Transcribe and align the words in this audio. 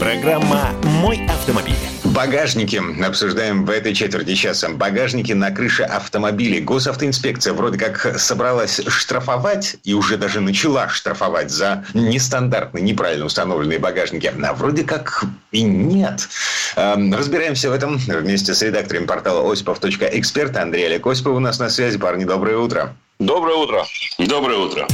Программа 0.00 0.70
«Мой 0.82 1.20
автомобиль». 1.28 1.74
Багажники 2.04 2.80
обсуждаем 3.04 3.66
в 3.66 3.70
этой 3.70 3.94
четверти 3.94 4.34
часа. 4.34 4.70
Багажники 4.70 5.32
на 5.32 5.50
крыше 5.50 5.82
автомобилей. 5.82 6.62
Госавтоинспекция 6.62 7.52
вроде 7.52 7.78
как 7.78 8.18
собралась 8.18 8.80
штрафовать 8.86 9.76
и 9.84 9.92
уже 9.92 10.16
даже 10.16 10.40
начала 10.40 10.88
штрафовать 10.88 11.50
за 11.50 11.84
нестандартные, 11.92 12.82
неправильно 12.82 13.26
установленные 13.26 13.78
багажники. 13.78 14.32
А 14.42 14.54
вроде 14.54 14.84
как 14.84 15.22
и 15.52 15.60
нет. 15.60 16.30
Эм, 16.76 17.12
Разбираемся 17.12 17.68
в 17.68 17.74
этом 17.74 17.98
вместе 17.98 18.54
с 18.54 18.62
редактором 18.62 19.06
портала 19.06 19.52
осипов.эксперт 19.52 20.56
Андрей 20.56 20.86
Олег 20.86 21.06
Осипов 21.06 21.36
у 21.36 21.40
нас 21.40 21.58
на 21.58 21.68
связи. 21.68 21.98
Парни, 21.98 22.24
доброе 22.24 22.56
утро. 22.56 22.96
Доброе 23.18 23.56
утро. 23.56 23.84
Доброе 24.18 24.60
утро. 24.60 24.88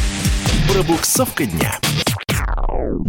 Пробуксовка 0.69 1.47
дня. 1.47 1.79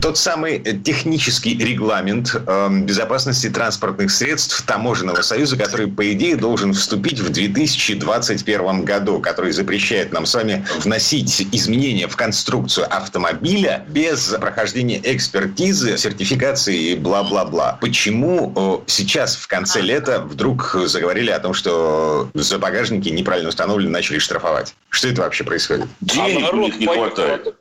Тот 0.02 0.18
самый 0.18 0.60
технический 0.60 1.58
регламент 1.58 2.36
э, 2.36 2.70
безопасности 2.70 3.50
транспортных 3.50 4.12
средств 4.12 4.62
Таможенного 4.66 5.22
союза, 5.22 5.58
который, 5.58 5.88
по 5.88 6.12
идее, 6.14 6.36
должен 6.36 6.74
вступить 6.74 7.20
в 7.20 7.30
2021 7.30 8.86
году, 8.86 9.20
который 9.20 9.52
запрещает 9.52 10.12
нам 10.12 10.26
с 10.26 10.34
вами 10.34 10.66
вносить 10.80 11.48
изменения 11.52 12.08
в 12.08 12.16
конструкцию 12.16 12.88
автомобиля 12.96 13.86
без 13.90 14.36
прохождения 14.40 15.00
экспертизы, 15.04 15.98
сертификации 15.98 16.92
и 16.92 16.96
бла-бла-бла. 16.96 17.78
Почему 17.82 18.54
э, 18.56 18.78
сейчас, 18.88 19.36
в 19.36 19.48
конце 19.48 19.82
лета, 19.82 20.22
вдруг 20.22 20.76
заговорили 20.86 21.32
о 21.32 21.40
том, 21.40 21.54
что 21.54 22.30
за 22.34 22.60
багажники 22.60 23.10
неправильно 23.10 23.50
установлены, 23.50 23.92
начали 23.92 24.20
штрафовать? 24.20 24.76
Что 24.90 25.10
это 25.10 25.22
вообще 25.22 25.44
происходит? 25.44 25.88
Денег 26.02 26.54
у 26.54 26.58
них 26.58 26.78
не 26.80 26.88
хватает. 26.88 27.56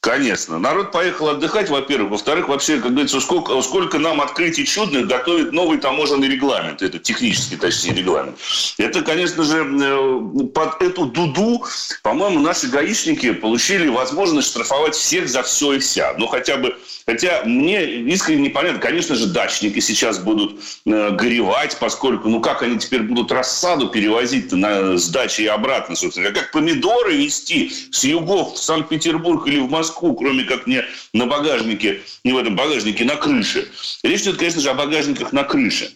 Конечно. 0.00 0.58
Народ 0.58 0.92
поехал 0.92 1.28
отдыхать, 1.28 1.68
во-первых. 1.68 2.12
Во-вторых, 2.12 2.48
вообще, 2.48 2.78
как 2.78 2.92
говорится, 2.92 3.20
сколько, 3.20 3.60
сколько 3.60 3.98
нам 3.98 4.22
открытий 4.22 4.64
чудных 4.64 5.06
готовит 5.06 5.52
новый 5.52 5.76
таможенный 5.76 6.26
регламент. 6.26 6.80
Это 6.80 6.98
технический, 6.98 7.56
точнее, 7.56 7.92
регламент. 7.92 8.38
Это, 8.78 9.02
конечно 9.02 9.42
же, 9.42 9.58
э, 9.58 10.46
под 10.54 10.80
эту 10.80 11.04
дуду, 11.04 11.66
по-моему, 12.02 12.40
наши 12.40 12.68
гаишники 12.68 13.32
получили 13.32 13.88
возможность 13.88 14.48
штрафовать 14.48 14.94
всех 14.94 15.28
за 15.28 15.42
все 15.42 15.74
и 15.74 15.78
вся. 15.78 16.14
Ну, 16.16 16.26
хотя 16.28 16.56
бы... 16.56 16.74
Хотя 17.06 17.42
мне 17.44 17.84
искренне 17.84 18.48
непонятно. 18.48 18.78
Конечно 18.78 19.16
же, 19.16 19.26
дачники 19.26 19.80
сейчас 19.80 20.18
будут 20.18 20.60
э, 20.86 21.10
горевать, 21.10 21.76
поскольку, 21.78 22.28
ну, 22.30 22.40
как 22.40 22.62
они 22.62 22.78
теперь 22.78 23.02
будут 23.02 23.32
рассаду 23.32 23.88
перевозить 23.88 24.50
на, 24.52 24.96
с 24.96 25.08
дачи 25.08 25.42
и 25.42 25.46
обратно, 25.46 25.94
собственно. 25.94 26.30
Как 26.30 26.52
помидоры 26.52 27.16
везти 27.16 27.70
с 27.90 28.04
югов 28.04 28.54
в 28.54 28.58
Санкт-Петербург 28.58 29.46
или 29.46 29.58
в 29.58 29.68
Москву 29.68 29.89
Москву, 29.90 30.14
кроме 30.14 30.44
как 30.44 30.66
не 30.68 30.84
на 31.12 31.26
багажнике, 31.26 32.00
не 32.22 32.32
в 32.32 32.38
этом 32.38 32.54
багажнике, 32.54 33.04
на 33.04 33.16
крыше. 33.16 33.68
Речь 34.04 34.22
идет, 34.22 34.36
конечно 34.36 34.60
же, 34.60 34.70
о 34.70 34.74
багажниках 34.74 35.32
на 35.32 35.42
крыше. 35.42 35.90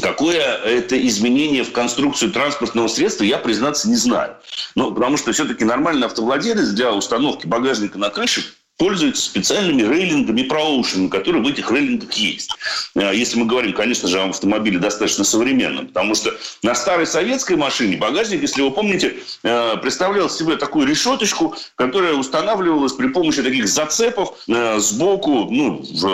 Какое 0.00 0.40
это 0.40 1.00
изменение 1.06 1.64
в 1.64 1.72
конструкцию 1.72 2.30
транспортного 2.30 2.88
средства, 2.88 3.24
я, 3.24 3.38
признаться, 3.38 3.88
не 3.88 3.96
знаю. 3.96 4.36
Ну, 4.74 4.92
потому 4.92 5.16
что 5.16 5.32
все-таки 5.32 5.64
нормальный 5.64 6.06
автовладелец 6.06 6.68
для 6.68 6.92
установки 6.92 7.46
багажника 7.46 7.98
на 7.98 8.10
крыше 8.10 8.44
пользуется 8.78 9.22
специальными 9.22 9.82
рейлингами 9.82 10.42
проушен, 10.42 11.08
которые 11.08 11.42
в 11.42 11.46
этих 11.46 11.70
рейлингах 11.70 12.12
есть. 12.14 12.50
А, 12.96 13.12
Если 13.12 13.38
мы 13.38 13.46
говорим, 13.46 13.74
конечно 13.74 14.08
же, 14.08 14.20
о 14.20 14.28
автомобиле 14.28 14.78
достаточно 14.78 15.24
современном, 15.24 15.88
потому 15.88 16.14
что 16.14 16.34
на 16.62 16.74
старой 16.74 17.06
советской 17.06 17.56
машине 17.56 17.96
багажник, 17.96 18.42
если 18.42 18.62
вы 18.62 18.70
помните, 18.70 19.16
э, 19.42 19.76
представлял 19.76 20.28
себе 20.30 20.56
такую 20.56 20.86
решеточку, 20.86 21.54
которая 21.76 22.14
устанавливалась 22.14 22.92
при 22.92 23.08
помощи 23.08 23.42
таких 23.42 23.68
зацепов 23.68 24.38
э, 24.48 24.78
сбоку 24.78 25.48
ну, 25.50 25.82
в 25.82 26.06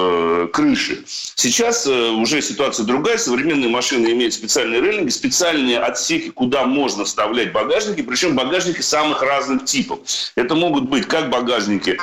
э, 0.45 0.49
крыше. 0.49 1.05
Сейчас 1.07 1.87
уже 1.87 2.43
ситуация 2.43 2.85
другая. 2.85 3.19
Современные 3.19 3.71
машины 3.71 4.13
имеют 4.13 4.35
специальные 4.35 4.81
рейлинги, 4.81 5.11
специальные 5.11 5.79
отсеки, 5.79 6.31
куда 6.31 6.65
можно 6.65 7.05
вставлять 7.05 7.53
багажники, 7.53 8.03
причем 8.03 8.35
багажники 8.35 8.81
самых 8.81 9.23
разных 9.23 9.65
типов. 9.65 10.01
Это 10.35 10.55
могут 10.55 10.85
быть 10.89 11.07
как 11.07 11.31
багажники 11.31 11.99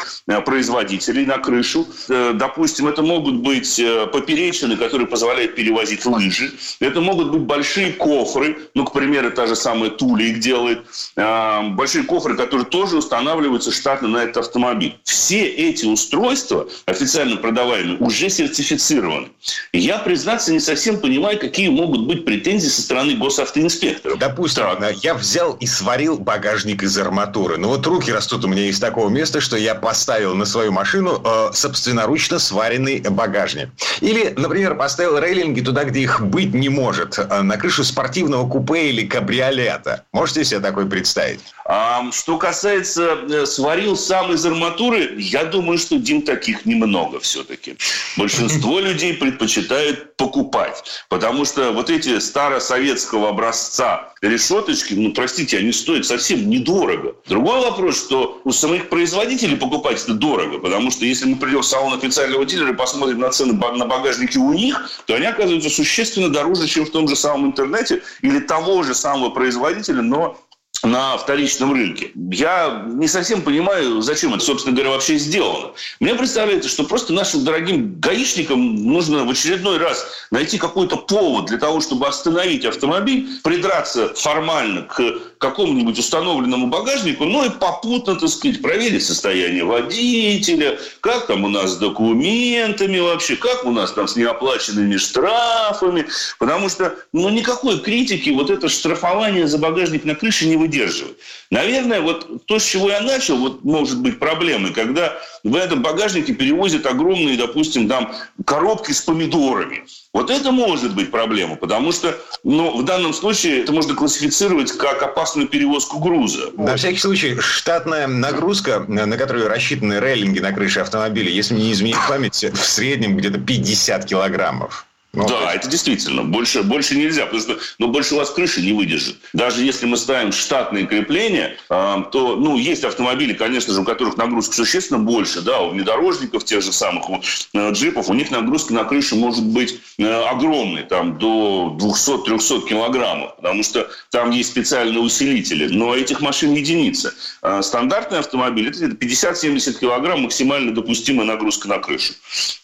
производителей 0.45 1.25
на 1.25 1.37
крышу. 1.37 1.87
Э, 2.09 2.31
Допустим, 2.33 2.87
это 2.87 3.01
могут 3.01 3.35
быть 3.35 3.79
э, 3.79 4.07
поперечины, 4.07 4.77
которые 4.77 5.07
позволяют 5.07 5.55
перевозить 5.55 6.05
лыжи. 6.05 6.51
Это 6.79 7.01
могут 7.01 7.31
быть 7.31 7.41
большие 7.41 7.91
кофры. 7.93 8.57
Ну, 8.75 8.85
к 8.85 8.93
примеру, 8.93 9.31
та 9.31 9.47
же 9.47 9.55
самая 9.55 9.89
Туля 9.89 10.25
их 10.25 10.39
делает. 10.39 10.85
Э, 11.15 11.69
Большие 11.69 12.03
кофры, 12.03 12.35
которые 12.35 12.65
тоже 12.65 12.97
устанавливаются 12.97 13.71
штатно 13.71 14.07
на 14.07 14.23
этот 14.23 14.37
автомобиль. 14.37 14.97
Все 15.03 15.45
эти 15.45 15.85
устройства, 15.85 16.67
официально 16.85 17.37
продаваемые, 17.37 17.97
уже 17.97 18.29
сертифицированы. 18.29 19.29
Я, 19.73 19.97
признаться, 19.97 20.51
не 20.51 20.59
совсем 20.59 20.99
понимаю, 20.99 21.39
какие 21.39 21.69
могут 21.69 22.05
быть 22.07 22.25
претензии 22.25 22.67
со 22.67 22.81
стороны 22.81 23.15
госавтоинспекторов. 23.15 24.19
Допустим, 24.19 24.65
я 25.01 25.13
взял 25.13 25.53
и 25.53 25.65
сварил 25.65 26.17
багажник 26.17 26.83
из 26.83 26.97
арматуры. 26.97 27.57
Ну 27.57 27.69
вот 27.69 27.85
руки 27.87 28.11
растут 28.11 28.45
у 28.45 28.47
меня 28.47 28.67
из 28.67 28.79
такого 28.79 29.09
места, 29.09 29.41
что 29.41 29.57
я 29.57 29.75
поставил 29.75 30.34
на 30.35 30.45
свою 30.45 30.71
машину 30.71 31.21
э, 31.23 31.49
собственноручно 31.53 32.39
сваренный 32.39 32.99
багажник. 32.99 33.69
Или, 34.01 34.33
например, 34.37 34.75
поставил 34.75 35.17
рейлинги 35.17 35.61
туда, 35.61 35.83
где 35.83 36.01
их 36.01 36.21
быть 36.21 36.53
не 36.53 36.69
может, 36.69 37.17
э, 37.17 37.41
на 37.41 37.57
крышу 37.57 37.83
спортивного 37.83 38.49
купе 38.49 38.89
или 38.89 39.05
кабриолета. 39.05 40.03
Можете 40.11 40.45
себе 40.45 40.59
такое 40.59 40.85
представить? 40.85 41.39
А, 41.67 42.11
что 42.11 42.37
касается 42.37 43.17
э, 43.29 43.45
сварил 43.45 43.97
сам 43.97 44.31
из 44.33 44.45
арматуры, 44.45 45.15
я 45.17 45.45
думаю, 45.45 45.77
что, 45.77 45.97
Дим, 45.97 46.21
таких 46.21 46.65
немного 46.65 47.19
все-таки. 47.19 47.77
Большинство 48.17 48.79
людей 48.81 49.13
предпочитают 49.13 50.15
покупать. 50.15 50.83
Потому 51.09 51.45
что 51.45 51.71
вот 51.71 51.89
эти 51.89 52.19
старосоветского 52.19 53.29
образца 53.29 54.13
решеточки, 54.27 54.93
ну, 54.93 55.13
простите, 55.13 55.57
они 55.57 55.71
стоят 55.71 56.05
совсем 56.05 56.49
недорого. 56.49 57.15
Другой 57.27 57.61
вопрос, 57.61 57.97
что 57.97 58.41
у 58.43 58.51
самих 58.51 58.89
производителей 58.89 59.55
покупать 59.55 60.01
это 60.03 60.13
дорого. 60.13 60.59
Потому 60.59 60.91
что 60.91 61.05
если 61.05 61.25
мы 61.25 61.37
придем 61.37 61.61
в 61.61 61.65
салон 61.65 61.93
официального 61.93 62.45
дилера 62.45 62.71
и 62.71 62.75
посмотрим 62.75 63.19
на 63.19 63.29
цены 63.29 63.53
на 63.53 63.85
багажники 63.85 64.37
у 64.37 64.53
них, 64.53 64.89
то 65.05 65.15
они 65.15 65.25
оказываются 65.25 65.69
существенно 65.69 66.29
дороже, 66.29 66.67
чем 66.67 66.85
в 66.85 66.89
том 66.89 67.07
же 67.07 67.15
самом 67.15 67.47
интернете 67.47 68.01
или 68.21 68.39
того 68.39 68.83
же 68.83 68.93
самого 68.93 69.29
производителя, 69.29 70.01
но 70.01 70.37
на 70.83 71.17
вторичном 71.17 71.73
рынке. 71.73 72.11
Я 72.31 72.85
не 72.87 73.07
совсем 73.07 73.41
понимаю, 73.41 74.01
зачем 74.01 74.33
это, 74.33 74.43
собственно 74.43 74.75
говоря, 74.75 74.91
вообще 74.91 75.17
сделано. 75.17 75.71
Мне 75.99 76.15
представляется, 76.15 76.69
что 76.69 76.83
просто 76.83 77.13
нашим 77.13 77.43
дорогим 77.43 77.99
гаишникам 77.99 78.75
нужно 78.75 79.25
в 79.25 79.29
очередной 79.29 79.77
раз 79.77 80.05
найти 80.31 80.57
какой-то 80.57 80.97
повод 80.97 81.45
для 81.45 81.57
того, 81.57 81.81
чтобы 81.81 82.07
остановить 82.07 82.65
автомобиль, 82.65 83.27
придраться 83.43 84.13
формально 84.15 84.83
к 84.83 85.01
какому-нибудь 85.37 85.99
установленному 85.99 86.67
багажнику, 86.67 87.25
ну 87.25 87.45
и 87.45 87.49
попутно, 87.49 88.15
так 88.15 88.29
сказать, 88.29 88.61
проверить 88.61 89.05
состояние 89.05 89.63
водителя, 89.63 90.79
как 91.01 91.27
там 91.27 91.43
у 91.43 91.49
нас 91.49 91.71
с 91.71 91.77
документами 91.77 92.99
вообще, 92.99 93.35
как 93.35 93.65
у 93.65 93.71
нас 93.71 93.91
там 93.91 94.07
с 94.07 94.15
неоплаченными 94.15 94.97
штрафами. 94.97 96.07
Потому 96.39 96.69
что, 96.69 96.95
ну, 97.13 97.29
никакой 97.29 97.79
критики 97.79 98.29
вот 98.29 98.49
это 98.49 98.69
штрафование 98.69 99.47
за 99.47 99.57
багажник 99.57 100.05
на 100.05 100.15
крыше 100.15 100.47
не 100.47 100.55
выдерживает. 100.65 101.17
Наверное, 101.51 102.01
вот 102.01 102.45
то, 102.47 102.57
с 102.59 102.65
чего 102.65 102.89
я 102.89 103.01
начал, 103.01 103.37
вот 103.37 103.63
может 103.63 104.01
быть 104.01 104.19
проблемой, 104.19 104.73
когда 104.73 105.17
в 105.43 105.55
этом 105.55 105.81
багажнике 105.81 106.33
перевозят 106.33 106.85
огромные, 106.85 107.37
допустим, 107.37 107.87
там 107.87 108.13
коробки 108.45 108.91
с 108.91 109.01
помидорами. 109.01 109.83
Вот 110.13 110.29
это 110.29 110.51
может 110.51 110.95
быть 110.95 111.11
проблема, 111.11 111.55
потому 111.55 111.91
что 111.91 112.17
ну, 112.43 112.77
в 112.77 112.85
данном 112.85 113.13
случае 113.13 113.61
это 113.61 113.71
можно 113.71 113.93
классифицировать 113.93 114.71
как 114.71 115.03
опасную 115.03 115.47
перевозку 115.47 115.99
груза. 115.99 116.49
На 116.57 116.77
всякий 116.77 116.99
случай, 116.99 117.37
штатная 117.39 118.07
нагрузка, 118.07 118.85
на 118.87 119.17
которую 119.17 119.47
рассчитаны 119.47 119.99
рейлинги 119.99 120.39
на 120.39 120.51
крыше 120.51 120.79
автомобиля, 120.79 121.29
если 121.29 121.53
мне 121.53 121.65
не 121.65 121.71
изменить 121.73 121.97
память, 122.07 122.43
в 122.43 122.65
среднем 122.65 123.17
где-то 123.17 123.39
50 123.39 124.05
килограммов. 124.05 124.85
Ну, 125.15 125.27
да, 125.27 125.53
это 125.53 125.69
действительно. 125.69 126.23
Больше, 126.23 126.63
больше 126.63 126.95
нельзя, 126.95 127.25
потому 127.25 127.41
что 127.41 127.57
ну, 127.79 127.87
больше 127.87 128.15
у 128.15 128.17
вас 128.17 128.29
крыша 128.29 128.61
не 128.61 128.73
выдержит. 128.73 129.17
Даже 129.33 129.63
если 129.63 129.85
мы 129.85 129.97
ставим 129.97 130.31
штатные 130.31 130.85
крепления, 130.85 131.57
э, 131.69 131.95
то 132.11 132.35
ну, 132.35 132.57
есть 132.57 132.83
автомобили, 132.83 133.33
конечно 133.33 133.73
же, 133.73 133.81
у 133.81 133.85
которых 133.85 134.17
нагрузка 134.17 134.55
существенно 134.55 134.99
больше. 134.99 135.41
Да, 135.41 135.61
у 135.61 135.69
внедорожников 135.69 136.43
тех 136.43 136.61
же 136.61 136.73
самых, 136.73 137.09
у 137.09 137.21
э, 137.53 137.71
джипов, 137.71 138.09
у 138.09 138.13
них 138.13 138.31
нагрузка 138.31 138.73
на 138.73 138.83
крышу 138.83 139.15
может 139.15 139.45
быть 139.45 139.79
э, 139.97 140.05
огромной, 140.05 140.83
там, 140.83 141.17
до 141.17 141.77
200-300 141.79 142.67
килограммов, 142.67 143.35
потому 143.37 143.63
что 143.63 143.89
там 144.11 144.31
есть 144.31 144.49
специальные 144.49 144.99
усилители. 144.99 145.67
Но 145.67 145.95
этих 145.95 146.21
машин 146.21 146.53
единицы. 146.53 147.13
Э, 147.41 147.61
стандартный 147.61 148.19
автомобиль– 148.19 148.69
это 148.69 148.85
50-70 148.85 149.79
килограмм 149.79 150.21
максимально 150.21 150.73
допустимая 150.73 151.25
нагрузка 151.25 151.67
на 151.67 151.79
крышу. 151.79 152.13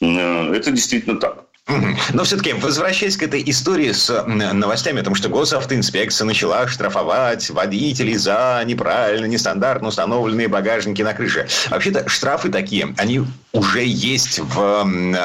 Э, 0.01 0.53
это 0.53 0.71
действительно 0.71 1.19
так. 1.19 1.45
Но 2.13 2.23
все-таки, 2.23 2.53
возвращаясь 2.53 3.17
к 3.17 3.23
этой 3.23 3.43
истории 3.45 3.91
с 3.91 4.23
новостями 4.25 5.01
о 5.01 5.03
том, 5.03 5.15
что 5.15 5.29
госавтоинспекция 5.29 6.25
начала 6.25 6.67
штрафовать 6.67 7.49
водителей 7.49 8.15
за 8.15 8.63
неправильно, 8.65 9.25
нестандартно 9.25 9.89
установленные 9.89 10.47
багажники 10.47 11.01
на 11.01 11.13
крыше. 11.13 11.47
Вообще-то 11.69 12.07
штрафы 12.09 12.49
такие, 12.49 12.93
они 12.97 13.23
уже 13.53 13.83
есть 13.83 14.39
в 14.39 14.81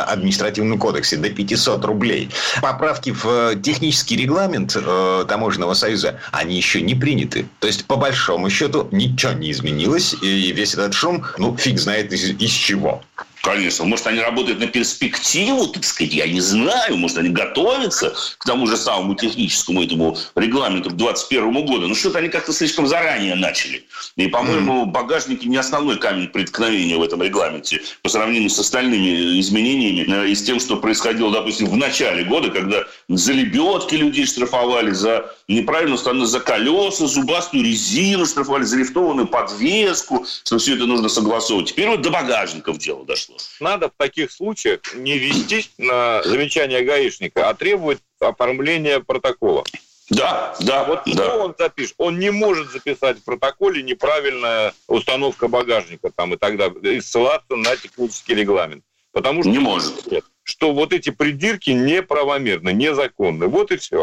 административном 0.06 0.78
кодексе 0.78 1.16
до 1.16 1.30
500 1.30 1.84
рублей. 1.84 2.30
Поправки 2.60 3.10
в 3.10 3.56
технический 3.56 4.16
регламент 4.16 4.76
э, 4.76 5.24
Таможенного 5.28 5.74
союза, 5.74 6.20
они 6.32 6.56
еще 6.56 6.80
не 6.80 6.94
приняты. 6.94 7.46
То 7.60 7.66
есть, 7.66 7.86
по 7.86 7.96
большому 7.96 8.50
счету, 8.50 8.88
ничего 8.90 9.32
не 9.32 9.52
изменилось, 9.52 10.14
и 10.22 10.52
весь 10.52 10.74
этот 10.74 10.94
шум, 10.94 11.24
ну, 11.38 11.56
фиг 11.56 11.78
знает 11.78 12.12
из, 12.12 12.30
из 12.30 12.50
чего. 12.50 13.02
Конечно. 13.46 13.84
Может, 13.84 14.08
они 14.08 14.18
работают 14.18 14.58
на 14.58 14.66
перспективу, 14.66 15.68
так 15.68 15.84
сказать, 15.84 16.12
я 16.12 16.26
не 16.26 16.40
знаю. 16.40 16.96
Может, 16.96 17.18
они 17.18 17.28
готовятся 17.28 18.12
к 18.38 18.44
тому 18.44 18.66
же 18.66 18.76
самому 18.76 19.14
техническому 19.14 19.84
этому 19.84 20.18
регламенту 20.34 20.90
к 20.90 20.96
2021 20.96 21.64
году. 21.64 21.86
Но 21.86 21.94
что-то 21.94 22.18
они 22.18 22.28
как-то 22.28 22.52
слишком 22.52 22.88
заранее 22.88 23.36
начали. 23.36 23.84
И, 24.16 24.26
по-моему, 24.26 24.82
mm. 24.82 24.86
багажники 24.86 25.46
не 25.46 25.58
основной 25.58 25.96
камень 25.96 26.26
преткновения 26.26 26.96
в 26.96 27.02
этом 27.04 27.22
регламенте 27.22 27.82
по 28.02 28.08
сравнению 28.08 28.50
с 28.50 28.58
остальными 28.58 29.38
изменениями 29.38 30.24
э, 30.24 30.30
и 30.30 30.34
с 30.34 30.42
тем, 30.42 30.58
что 30.58 30.76
происходило, 30.76 31.30
допустим, 31.30 31.66
в 31.68 31.76
начале 31.76 32.24
года, 32.24 32.50
когда 32.50 32.82
за 33.08 33.32
лебедки 33.32 33.94
людей 33.94 34.26
штрафовали, 34.26 34.90
за 34.90 35.32
неправильно 35.46 35.94
установленные 35.94 36.26
за 36.28 36.40
колеса, 36.40 37.06
зубастую 37.06 37.64
резину 37.64 38.26
штрафовали, 38.26 38.64
за 38.64 38.78
лифтованную 38.78 39.28
подвеску, 39.28 40.26
что 40.44 40.58
все 40.58 40.74
это 40.74 40.86
нужно 40.86 41.08
согласовывать. 41.08 41.68
Теперь 41.68 41.88
вот 41.88 42.02
до 42.02 42.10
багажников 42.10 42.78
дело 42.78 43.04
дошло. 43.04 43.35
Надо 43.60 43.88
в 43.88 43.92
таких 43.96 44.30
случаях 44.32 44.80
не 44.94 45.18
вестись 45.18 45.70
на 45.78 46.22
замечание 46.22 46.82
гаишника, 46.82 47.48
а 47.48 47.54
требовать 47.54 47.98
оформления 48.20 49.00
протокола. 49.00 49.64
Да, 50.10 50.54
да. 50.60 50.84
Вот 50.84 51.02
да. 51.06 51.12
что 51.12 51.38
он 51.38 51.54
запишет? 51.58 51.94
Он 51.98 52.18
не 52.18 52.30
может 52.30 52.70
записать 52.70 53.18
в 53.18 53.24
протоколе 53.24 53.82
неправильная 53.82 54.72
установка 54.86 55.48
багажника 55.48 56.10
там 56.14 56.34
и 56.34 56.36
так 56.36 56.56
далее, 56.56 56.96
и 56.96 57.00
ссылаться 57.00 57.56
на 57.56 57.76
технический 57.76 58.34
регламент. 58.34 58.84
Потому 59.12 59.42
что 59.42 59.50
не 59.50 59.58
может. 59.58 59.94
Что 60.42 60.72
вот 60.72 60.92
эти 60.92 61.10
придирки 61.10 61.70
неправомерны, 61.70 62.72
незаконны. 62.72 63.46
Вот 63.46 63.72
и 63.72 63.76
все. 63.78 64.02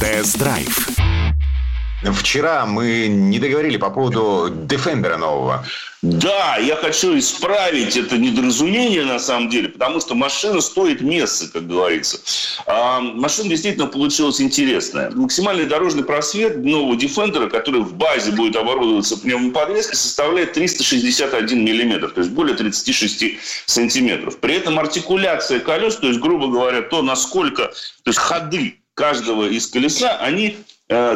Тест-драйв. 0.00 1.01
Вчера 2.04 2.66
мы 2.66 3.06
не 3.06 3.38
договорили 3.38 3.76
по 3.76 3.90
поводу 3.90 4.48
Defender 4.66 5.16
нового. 5.16 5.64
Да, 6.02 6.56
я 6.56 6.74
хочу 6.74 7.16
исправить 7.16 7.96
это 7.96 8.18
недоразумение 8.18 9.04
на 9.04 9.20
самом 9.20 9.48
деле, 9.48 9.68
потому 9.68 10.00
что 10.00 10.16
машина 10.16 10.60
стоит 10.60 11.00
места, 11.00 11.46
как 11.52 11.68
говорится. 11.68 12.18
А 12.66 12.98
машина 12.98 13.50
действительно 13.50 13.86
получилась 13.86 14.40
интересная. 14.40 15.12
Максимальный 15.12 15.64
дорожный 15.64 16.02
просвет 16.02 16.56
нового 16.64 16.96
Defender, 16.96 17.48
который 17.48 17.82
в 17.82 17.94
базе 17.94 18.32
будет 18.32 18.56
оборудоваться 18.56 19.16
пневмоподвеской, 19.16 19.94
составляет 19.94 20.54
361 20.54 21.64
миллиметр, 21.64 22.10
то 22.10 22.20
есть 22.20 22.32
более 22.32 22.56
36 22.56 23.24
сантиметров. 23.66 24.38
При 24.38 24.56
этом 24.56 24.80
артикуляция 24.80 25.60
колес, 25.60 25.94
то 25.96 26.08
есть, 26.08 26.18
грубо 26.18 26.48
говоря, 26.48 26.82
то, 26.82 27.02
насколько, 27.02 27.68
то 27.68 28.08
есть 28.08 28.18
ходы 28.18 28.80
каждого 28.94 29.48
из 29.48 29.68
колеса, 29.68 30.16
они 30.18 30.56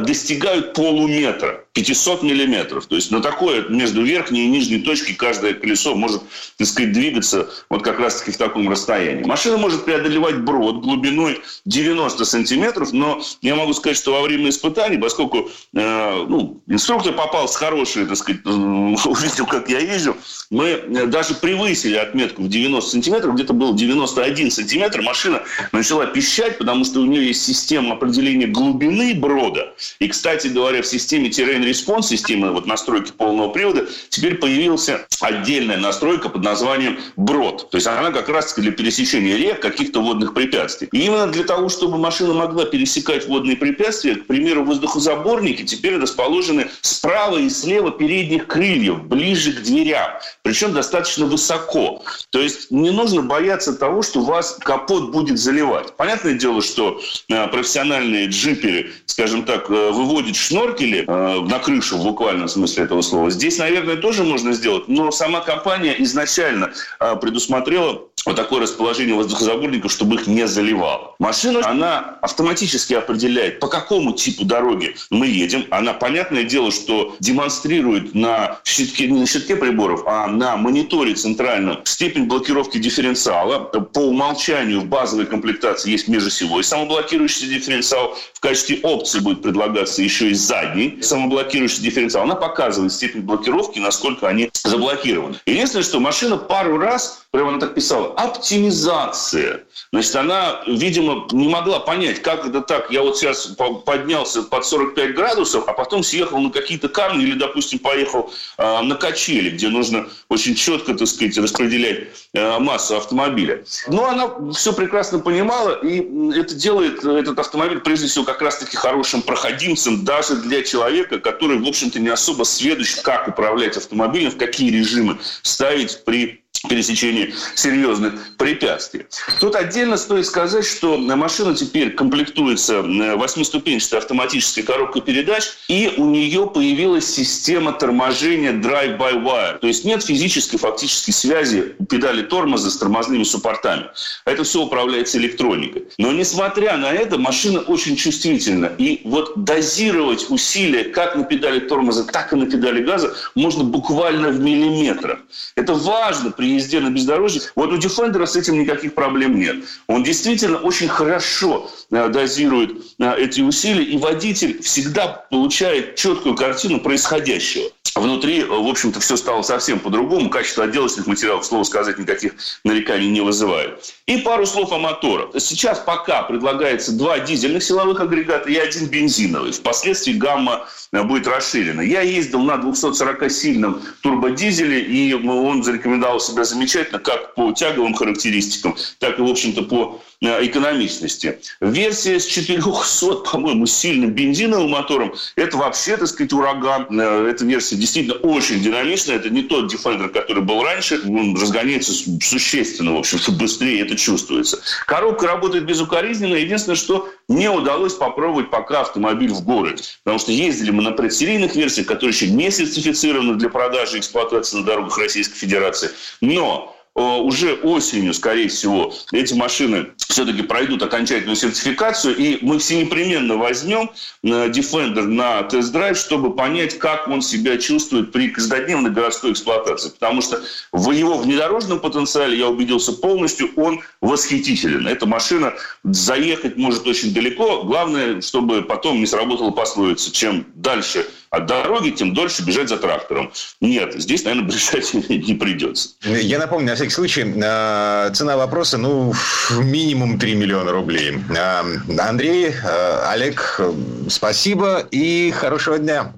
достигают 0.00 0.74
полуметра. 0.74 1.65
500 1.76 2.22
миллиметров. 2.22 2.86
То 2.86 2.96
есть 2.96 3.10
на 3.10 3.20
такое 3.20 3.68
между 3.68 4.02
верхней 4.02 4.46
и 4.46 4.48
нижней 4.48 4.80
точкой 4.80 5.12
каждое 5.12 5.52
колесо 5.52 5.94
может, 5.94 6.22
так 6.56 6.66
сказать, 6.66 6.92
двигаться 6.92 7.50
вот 7.68 7.82
как 7.82 8.00
раз-таки 8.00 8.32
в 8.32 8.38
таком 8.38 8.70
расстоянии. 8.70 9.24
Машина 9.24 9.58
может 9.58 9.84
преодолевать 9.84 10.38
брод 10.38 10.80
глубиной 10.80 11.42
90 11.66 12.24
сантиметров, 12.24 12.94
но 12.94 13.20
я 13.42 13.54
могу 13.56 13.74
сказать, 13.74 13.98
что 13.98 14.12
во 14.12 14.22
время 14.22 14.48
испытаний, 14.48 14.96
поскольку 14.96 15.50
э, 15.74 16.24
ну, 16.26 16.62
инструктор 16.66 17.12
попался 17.12 17.58
хороший, 17.58 18.06
так 18.06 18.16
сказать, 18.16 18.40
увидел, 18.46 19.44
как 19.44 19.68
я 19.68 19.80
езжу, 19.80 20.16
мы 20.48 20.82
даже 21.08 21.34
превысили 21.34 21.96
отметку 21.96 22.40
в 22.40 22.48
90 22.48 22.90
сантиметров, 22.90 23.34
где-то 23.34 23.52
было 23.52 23.76
91 23.76 24.50
сантиметр, 24.50 25.02
машина 25.02 25.42
начала 25.72 26.06
пищать, 26.06 26.56
потому 26.56 26.86
что 26.86 27.00
у 27.00 27.04
нее 27.04 27.26
есть 27.26 27.44
система 27.44 27.96
определения 27.96 28.46
глубины 28.46 29.14
брода. 29.14 29.74
И, 29.98 30.08
кстати 30.08 30.46
говоря, 30.46 30.80
в 30.80 30.86
системе 30.86 31.28
Terrain 31.28 31.65
Response 31.66 32.08
системы 32.08 32.52
вот 32.52 32.66
настройки 32.66 33.12
полного 33.12 33.50
привода, 33.50 33.86
теперь 34.08 34.36
появилась 34.36 34.88
отдельная 35.20 35.76
настройка 35.76 36.28
под 36.28 36.42
названием 36.42 36.98
брод. 37.16 37.70
То 37.70 37.76
есть 37.76 37.86
она 37.86 38.10
как 38.10 38.28
раз 38.28 38.54
для 38.54 38.72
пересечения 38.72 39.36
рек, 39.36 39.60
каких-то 39.60 40.00
водных 40.00 40.34
препятствий. 40.34 40.88
И 40.92 40.98
именно 40.98 41.26
для 41.26 41.44
того, 41.44 41.68
чтобы 41.68 41.98
машина 41.98 42.34
могла 42.34 42.64
пересекать 42.64 43.26
водные 43.26 43.56
препятствия, 43.56 44.16
к 44.16 44.26
примеру, 44.26 44.64
воздухозаборники 44.64 45.62
теперь 45.62 45.98
расположены 45.98 46.68
справа 46.80 47.38
и 47.38 47.48
слева 47.50 47.90
передних 47.90 48.46
крыльев, 48.46 49.04
ближе 49.04 49.52
к 49.52 49.62
дверям. 49.62 50.12
Причем 50.42 50.72
достаточно 50.72 51.26
высоко. 51.26 52.02
То 52.30 52.40
есть 52.40 52.70
не 52.70 52.90
нужно 52.90 53.22
бояться 53.22 53.72
того, 53.72 54.02
что 54.02 54.20
вас 54.20 54.58
капот 54.60 55.10
будет 55.10 55.38
заливать. 55.38 55.96
Понятное 55.96 56.34
дело, 56.34 56.62
что 56.62 57.00
э, 57.28 57.48
профессиональные 57.48 58.28
джиперы, 58.28 58.92
скажем 59.06 59.44
так, 59.44 59.70
э, 59.70 59.90
выводят 59.90 60.36
шноркели 60.36 61.04
э, 61.06 61.40
на 61.56 61.62
крышу 61.62 61.96
в 61.96 62.02
буквальном 62.02 62.48
смысле 62.48 62.84
этого 62.84 63.02
слова. 63.02 63.30
Здесь, 63.30 63.58
наверное, 63.58 63.96
тоже 63.96 64.24
можно 64.24 64.52
сделать, 64.52 64.88
но 64.88 65.10
сама 65.10 65.40
компания 65.40 65.94
изначально 66.02 66.72
а, 66.98 67.16
предусмотрела 67.16 68.02
вот 68.26 68.36
такое 68.36 68.60
расположение 68.60 69.14
воздухозаборников, 69.14 69.92
чтобы 69.92 70.16
их 70.16 70.26
не 70.26 70.46
заливало. 70.48 71.14
Машина, 71.20 71.60
она 71.64 72.18
автоматически 72.22 72.94
определяет, 72.94 73.60
по 73.60 73.68
какому 73.68 74.12
типу 74.12 74.44
дороги 74.44 74.96
мы 75.10 75.28
едем. 75.28 75.64
Она, 75.70 75.92
понятное 75.92 76.42
дело, 76.42 76.72
что 76.72 77.14
демонстрирует 77.20 78.14
на 78.14 78.58
щитке, 78.64 79.06
не 79.06 79.20
на 79.20 79.26
щитке 79.26 79.54
приборов, 79.54 80.02
а 80.06 80.26
на 80.26 80.56
мониторе 80.56 81.14
центральном 81.14 81.78
степень 81.84 82.24
блокировки 82.24 82.78
дифференциала. 82.78 83.60
По 83.60 84.00
умолчанию 84.00 84.80
в 84.80 84.86
базовой 84.86 85.26
комплектации 85.26 85.92
есть 85.92 86.08
межосевой 86.08 86.64
самоблокирующийся 86.64 87.46
дифференциал. 87.46 88.16
В 88.34 88.40
качестве 88.40 88.80
опции 88.82 89.20
будет 89.20 89.42
предлагаться 89.42 90.02
еще 90.02 90.30
и 90.30 90.34
задний 90.34 91.00
самоблокирующий 91.00 91.35
дифференциал. 91.44 92.24
Она 92.24 92.34
показывает 92.34 92.92
степень 92.92 93.22
блокировки, 93.22 93.78
насколько 93.78 94.28
они 94.28 94.50
заблокированы. 94.64 95.36
Единственное, 95.46 95.84
что 95.84 96.00
машина 96.00 96.36
пару 96.36 96.78
раз, 96.78 97.26
прямо 97.30 97.50
она 97.50 97.58
так 97.58 97.74
писала, 97.74 98.14
оптимизация. 98.14 99.64
Значит, 99.92 100.16
она, 100.16 100.62
видимо, 100.66 101.26
не 101.32 101.48
могла 101.48 101.80
понять, 101.80 102.22
как 102.22 102.46
это 102.46 102.60
так. 102.60 102.90
Я 102.90 103.02
вот 103.02 103.18
сейчас 103.18 103.46
поднялся 103.84 104.42
под 104.42 104.66
45 104.66 105.14
градусов, 105.14 105.68
а 105.68 105.72
потом 105.72 106.02
съехал 106.02 106.38
на 106.38 106.50
какие-то 106.50 106.88
камни 106.88 107.24
или, 107.24 107.38
допустим, 107.38 107.78
поехал 107.78 108.32
э, 108.58 108.80
на 108.82 108.94
качели, 108.96 109.50
где 109.50 109.68
нужно 109.68 110.08
очень 110.28 110.54
четко, 110.54 110.94
так 110.94 111.06
сказать, 111.06 111.38
распределять 111.38 112.08
э, 112.34 112.58
массу 112.58 112.96
автомобиля. 112.96 113.64
Но 113.88 114.06
она 114.06 114.52
все 114.52 114.72
прекрасно 114.72 115.18
понимала, 115.18 115.78
и 115.82 116.00
это 116.34 116.54
делает 116.54 117.04
этот 117.04 117.38
автомобиль, 117.38 117.80
прежде 117.80 118.06
всего, 118.08 118.24
как 118.24 118.42
раз-таки 118.42 118.76
хорошим 118.76 119.22
проходимцем 119.22 120.04
даже 120.04 120.36
для 120.36 120.62
человека, 120.62 121.18
который, 121.26 121.58
в 121.58 121.66
общем-то, 121.66 121.98
не 121.98 122.08
особо 122.08 122.44
сведущ, 122.44 123.00
как 123.02 123.26
управлять 123.26 123.76
автомобилем, 123.76 124.30
в 124.30 124.36
какие 124.36 124.70
режимы 124.70 125.18
ставить 125.42 126.04
при 126.04 126.44
пересечении 126.60 127.34
серьезных 127.54 128.36
препятствий. 128.36 129.06
Тут 129.40 129.56
отдельно 129.56 129.96
стоит 129.96 130.26
сказать, 130.26 130.66
что 130.66 130.96
машина 130.98 131.54
теперь 131.54 131.92
комплектуется 131.92 132.82
восьмиступенчатой 132.82 133.98
автоматической 133.98 134.62
коробкой 134.62 135.02
передач, 135.02 135.44
и 135.68 135.94
у 135.96 136.06
нее 136.06 136.46
появилась 136.46 137.06
система 137.06 137.72
торможения 137.72 138.52
drive-by-wire. 138.52 139.58
То 139.58 139.66
есть 139.66 139.84
нет 139.84 140.02
физической 140.02 140.58
фактической 140.58 141.12
связи 141.12 141.74
педали 141.88 142.22
тормоза 142.22 142.70
с 142.70 142.76
тормозными 142.76 143.24
суппортами. 143.24 143.90
Это 144.24 144.44
все 144.44 144.62
управляется 144.62 145.18
электроникой. 145.18 145.86
Но 145.98 146.12
несмотря 146.12 146.76
на 146.76 146.92
это, 146.92 147.18
машина 147.18 147.60
очень 147.60 147.96
чувствительна. 147.96 148.72
И 148.78 149.00
вот 149.04 149.44
дозировать 149.44 150.30
усилия 150.30 150.84
как 150.84 151.16
на 151.16 151.24
педали 151.24 151.60
тормоза, 151.60 152.04
так 152.04 152.32
и 152.32 152.36
на 152.36 152.46
педали 152.46 152.82
газа 152.82 153.14
можно 153.34 153.64
буквально 153.64 154.28
в 154.28 154.40
миллиметрах. 154.40 155.20
Это 155.54 155.74
важно 155.74 156.30
при 156.30 156.45
при 156.46 156.54
езде 156.54 156.80
на 156.80 156.90
бездорожье. 156.90 157.42
Вот 157.56 157.72
у 157.72 157.78
Defender 157.78 158.24
с 158.24 158.36
этим 158.36 158.58
никаких 158.58 158.94
проблем 158.94 159.38
нет. 159.38 159.56
Он 159.88 160.04
действительно 160.04 160.58
очень 160.58 160.88
хорошо 160.88 161.70
э, 161.90 162.08
дозирует 162.08 162.70
э, 162.98 163.14
эти 163.18 163.40
усилия, 163.40 163.82
и 163.82 163.98
водитель 163.98 164.62
всегда 164.62 165.08
получает 165.30 165.96
четкую 165.96 166.36
картину 166.36 166.80
происходящего. 166.80 167.70
Внутри, 167.96 168.44
в 168.44 168.68
общем-то, 168.68 169.00
все 169.00 169.16
стало 169.16 169.40
совсем 169.40 169.80
по-другому. 169.80 170.28
Качество 170.28 170.64
отделочных 170.64 171.06
материалов, 171.06 171.46
слово 171.46 171.64
сказать, 171.64 171.98
никаких 171.98 172.34
нареканий 172.62 173.08
не 173.08 173.22
вызывает. 173.22 173.94
И 174.06 174.18
пару 174.18 174.44
слов 174.44 174.70
о 174.72 174.78
моторах. 174.78 175.30
Сейчас 175.38 175.78
пока 175.78 176.22
предлагается 176.22 176.92
два 176.92 177.18
дизельных 177.18 177.62
силовых 177.62 177.98
агрегата 178.00 178.50
и 178.50 178.56
один 178.56 178.86
бензиновый. 178.88 179.52
Впоследствии 179.52 180.12
гамма 180.12 180.66
э, 180.92 181.02
будет 181.02 181.26
расширена. 181.26 181.80
Я 181.80 182.02
ездил 182.02 182.40
на 182.42 182.56
240-сильном 182.56 183.82
турбодизеле, 184.02 184.82
и 184.82 185.14
он 185.14 185.64
зарекомендовал 185.64 186.20
себя 186.20 186.44
замечательно 186.44 186.98
как 186.98 187.34
по 187.34 187.52
тяговым 187.52 187.94
характеристикам, 187.94 188.76
так 188.98 189.18
и, 189.18 189.22
в 189.22 189.30
общем-то, 189.30 189.62
по 189.62 190.02
Э, 190.22 190.44
экономичности. 190.46 191.40
Версия 191.60 192.18
с 192.18 192.24
400, 192.24 193.16
по-моему, 193.16 193.66
сильным 193.66 194.12
бензиновым 194.12 194.70
мотором, 194.70 195.14
это 195.36 195.58
вообще, 195.58 195.98
так 195.98 196.08
сказать, 196.08 196.32
ураган. 196.32 196.86
Э, 196.98 197.28
эта 197.28 197.44
версия 197.44 197.76
действительно 197.86 198.16
очень 198.16 198.60
динамичная. 198.60 199.16
Это 199.16 199.30
не 199.30 199.42
тот 199.42 199.72
Defender, 199.72 200.08
который 200.08 200.42
был 200.42 200.62
раньше. 200.62 201.00
Он 201.06 201.34
разгоняется 201.36 201.92
существенно, 202.20 202.94
в 202.94 202.98
общем-то, 202.98 203.32
быстрее. 203.32 203.80
Это 203.82 203.96
чувствуется. 203.96 204.60
Коробка 204.86 205.28
работает 205.28 205.64
безукоризненно. 205.64 206.34
Единственное, 206.34 206.76
что 206.76 207.08
не 207.28 207.48
удалось 207.48 207.94
попробовать 207.94 208.50
пока 208.50 208.80
автомобиль 208.80 209.30
в 209.30 209.42
городе. 209.44 209.84
Потому 210.02 210.18
что 210.18 210.32
ездили 210.32 210.72
мы 210.72 210.82
на 210.82 210.92
предсерийных 210.92 211.54
версиях, 211.54 211.86
которые 211.86 212.10
еще 212.10 212.28
не 212.28 212.50
сертифицированы 212.50 213.36
для 213.36 213.48
продажи 213.48 213.96
и 213.96 214.00
эксплуатации 214.00 214.58
на 214.58 214.64
дорогах 214.64 214.98
Российской 214.98 215.36
Федерации. 215.36 215.90
Но 216.20 216.75
уже 217.02 217.54
осенью, 217.54 218.14
скорее 218.14 218.48
всего, 218.48 218.92
эти 219.12 219.34
машины 219.34 219.88
все-таки 219.98 220.42
пройдут 220.42 220.82
окончательную 220.82 221.36
сертификацию, 221.36 222.16
и 222.16 222.38
мы 222.40 222.58
все 222.58 222.80
непременно 222.80 223.36
возьмем 223.36 223.90
э, 224.22 224.48
Defender 224.48 225.02
на 225.02 225.42
тест-драйв, 225.42 225.98
чтобы 225.98 226.34
понять, 226.34 226.78
как 226.78 227.06
он 227.08 227.20
себя 227.20 227.58
чувствует 227.58 228.12
при 228.12 228.28
каждодневной 228.28 228.90
городской 228.90 229.32
эксплуатации. 229.32 229.90
Потому 229.90 230.22
что 230.22 230.40
в 230.72 230.90
его 230.90 231.18
внедорожном 231.18 231.80
потенциале, 231.80 232.38
я 232.38 232.48
убедился 232.48 232.92
полностью, 232.92 233.50
он 233.56 233.80
восхитителен. 234.00 234.88
Эта 234.88 235.04
машина 235.04 235.52
заехать 235.84 236.56
может 236.56 236.86
очень 236.86 237.12
далеко. 237.12 237.62
Главное, 237.64 238.22
чтобы 238.22 238.62
потом 238.62 239.00
не 239.00 239.06
сработала 239.06 239.50
пословица. 239.50 240.10
Чем 240.12 240.46
дальше 240.54 241.06
от 241.36 241.46
дороги, 241.46 241.90
тем 241.90 242.14
дольше 242.14 242.42
бежать 242.42 242.68
за 242.68 242.78
трактором. 242.78 243.32
Нет, 243.60 243.94
здесь, 243.94 244.24
наверное, 244.24 244.48
бежать 244.50 244.92
не 245.08 245.34
придется. 245.34 245.90
Я 246.02 246.38
напомню, 246.38 246.68
на 246.68 246.74
всякий 246.74 246.90
случай, 246.90 247.24
э, 247.24 248.10
цена 248.14 248.36
вопроса, 248.36 248.78
ну, 248.78 249.12
минимум 249.58 250.18
3 250.18 250.34
миллиона 250.34 250.72
рублей. 250.72 251.18
Э, 251.30 251.62
Андрей, 251.98 252.50
э, 252.50 253.02
Олег, 253.08 253.60
спасибо 254.08 254.86
и 254.90 255.30
хорошего 255.30 255.78
дня. 255.78 256.12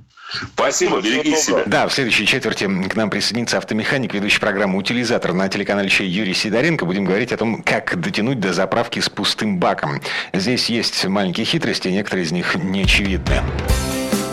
Спасибо, 0.54 1.00
береги 1.00 1.34
себя. 1.36 1.62
Да, 1.66 1.88
в 1.88 1.92
следующей 1.92 2.26
четверти 2.26 2.68
к 2.88 2.96
нам 2.96 3.08
присоединится 3.08 3.56
автомеханик, 3.56 4.12
ведущий 4.12 4.38
программу 4.38 4.78
«Утилизатор» 4.78 5.32
на 5.32 5.48
телеканале 5.48 5.88
Чей 5.88 6.06
Юрий 6.06 6.34
Сидоренко. 6.34 6.84
Будем 6.84 7.06
говорить 7.06 7.32
о 7.32 7.38
том, 7.38 7.62
как 7.62 7.98
дотянуть 7.98 8.38
до 8.38 8.52
заправки 8.52 9.00
с 9.00 9.08
пустым 9.08 9.58
баком. 9.58 10.02
Здесь 10.34 10.68
есть 10.68 11.06
маленькие 11.06 11.46
хитрости, 11.46 11.88
некоторые 11.88 12.26
из 12.26 12.32
них 12.32 12.56
неочевидны. 12.56 13.42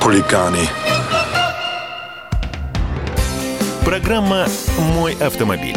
хулиганы. 0.00 0.66
Программа 3.84 4.46
«Мой 4.94 5.14
автомобиль». 5.14 5.76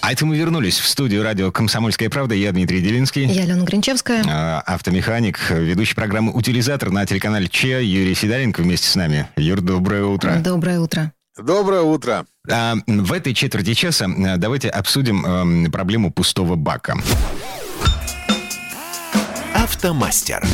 А 0.00 0.12
это 0.12 0.26
мы 0.26 0.36
вернулись 0.36 0.78
в 0.78 0.88
студию 0.88 1.22
радио 1.22 1.52
«Комсомольская 1.52 2.08
правда». 2.10 2.34
Я 2.34 2.50
Дмитрий 2.52 2.80
Делинский. 2.80 3.26
Я 3.26 3.42
Алена 3.42 3.62
Гринчевская. 3.62 4.24
А, 4.26 4.60
автомеханик, 4.66 5.38
ведущий 5.50 5.94
программы 5.94 6.32
«Утилизатор» 6.32 6.90
на 6.90 7.06
телеканале 7.06 7.46
ЧЕ 7.46 7.84
Юрий 7.84 8.14
Сидоренко 8.14 8.62
вместе 8.62 8.88
с 8.88 8.96
нами. 8.96 9.28
Юр, 9.36 9.60
доброе 9.60 10.04
утро. 10.04 10.36
Доброе 10.36 10.80
утро. 10.80 11.12
Доброе 11.38 11.82
утро. 11.82 12.26
А, 12.50 12.74
в 12.86 13.12
этой 13.12 13.34
четверти 13.34 13.74
часа 13.74 14.06
а, 14.06 14.36
давайте 14.36 14.68
обсудим 14.68 15.24
а, 15.26 15.70
проблему 15.70 16.10
пустого 16.10 16.56
бака. 16.56 16.96
Автомастер. 19.54 20.44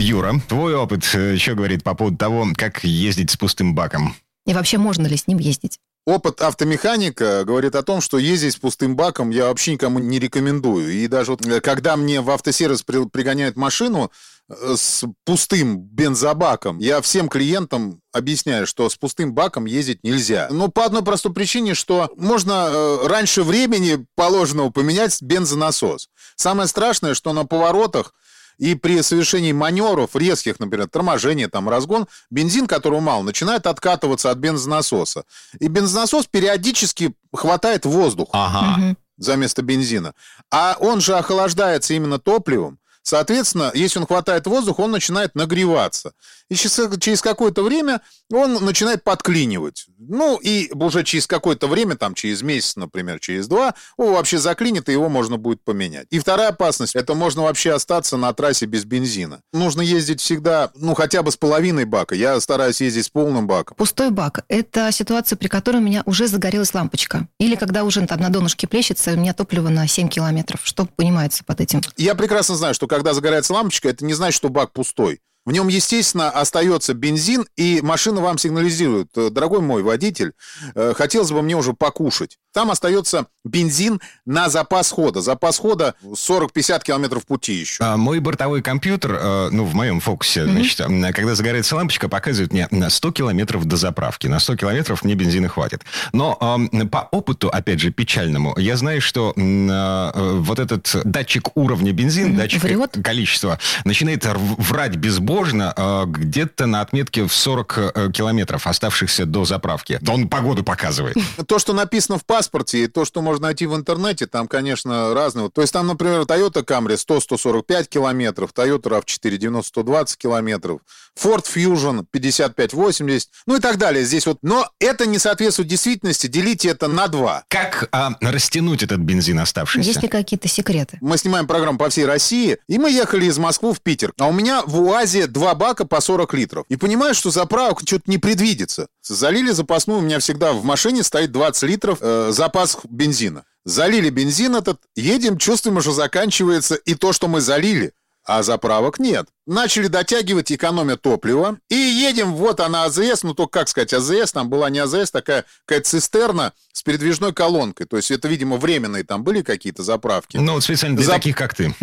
Юра, 0.00 0.34
твой 0.48 0.74
опыт 0.74 1.04
еще 1.04 1.54
говорит 1.54 1.84
по 1.84 1.94
поводу 1.94 2.16
того, 2.16 2.46
как 2.56 2.84
ездить 2.84 3.30
с 3.30 3.36
пустым 3.36 3.74
баком. 3.74 4.16
И 4.46 4.54
вообще 4.54 4.78
можно 4.78 5.06
ли 5.06 5.16
с 5.16 5.26
ним 5.26 5.38
ездить? 5.38 5.78
Опыт 6.06 6.40
автомеханика 6.40 7.44
говорит 7.44 7.74
о 7.74 7.82
том, 7.82 8.00
что 8.00 8.16
ездить 8.16 8.54
с 8.54 8.56
пустым 8.56 8.96
баком 8.96 9.28
я 9.28 9.46
вообще 9.48 9.74
никому 9.74 9.98
не 9.98 10.18
рекомендую. 10.18 10.90
И 10.90 11.06
даже 11.06 11.32
вот 11.32 11.46
э, 11.46 11.60
когда 11.60 11.96
мне 11.96 12.22
в 12.22 12.30
автосервис 12.30 12.82
при, 12.82 13.06
пригоняют 13.06 13.56
машину 13.56 14.10
э, 14.48 14.74
с 14.78 15.04
пустым 15.26 15.78
бензобаком, 15.78 16.78
я 16.78 17.02
всем 17.02 17.28
клиентам 17.28 18.00
объясняю, 18.12 18.66
что 18.66 18.88
с 18.88 18.96
пустым 18.96 19.34
баком 19.34 19.66
ездить 19.66 20.02
нельзя. 20.02 20.48
Но 20.50 20.68
по 20.68 20.86
одной 20.86 21.04
простой 21.04 21.34
причине, 21.34 21.74
что 21.74 22.10
можно 22.16 22.70
э, 22.70 23.06
раньше 23.06 23.42
времени 23.42 24.06
положенного 24.16 24.70
поменять 24.70 25.20
бензонасос. 25.20 26.08
Самое 26.36 26.66
страшное, 26.66 27.12
что 27.12 27.34
на 27.34 27.44
поворотах 27.44 28.14
и 28.60 28.74
при 28.74 29.00
совершении 29.00 29.52
маневров 29.52 30.14
резких, 30.14 30.60
например, 30.60 30.86
торможения, 30.86 31.48
там, 31.48 31.68
разгон, 31.68 32.06
бензин, 32.30 32.66
которого 32.66 33.00
мало, 33.00 33.22
начинает 33.22 33.66
откатываться 33.66 34.30
от 34.30 34.36
бензонасоса. 34.36 35.24
И 35.58 35.68
бензонасос 35.68 36.26
периодически 36.26 37.14
хватает 37.34 37.86
воздух. 37.86 38.28
Ага. 38.32 38.96
За 39.16 39.36
место 39.36 39.62
бензина. 39.62 40.14
А 40.50 40.76
он 40.78 41.00
же 41.00 41.16
охлаждается 41.16 41.94
именно 41.94 42.18
топливом. 42.18 42.78
Соответственно, 43.02 43.70
если 43.74 43.98
он 43.98 44.06
хватает 44.06 44.46
воздух, 44.46 44.78
он 44.78 44.90
начинает 44.90 45.34
нагреваться. 45.34 46.12
И 46.50 46.56
через 46.56 47.22
какое-то 47.22 47.62
время 47.62 48.00
он 48.32 48.54
начинает 48.64 49.04
подклинивать. 49.04 49.86
Ну, 49.98 50.36
и 50.36 50.70
уже 50.74 51.04
через 51.04 51.26
какое-то 51.26 51.68
время, 51.68 51.96
там, 51.96 52.14
через 52.14 52.42
месяц, 52.42 52.76
например, 52.76 53.20
через 53.20 53.46
два, 53.46 53.74
он 53.96 54.12
вообще 54.12 54.38
заклинит, 54.38 54.88
и 54.88 54.92
его 54.92 55.08
можно 55.08 55.36
будет 55.36 55.62
поменять. 55.62 56.06
И 56.10 56.18
вторая 56.18 56.48
опасность, 56.48 56.96
это 56.96 57.14
можно 57.14 57.42
вообще 57.42 57.72
остаться 57.72 58.16
на 58.16 58.32
трассе 58.32 58.66
без 58.66 58.84
бензина. 58.84 59.40
Нужно 59.52 59.80
ездить 59.80 60.20
всегда, 60.20 60.70
ну, 60.74 60.94
хотя 60.94 61.22
бы 61.22 61.30
с 61.30 61.36
половиной 61.36 61.84
бака. 61.84 62.14
Я 62.14 62.40
стараюсь 62.40 62.80
ездить 62.80 63.06
с 63.06 63.08
полным 63.08 63.46
баком. 63.46 63.76
Пустой 63.76 64.10
бак– 64.10 64.44
это 64.48 64.90
ситуация, 64.90 65.36
при 65.36 65.48
которой 65.48 65.76
у 65.76 65.84
меня 65.84 66.02
уже 66.06 66.26
загорелась 66.26 66.74
лампочка. 66.74 67.28
Или 67.38 67.54
когда 67.54 67.84
уже 67.84 68.04
там 68.06 68.20
на 68.20 68.30
донышке 68.30 68.66
плещется, 68.66 69.12
у 69.12 69.16
меня 69.16 69.34
топливо 69.34 69.68
на 69.68 69.86
7 69.86 70.08
километров. 70.08 70.60
Что 70.64 70.84
понимается 70.84 71.44
под 71.44 71.60
этим? 71.60 71.80
Я 71.96 72.14
прекрасно 72.16 72.56
знаю, 72.56 72.74
что 72.74 72.88
когда 72.88 73.14
загорается 73.14 73.52
лампочка, 73.52 73.88
это 73.88 74.04
не 74.04 74.14
значит, 74.14 74.36
что 74.36 74.48
бак 74.48 74.72
пустой. 74.72 75.20
В 75.46 75.52
нем, 75.52 75.68
естественно, 75.68 76.30
остается 76.30 76.92
бензин, 76.92 77.46
и 77.56 77.80
машина 77.82 78.20
вам 78.20 78.36
сигнализирует, 78.36 79.08
«Э, 79.16 79.30
дорогой 79.30 79.60
мой 79.60 79.82
водитель, 79.82 80.32
э, 80.74 80.92
хотелось 80.94 81.30
бы 81.30 81.40
мне 81.40 81.56
уже 81.56 81.72
покушать. 81.72 82.36
Там 82.52 82.70
остается 82.70 83.26
бензин 83.44 84.00
на 84.26 84.48
запас 84.48 84.90
хода. 84.90 85.20
Запас 85.20 85.58
хода 85.58 85.94
40-50 86.02 86.82
километров 86.82 87.24
пути 87.24 87.54
еще. 87.54 87.82
А, 87.82 87.96
мой 87.96 88.18
бортовой 88.18 88.60
компьютер, 88.60 89.18
э, 89.20 89.48
ну, 89.52 89.64
в 89.64 89.74
моем 89.74 90.00
фокусе, 90.00 90.40
mm-hmm. 90.40 90.50
значит, 90.50 91.14
когда 91.14 91.34
загорается 91.34 91.76
лампочка, 91.76 92.08
показывает 92.08 92.52
мне 92.52 92.66
на 92.70 92.90
100 92.90 93.12
километров 93.12 93.64
до 93.64 93.76
заправки. 93.76 94.26
На 94.26 94.40
100 94.40 94.56
километров 94.56 95.04
мне 95.04 95.14
бензина 95.14 95.48
хватит. 95.48 95.82
Но 96.12 96.68
э, 96.72 96.86
по 96.86 97.08
опыту, 97.10 97.48
опять 97.48 97.80
же, 97.80 97.92
печальному, 97.92 98.54
я 98.58 98.76
знаю, 98.76 99.00
что 99.00 99.32
э, 99.36 100.32
вот 100.38 100.58
этот 100.58 100.90
датчик 101.04 101.56
уровня 101.56 101.92
бензина, 101.92 102.32
mm-hmm. 102.32 102.36
датчик 102.36 102.62
Врет? 102.62 102.98
количества, 103.02 103.58
начинает 103.84 104.26
врать 104.26 104.96
безбожно 105.30 105.72
э, 105.76 106.04
где-то 106.06 106.66
на 106.66 106.80
отметке 106.80 107.24
в 107.24 107.32
40 107.32 107.78
э, 107.78 108.10
километров, 108.12 108.66
оставшихся 108.66 109.26
до 109.26 109.44
заправки. 109.44 110.00
Он 110.08 110.28
погоду 110.28 110.64
показывает. 110.64 111.16
То, 111.46 111.58
что 111.58 111.72
написано 111.72 112.18
в 112.18 112.24
паспорте, 112.24 112.84
и 112.84 112.86
то, 112.86 113.04
что 113.04 113.22
можно 113.22 113.46
найти 113.46 113.66
в 113.66 113.76
интернете, 113.76 114.26
там, 114.26 114.48
конечно, 114.48 115.14
разные. 115.14 115.50
То 115.50 115.60
есть 115.60 115.72
там, 115.72 115.86
например, 115.86 116.22
Toyota 116.22 116.64
Camry 116.64 116.96
100-145 116.96 117.88
километров, 117.88 118.50
Toyota 118.52 119.02
RAV4 119.02 119.62
90-120 119.74 120.16
километров, 120.18 120.80
Ford 121.18 121.44
Fusion 121.44 122.04
55-80, 122.14 123.26
ну 123.46 123.56
и 123.56 123.60
так 123.60 123.78
далее. 123.78 124.04
Здесь 124.04 124.26
вот, 124.26 124.38
но 124.42 124.68
это 124.78 125.06
не 125.06 125.18
соответствует 125.18 125.68
действительности. 125.68 126.26
Делите 126.26 126.68
это 126.68 126.88
на 126.88 127.08
два. 127.08 127.44
Как 127.48 127.88
а, 127.92 128.12
растянуть 128.20 128.82
этот 128.82 129.00
бензин 129.00 129.38
оставшийся? 129.38 129.88
Есть 129.88 130.02
ли 130.02 130.08
какие-то 130.08 130.48
секреты? 130.48 130.98
Мы 131.00 131.18
снимаем 131.18 131.46
программу 131.46 131.78
по 131.78 131.88
всей 131.88 132.06
России, 132.06 132.58
и 132.68 132.78
мы 132.78 132.90
ехали 132.90 133.26
из 133.26 133.38
Москвы 133.38 133.74
в 133.74 133.80
Питер. 133.80 134.12
А 134.18 134.28
у 134.28 134.32
меня 134.32 134.62
в 134.64 134.80
УАЗе 134.80 135.26
два 135.26 135.54
бака 135.54 135.84
по 135.84 136.00
40 136.00 136.34
литров. 136.34 136.64
И 136.68 136.76
понимаю, 136.76 137.14
что 137.14 137.30
заправок 137.30 137.80
что-то 137.84 138.10
не 138.10 138.18
предвидится. 138.18 138.88
Залили 139.02 139.50
запасную, 139.50 140.00
у 140.00 140.02
меня 140.02 140.18
всегда 140.18 140.52
в 140.52 140.64
машине 140.64 141.02
стоит 141.02 141.32
20 141.32 141.62
литров 141.64 141.98
э, 142.00 142.30
запас 142.32 142.78
бензина. 142.88 143.44
Залили 143.64 144.08
бензин 144.10 144.56
этот, 144.56 144.80
едем, 144.96 145.36
чувствуем, 145.36 145.80
что 145.80 145.92
заканчивается 145.92 146.76
и 146.76 146.94
то, 146.94 147.12
что 147.12 147.28
мы 147.28 147.40
залили, 147.40 147.92
а 148.24 148.42
заправок 148.42 148.98
нет. 148.98 149.26
Начали 149.50 149.88
дотягивать, 149.88 150.52
экономя 150.52 150.96
топлива. 150.96 151.58
И 151.68 151.74
едем, 151.74 152.34
вот 152.34 152.60
она 152.60 152.84
АЗС, 152.84 153.24
ну 153.24 153.34
только 153.34 153.58
как 153.58 153.68
сказать, 153.68 153.92
АЗС, 153.92 154.30
там 154.30 154.48
была 154.48 154.70
не 154.70 154.78
АЗС, 154.78 155.10
такая 155.10 155.44
какая-то 155.66 155.88
цистерна 155.90 156.52
с 156.72 156.84
передвижной 156.84 157.32
колонкой. 157.32 157.86
То 157.86 157.96
есть 157.96 158.12
это, 158.12 158.28
видимо, 158.28 158.58
временные 158.58 159.02
там 159.02 159.24
были 159.24 159.42
какие-то 159.42 159.82
заправки. 159.82 160.36
Ну, 160.36 160.52
вот 160.52 160.62
специально 160.62 160.96
для 160.96 161.04
За- 161.04 161.12
таких, 161.14 161.34
как 161.36 161.54
ты. 161.54 161.74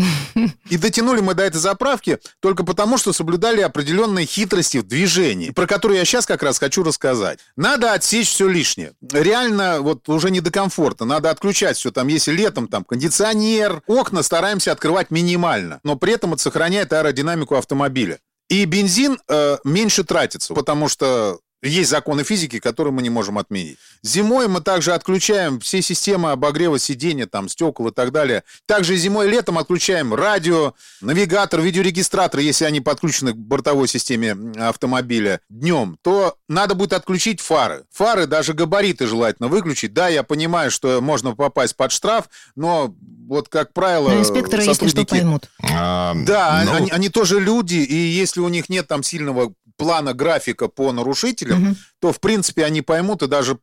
И 0.70 0.78
дотянули 0.78 1.20
мы 1.20 1.34
до 1.34 1.44
этой 1.44 1.58
заправки 1.58 2.20
только 2.40 2.64
потому, 2.64 2.98
что 2.98 3.12
соблюдали 3.12 3.60
определенные 3.60 4.26
хитрости 4.26 4.78
в 4.78 4.88
движении, 4.88 5.50
про 5.50 5.68
которые 5.68 6.00
я 6.00 6.06
сейчас 6.06 6.26
как 6.26 6.44
раз 6.44 6.60
хочу 6.60 6.84
рассказать. 6.84 7.40
Надо 7.58 7.92
отсечь 7.92 8.30
все 8.30 8.48
лишнее. 8.48 8.94
Реально, 9.12 9.82
вот 9.82 10.08
уже 10.08 10.32
не 10.32 10.40
до 10.40 10.52
комфорта. 10.52 11.04
Надо 11.04 11.30
отключать 11.32 11.76
все. 11.76 11.92
Там, 11.92 12.08
если 12.08 12.32
летом, 12.32 12.70
там, 12.70 12.86
кондиционер, 12.86 13.82
окна 13.88 14.24
стараемся 14.24 14.72
открывать 14.72 15.12
минимально. 15.12 15.82
Но 15.84 15.98
при 15.98 16.14
этом 16.14 16.34
это 16.34 16.42
сохраняет 16.42 16.94
аэродинамику 16.94 17.57
автомобиля. 17.58 18.20
И 18.50 18.64
бензин 18.66 19.20
э, 19.28 19.58
меньше 19.64 20.04
тратится, 20.04 20.54
потому 20.54 20.88
что 20.88 21.40
есть 21.64 21.90
законы 21.90 22.24
физики, 22.24 22.60
которые 22.60 22.94
мы 22.94 23.02
не 23.02 23.10
можем 23.10 23.38
отменить. 23.38 23.78
Зимой 24.04 24.48
мы 24.48 24.62
также 24.62 24.94
отключаем 24.94 25.60
все 25.60 25.82
системы 25.82 26.32
обогрева 26.32 26.78
сиденья, 26.78 27.26
там, 27.26 27.50
стекол 27.50 27.88
и 27.88 27.92
так 27.92 28.12
далее. 28.12 28.44
Также 28.66 28.96
зимой 28.96 29.28
и 29.28 29.32
летом 29.32 29.58
отключаем 29.58 30.14
радио, 30.14 30.74
навигатор, 31.02 31.62
видеорегистратор, 31.62 32.40
если 32.40 32.66
они 32.66 32.80
подключены 32.82 33.34
к 33.34 33.38
бортовой 33.38 33.88
системе 33.88 34.38
автомобиля 34.58 35.42
днем, 35.50 35.98
то 36.04 36.36
надо 36.48 36.76
будет 36.76 36.94
отключить 36.94 37.42
фары. 37.42 37.86
Фары, 37.92 38.28
даже 38.28 38.54
габариты 38.54 39.08
желательно 39.08 39.48
выключить. 39.48 39.94
Да, 39.94 40.08
я 40.10 40.24
понимаю, 40.24 40.70
что 40.70 41.02
можно 41.02 41.36
попасть 41.36 41.76
под 41.76 41.92
штраф, 41.92 42.30
но 42.56 42.94
вот, 43.28 43.50
как 43.50 43.74
правило, 43.74 44.10
Но 44.10 44.20
инспекторы, 44.20 44.64
если 44.64 44.74
что, 44.74 44.86
сотрудники- 44.90 45.10
поймут. 45.10 45.50
А, 45.62 46.14
да, 46.16 46.64
ну, 46.66 46.74
они, 46.74 46.92
они 46.92 47.10
тоже 47.10 47.40
люди, 47.40 47.76
и 47.76 47.96
если 47.96 48.40
у 48.40 48.48
них 48.48 48.70
нет 48.70 48.88
там 48.88 49.04
сильного 49.04 49.54
плана 49.77 50.13
графика 50.13 50.67
по 50.67 50.91
нарушителям, 50.91 51.62
Мгм. 51.62 51.77
то, 52.00 52.12
в 52.12 52.19
принципе, 52.19 52.65
они 52.65 52.81
поймут 52.81 53.24
и 53.24 53.27
даже 53.27 53.57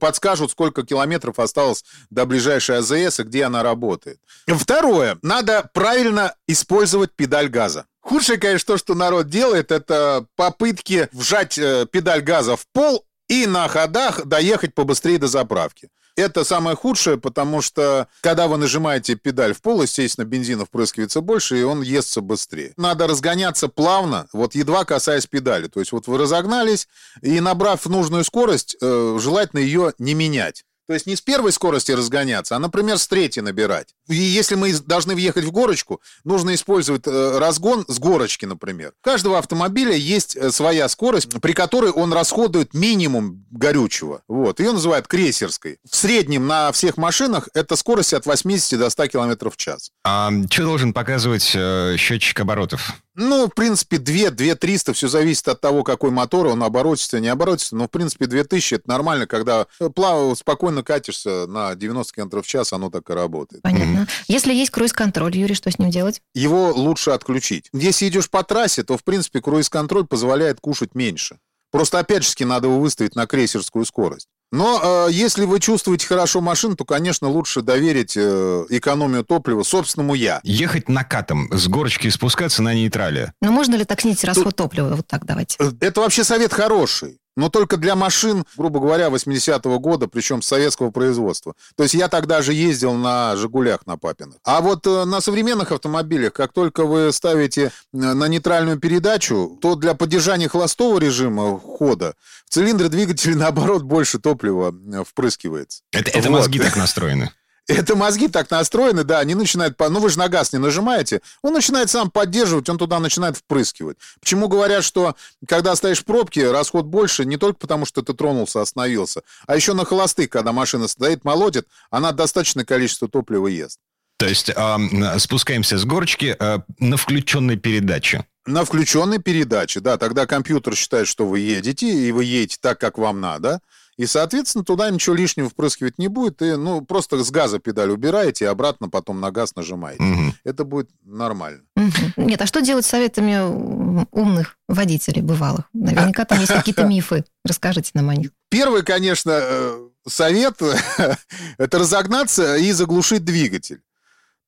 подскажут, 0.00 0.50
сколько 0.50 0.82
километров 0.82 1.38
осталось 1.38 1.84
до 2.10 2.26
ближайшей 2.26 2.78
АЗС 2.78 3.20
и 3.20 3.22
где 3.22 3.44
она 3.44 3.62
работает. 3.62 4.18
Второе. 4.46 5.18
Надо 5.22 5.70
правильно 5.72 6.34
использовать 6.46 7.12
педаль 7.14 7.48
газа. 7.48 7.86
Худшее, 8.00 8.38
конечно, 8.38 8.74
то, 8.74 8.78
что 8.78 8.94
народ 8.94 9.28
делает, 9.28 9.70
это 9.70 10.26
попытки 10.34 11.08
вжать 11.12 11.58
э, 11.58 11.86
педаль 11.90 12.22
газа 12.22 12.56
в 12.56 12.66
пол 12.72 13.04
и 13.28 13.46
на 13.46 13.68
ходах 13.68 14.24
доехать 14.24 14.74
побыстрее 14.74 15.18
до 15.18 15.28
заправки. 15.28 15.90
Это 16.18 16.42
самое 16.42 16.74
худшее, 16.74 17.16
потому 17.16 17.62
что, 17.62 18.08
когда 18.22 18.48
вы 18.48 18.56
нажимаете 18.56 19.14
педаль 19.14 19.54
в 19.54 19.62
пол, 19.62 19.82
естественно, 19.82 20.24
бензина 20.24 20.64
впрыскивается 20.64 21.20
больше, 21.20 21.60
и 21.60 21.62
он 21.62 21.80
естся 21.80 22.20
быстрее. 22.20 22.72
Надо 22.76 23.06
разгоняться 23.06 23.68
плавно, 23.68 24.26
вот 24.32 24.56
едва 24.56 24.84
касаясь 24.84 25.28
педали. 25.28 25.68
То 25.68 25.78
есть 25.78 25.92
вот 25.92 26.08
вы 26.08 26.18
разогнались, 26.18 26.88
и 27.22 27.38
набрав 27.38 27.86
нужную 27.86 28.24
скорость, 28.24 28.76
э, 28.80 29.18
желательно 29.20 29.60
ее 29.60 29.92
не 30.00 30.14
менять. 30.14 30.64
То 30.88 30.94
есть 30.94 31.06
не 31.06 31.16
с 31.16 31.20
первой 31.20 31.52
скорости 31.52 31.92
разгоняться, 31.92 32.56
а, 32.56 32.58
например, 32.58 32.96
с 32.96 33.06
третьей 33.06 33.42
набирать. 33.42 33.88
И 34.08 34.14
если 34.14 34.54
мы 34.54 34.72
должны 34.72 35.14
въехать 35.14 35.44
в 35.44 35.52
горочку, 35.52 36.00
нужно 36.24 36.54
использовать 36.54 37.06
э, 37.06 37.38
разгон 37.38 37.84
с 37.88 37.98
горочки, 37.98 38.46
например. 38.46 38.94
У 39.02 39.04
каждого 39.04 39.38
автомобиля 39.38 39.92
есть 39.92 40.34
э, 40.34 40.50
своя 40.50 40.88
скорость, 40.88 41.28
при 41.42 41.52
которой 41.52 41.90
он 41.90 42.14
расходует 42.14 42.72
минимум 42.72 43.44
горючего. 43.50 44.22
Вот. 44.28 44.60
Ее 44.60 44.72
называют 44.72 45.06
крейсерской. 45.06 45.76
В 45.88 45.94
среднем 45.94 46.46
на 46.46 46.72
всех 46.72 46.96
машинах 46.96 47.50
это 47.52 47.76
скорость 47.76 48.14
от 48.14 48.24
80 48.24 48.78
до 48.78 48.88
100 48.88 49.08
км 49.08 49.50
в 49.50 49.58
час. 49.58 49.90
а 50.04 50.30
что 50.50 50.62
должен 50.64 50.94
показывать 50.94 51.52
э, 51.54 51.96
счетчик 51.98 52.40
оборотов? 52.40 52.94
Ну, 53.20 53.48
в 53.48 53.50
принципе, 53.50 53.98
2, 53.98 54.30
2 54.30 54.54
300, 54.54 54.92
все 54.92 55.08
зависит 55.08 55.48
от 55.48 55.60
того, 55.60 55.82
какой 55.82 56.12
мотор, 56.12 56.46
он 56.46 56.62
оборотится, 56.62 57.18
не 57.18 57.26
оборотится. 57.26 57.74
Но, 57.74 57.86
в 57.86 57.90
принципе, 57.90 58.26
2000 58.26 58.74
это 58.74 58.88
нормально, 58.88 59.26
когда 59.26 59.66
плавно, 59.96 60.36
спокойно 60.36 60.84
катишься 60.84 61.48
на 61.48 61.74
90 61.74 62.14
км 62.14 62.40
в 62.40 62.46
час, 62.46 62.72
оно 62.72 62.90
так 62.90 63.10
и 63.10 63.12
работает. 63.12 63.62
Понятно. 63.62 64.06
Если 64.28 64.54
есть 64.54 64.70
круиз-контроль, 64.70 65.36
Юрий, 65.36 65.56
что 65.56 65.68
с 65.68 65.80
ним 65.80 65.90
делать? 65.90 66.22
Его 66.32 66.70
лучше 66.72 67.10
отключить. 67.10 67.68
Если 67.72 68.06
идешь 68.06 68.30
по 68.30 68.44
трассе, 68.44 68.84
то, 68.84 68.96
в 68.96 69.02
принципе, 69.02 69.40
круиз-контроль 69.40 70.06
позволяет 70.06 70.60
кушать 70.60 70.94
меньше. 70.94 71.38
Просто, 71.72 71.98
опять 71.98 72.24
же, 72.24 72.46
надо 72.46 72.68
его 72.68 72.78
выставить 72.78 73.16
на 73.16 73.26
крейсерскую 73.26 73.84
скорость. 73.84 74.28
Но 74.50 75.08
э, 75.08 75.12
если 75.12 75.44
вы 75.44 75.60
чувствуете 75.60 76.06
хорошо 76.06 76.40
машину, 76.40 76.74
то, 76.74 76.84
конечно, 76.84 77.28
лучше 77.28 77.60
доверить 77.60 78.16
э, 78.16 78.64
экономию 78.70 79.24
топлива 79.24 79.62
собственному 79.62 80.14
я. 80.14 80.40
Ехать 80.42 80.88
накатом, 80.88 81.50
с 81.52 81.68
горочки 81.68 82.08
спускаться 82.08 82.62
на 82.62 82.72
нейтрале. 82.74 83.32
Но 83.42 83.52
можно 83.52 83.74
ли 83.74 83.84
так 83.84 84.00
снизить 84.00 84.24
расход 84.24 84.56
топлива? 84.56 84.94
Вот 84.96 85.06
так 85.06 85.26
давайте. 85.26 85.56
Э, 85.60 85.70
Это 85.80 86.00
вообще 86.00 86.24
совет 86.24 86.52
хороший. 86.52 87.18
Но 87.38 87.50
только 87.50 87.76
для 87.76 87.94
машин, 87.94 88.44
грубо 88.56 88.80
говоря, 88.80 89.10
80-го 89.10 89.78
года, 89.78 90.08
причем 90.08 90.42
советского 90.42 90.90
производства. 90.90 91.54
То 91.76 91.84
есть 91.84 91.94
я 91.94 92.08
тогда 92.08 92.42
же 92.42 92.52
ездил 92.52 92.94
на 92.94 93.36
«Жигулях» 93.36 93.86
на 93.86 93.96
Папиных. 93.96 94.38
А 94.42 94.60
вот 94.60 94.84
э, 94.88 95.04
на 95.04 95.20
современных 95.20 95.70
автомобилях, 95.70 96.32
как 96.32 96.52
только 96.52 96.84
вы 96.84 97.12
ставите 97.12 97.66
э, 97.66 97.70
на 97.92 98.26
нейтральную 98.26 98.80
передачу, 98.80 99.56
то 99.62 99.76
для 99.76 99.94
поддержания 99.94 100.48
холостого 100.48 100.98
режима 100.98 101.60
хода 101.60 102.14
в 102.44 102.50
цилиндре 102.50 102.88
двигателя, 102.88 103.36
наоборот, 103.36 103.82
больше 103.82 104.18
топлива 104.18 104.74
э, 104.92 105.04
впрыскивается. 105.08 105.84
Это, 105.92 106.10
это 106.10 106.30
Вот. 106.30 106.38
мозги 106.38 106.58
так 106.58 106.76
настроены. 106.76 107.30
Это 107.68 107.94
мозги 107.96 108.28
так 108.28 108.50
настроены, 108.50 109.04
да, 109.04 109.18
они 109.18 109.34
начинают... 109.34 109.76
по- 109.76 109.90
Ну, 109.90 110.00
вы 110.00 110.08
же 110.08 110.18
на 110.18 110.28
газ 110.28 110.54
не 110.54 110.58
нажимаете. 110.58 111.20
Он 111.42 111.52
начинает 111.52 111.90
сам 111.90 112.10
поддерживать, 112.10 112.68
он 112.70 112.78
туда 112.78 112.98
начинает 112.98 113.36
впрыскивать. 113.36 113.98
Почему 114.20 114.48
говорят, 114.48 114.82
что 114.84 115.14
когда 115.46 115.76
стоишь 115.76 116.00
в 116.00 116.04
пробке, 116.06 116.50
расход 116.50 116.86
больше 116.86 117.26
не 117.26 117.36
только 117.36 117.58
потому, 117.58 117.84
что 117.84 118.00
ты 118.00 118.14
тронулся, 118.14 118.62
остановился, 118.62 119.20
а 119.46 119.54
еще 119.54 119.74
на 119.74 119.84
холостых, 119.84 120.30
когда 120.30 120.52
машина 120.52 120.88
стоит, 120.88 121.24
молотит, 121.24 121.68
она 121.90 122.12
достаточное 122.12 122.64
количество 122.64 123.06
топлива 123.06 123.48
ест. 123.48 123.78
То 124.16 124.26
есть 124.26 124.50
м, 124.56 125.20
спускаемся 125.20 125.76
с 125.78 125.84
горочки 125.84 126.34
а, 126.40 126.62
на 126.78 126.96
включенной 126.96 127.56
передаче. 127.56 128.24
На 128.46 128.64
включенной 128.64 129.18
передаче, 129.18 129.80
да, 129.80 129.98
тогда 129.98 130.24
компьютер 130.26 130.74
считает, 130.74 131.06
что 131.06 131.26
вы 131.26 131.40
едете, 131.40 131.86
и 131.86 132.10
вы 132.12 132.24
едете 132.24 132.56
так, 132.60 132.80
как 132.80 132.96
вам 132.96 133.20
надо. 133.20 133.60
И, 133.98 134.06
соответственно, 134.06 134.64
туда 134.64 134.88
ничего 134.90 135.16
лишнего 135.16 135.50
впрыскивать 135.50 135.98
не 135.98 136.06
будет. 136.06 136.40
И, 136.40 136.54
ну, 136.54 136.82
просто 136.82 137.22
с 137.22 137.30
газа 137.32 137.58
педаль 137.58 137.90
убираете, 137.90 138.44
и 138.44 138.48
обратно 138.48 138.88
потом 138.88 139.20
на 139.20 139.32
газ 139.32 139.56
нажимаете. 139.56 140.02
Мгм. 140.02 140.34
Это 140.44 140.64
будет 140.64 140.88
нормально. 141.04 141.62
Мгм. 141.74 142.12
Нет, 142.16 142.40
а 142.40 142.46
что 142.46 142.60
делать 142.60 142.86
с 142.86 142.90
советами 142.90 144.06
умных 144.12 144.56
водителей 144.68 145.20
бывалых? 145.20 145.64
Наверняка 145.72 146.24
там 146.24 146.38
есть 146.38 146.52
какие-то 146.52 146.84
мифы. 146.86 147.24
Расскажите 147.44 147.90
нам 147.94 148.08
о 148.08 148.14
них. 148.14 148.30
Первый, 148.50 148.84
конечно, 148.84 149.32
э, 149.34 149.88
совет– 150.06 150.62
это 151.58 151.78
разогнаться 151.78 152.56
и 152.56 152.70
заглушить 152.70 153.24
двигатель. 153.24 153.82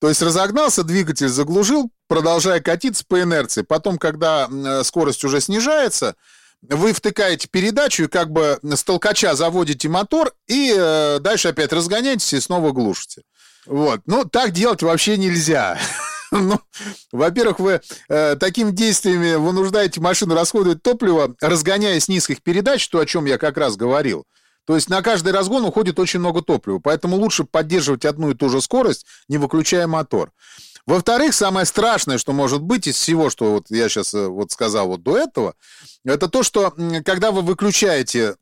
То 0.00 0.08
есть 0.08 0.22
разогнался, 0.22 0.84
двигатель 0.84 1.28
заглушил, 1.28 1.90
продолжая 2.06 2.60
катиться 2.60 3.04
по 3.06 3.20
инерции. 3.20 3.62
Потом, 3.62 3.98
когда 3.98 4.48
э, 4.48 4.84
скорость 4.84 5.24
уже 5.24 5.40
снижается, 5.40 6.14
вы 6.62 6.92
втыкаете 6.92 7.48
передачу 7.48 8.04
и 8.04 8.08
как 8.08 8.30
бы 8.30 8.58
с 8.62 8.84
толкача 8.84 9.34
заводите 9.34 9.88
мотор, 9.88 10.32
и 10.46 10.74
э, 10.76 11.18
дальше 11.20 11.48
опять 11.48 11.72
разгоняетесь 11.72 12.32
и 12.32 12.40
снова 12.40 12.72
глушите. 12.72 13.22
Вот. 13.66 14.00
Ну, 14.06 14.24
так 14.24 14.52
делать 14.52 14.82
вообще 14.82 15.16
нельзя. 15.16 15.78
Ну, 16.32 16.60
во-первых, 17.10 17.58
вы 17.58 17.80
э, 18.08 18.36
такими 18.36 18.70
действиями 18.70 19.34
вынуждаете 19.34 20.00
машину 20.00 20.36
расходовать 20.36 20.80
топливо, 20.80 21.34
разгоняя 21.40 21.98
с 21.98 22.06
низких 22.06 22.40
передач, 22.40 22.88
то, 22.88 23.00
о 23.00 23.04
чем 23.04 23.24
я 23.24 23.36
как 23.36 23.56
раз 23.56 23.74
говорил. 23.74 24.24
То 24.64 24.76
есть 24.76 24.88
на 24.88 25.02
каждый 25.02 25.32
разгон 25.32 25.64
уходит 25.64 25.98
очень 25.98 26.20
много 26.20 26.40
топлива, 26.42 26.78
поэтому 26.78 27.16
лучше 27.16 27.42
поддерживать 27.42 28.04
одну 28.04 28.30
и 28.30 28.34
ту 28.34 28.48
же 28.48 28.60
скорость, 28.60 29.06
не 29.26 29.38
выключая 29.38 29.88
мотор. 29.88 30.30
Во-вторых, 30.86 31.34
самое 31.34 31.66
страшное, 31.66 32.18
что 32.18 32.32
может 32.32 32.62
быть 32.62 32.86
из 32.86 32.96
всего, 32.96 33.30
что 33.30 33.52
вот 33.52 33.66
я 33.70 33.88
сейчас 33.88 34.14
э, 34.14 34.26
вот 34.26 34.50
сказал 34.52 34.88
вот 34.88 35.02
до 35.02 35.18
этого, 35.18 35.54
это 36.04 36.28
то, 36.28 36.42
что 36.42 36.74
когда 37.04 37.30
вы 37.30 37.42
выключаете 37.42 38.36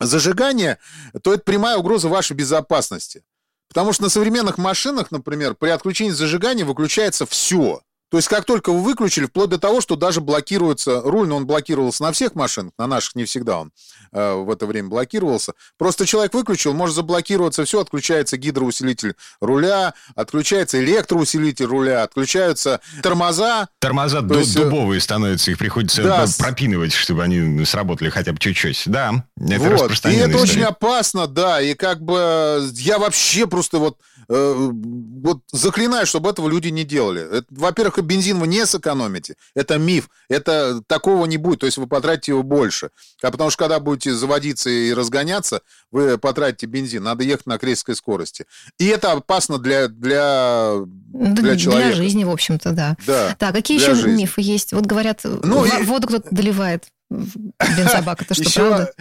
зажигание, 0.00 0.78
то 1.22 1.34
это 1.34 1.42
прямая 1.42 1.76
угроза 1.76 2.08
вашей 2.08 2.34
безопасности. 2.34 3.24
Потому 3.68 3.92
что 3.92 4.04
на 4.04 4.08
современных 4.08 4.58
машинах, 4.58 5.10
например, 5.10 5.54
при 5.54 5.68
отключении 5.68 6.12
зажигания 6.12 6.64
выключается 6.64 7.26
все. 7.26 7.82
То 8.10 8.16
есть 8.16 8.28
как 8.28 8.44
только 8.46 8.72
вы 8.72 8.82
выключили, 8.82 9.26
вплоть 9.26 9.50
до 9.50 9.58
того, 9.58 9.80
что 9.80 9.96
даже 9.96 10.20
блокируется 10.20 11.02
руль, 11.02 11.28
но 11.28 11.36
он 11.36 11.46
блокировался 11.46 12.02
на 12.02 12.12
всех 12.12 12.34
машинах, 12.34 12.72
на 12.78 12.86
наших 12.86 13.14
не 13.14 13.24
всегда 13.24 13.60
он 13.60 13.72
э, 14.12 14.34
в 14.34 14.50
это 14.50 14.66
время 14.66 14.88
блокировался. 14.88 15.52
Просто 15.76 16.06
человек 16.06 16.32
выключил, 16.32 16.72
может 16.72 16.96
заблокироваться 16.96 17.64
все, 17.64 17.80
отключается 17.80 18.38
гидроусилитель 18.38 19.14
руля, 19.40 19.92
отключается 20.14 20.80
электроусилитель 20.82 21.66
руля, 21.66 22.02
отключаются 22.02 22.80
тормоза. 23.02 23.68
Тормоза 23.78 24.22
ду- 24.22 24.38
есть, 24.38 24.56
э, 24.56 24.64
дубовые 24.64 25.00
становятся, 25.00 25.50
их 25.50 25.58
приходится 25.58 26.02
да, 26.02 26.26
пропинывать, 26.38 26.94
чтобы 26.94 27.22
они 27.22 27.64
сработали 27.66 28.08
хотя 28.08 28.32
бы 28.32 28.38
чуть-чуть. 28.38 28.84
Да, 28.86 29.24
это 29.38 29.58
вот. 29.58 29.90
И 29.90 30.14
это 30.14 30.30
история. 30.30 30.36
очень 30.36 30.62
опасно, 30.62 31.26
да, 31.26 31.60
и 31.60 31.74
как 31.74 32.00
бы 32.02 32.70
я 32.74 32.98
вообще 32.98 33.46
просто 33.46 33.78
вот 33.78 33.98
Э, 34.30 34.70
вот 34.72 35.40
заклинаю, 35.52 36.06
чтобы 36.06 36.28
этого 36.30 36.48
люди 36.48 36.68
не 36.68 36.84
делали. 36.84 37.42
Во-первых, 37.48 38.04
бензин 38.04 38.38
вы 38.38 38.46
не 38.46 38.66
сэкономите. 38.66 39.36
Это 39.54 39.78
миф. 39.78 40.10
Это 40.28 40.82
такого 40.86 41.24
не 41.26 41.38
будет. 41.38 41.60
То 41.60 41.66
есть 41.66 41.78
вы 41.78 41.86
потратите 41.86 42.32
его 42.32 42.42
больше. 42.42 42.90
А 43.22 43.30
потому 43.30 43.50
что 43.50 43.64
когда 43.64 43.80
будете 43.80 44.12
заводиться 44.12 44.68
и 44.68 44.92
разгоняться, 44.92 45.62
вы 45.90 46.18
потратите 46.18 46.66
бензин. 46.66 47.04
Надо 47.04 47.24
ехать 47.24 47.46
на 47.46 47.58
крейсерской 47.58 47.96
скорости. 47.96 48.44
И 48.78 48.86
это 48.86 49.12
опасно 49.12 49.58
для, 49.58 49.88
для, 49.88 50.74
для 50.84 51.56
человека. 51.56 51.88
Для 51.88 51.92
жизни, 51.96 52.24
в 52.24 52.30
общем-то, 52.30 52.72
да. 52.72 52.96
да 53.06 53.34
так, 53.38 53.54
какие 53.54 53.80
еще 53.80 53.94
жизни. 53.94 54.22
мифы 54.22 54.42
есть? 54.42 54.72
Вот 54.74 54.84
говорят, 54.84 55.20
ну, 55.24 55.64
воду 55.84 56.06
кто-то 56.06 56.28
доливает 56.30 56.84
бензобак. 57.10 58.22
Это 58.22 58.34
что, 58.34 58.42
еще, 58.42 58.68
правда? 58.68 58.92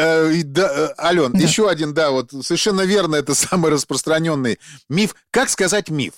Э, 0.00 0.42
да, 0.44 0.70
э, 0.72 0.94
Ален, 0.98 1.32
да. 1.32 1.38
еще 1.38 1.68
один, 1.68 1.92
да, 1.92 2.10
вот 2.10 2.30
совершенно 2.42 2.82
верно, 2.82 3.16
это 3.16 3.34
самый 3.34 3.70
распространенный 3.70 4.58
миф. 4.88 5.14
Как 5.30 5.50
сказать 5.50 5.90
миф? 5.90 6.14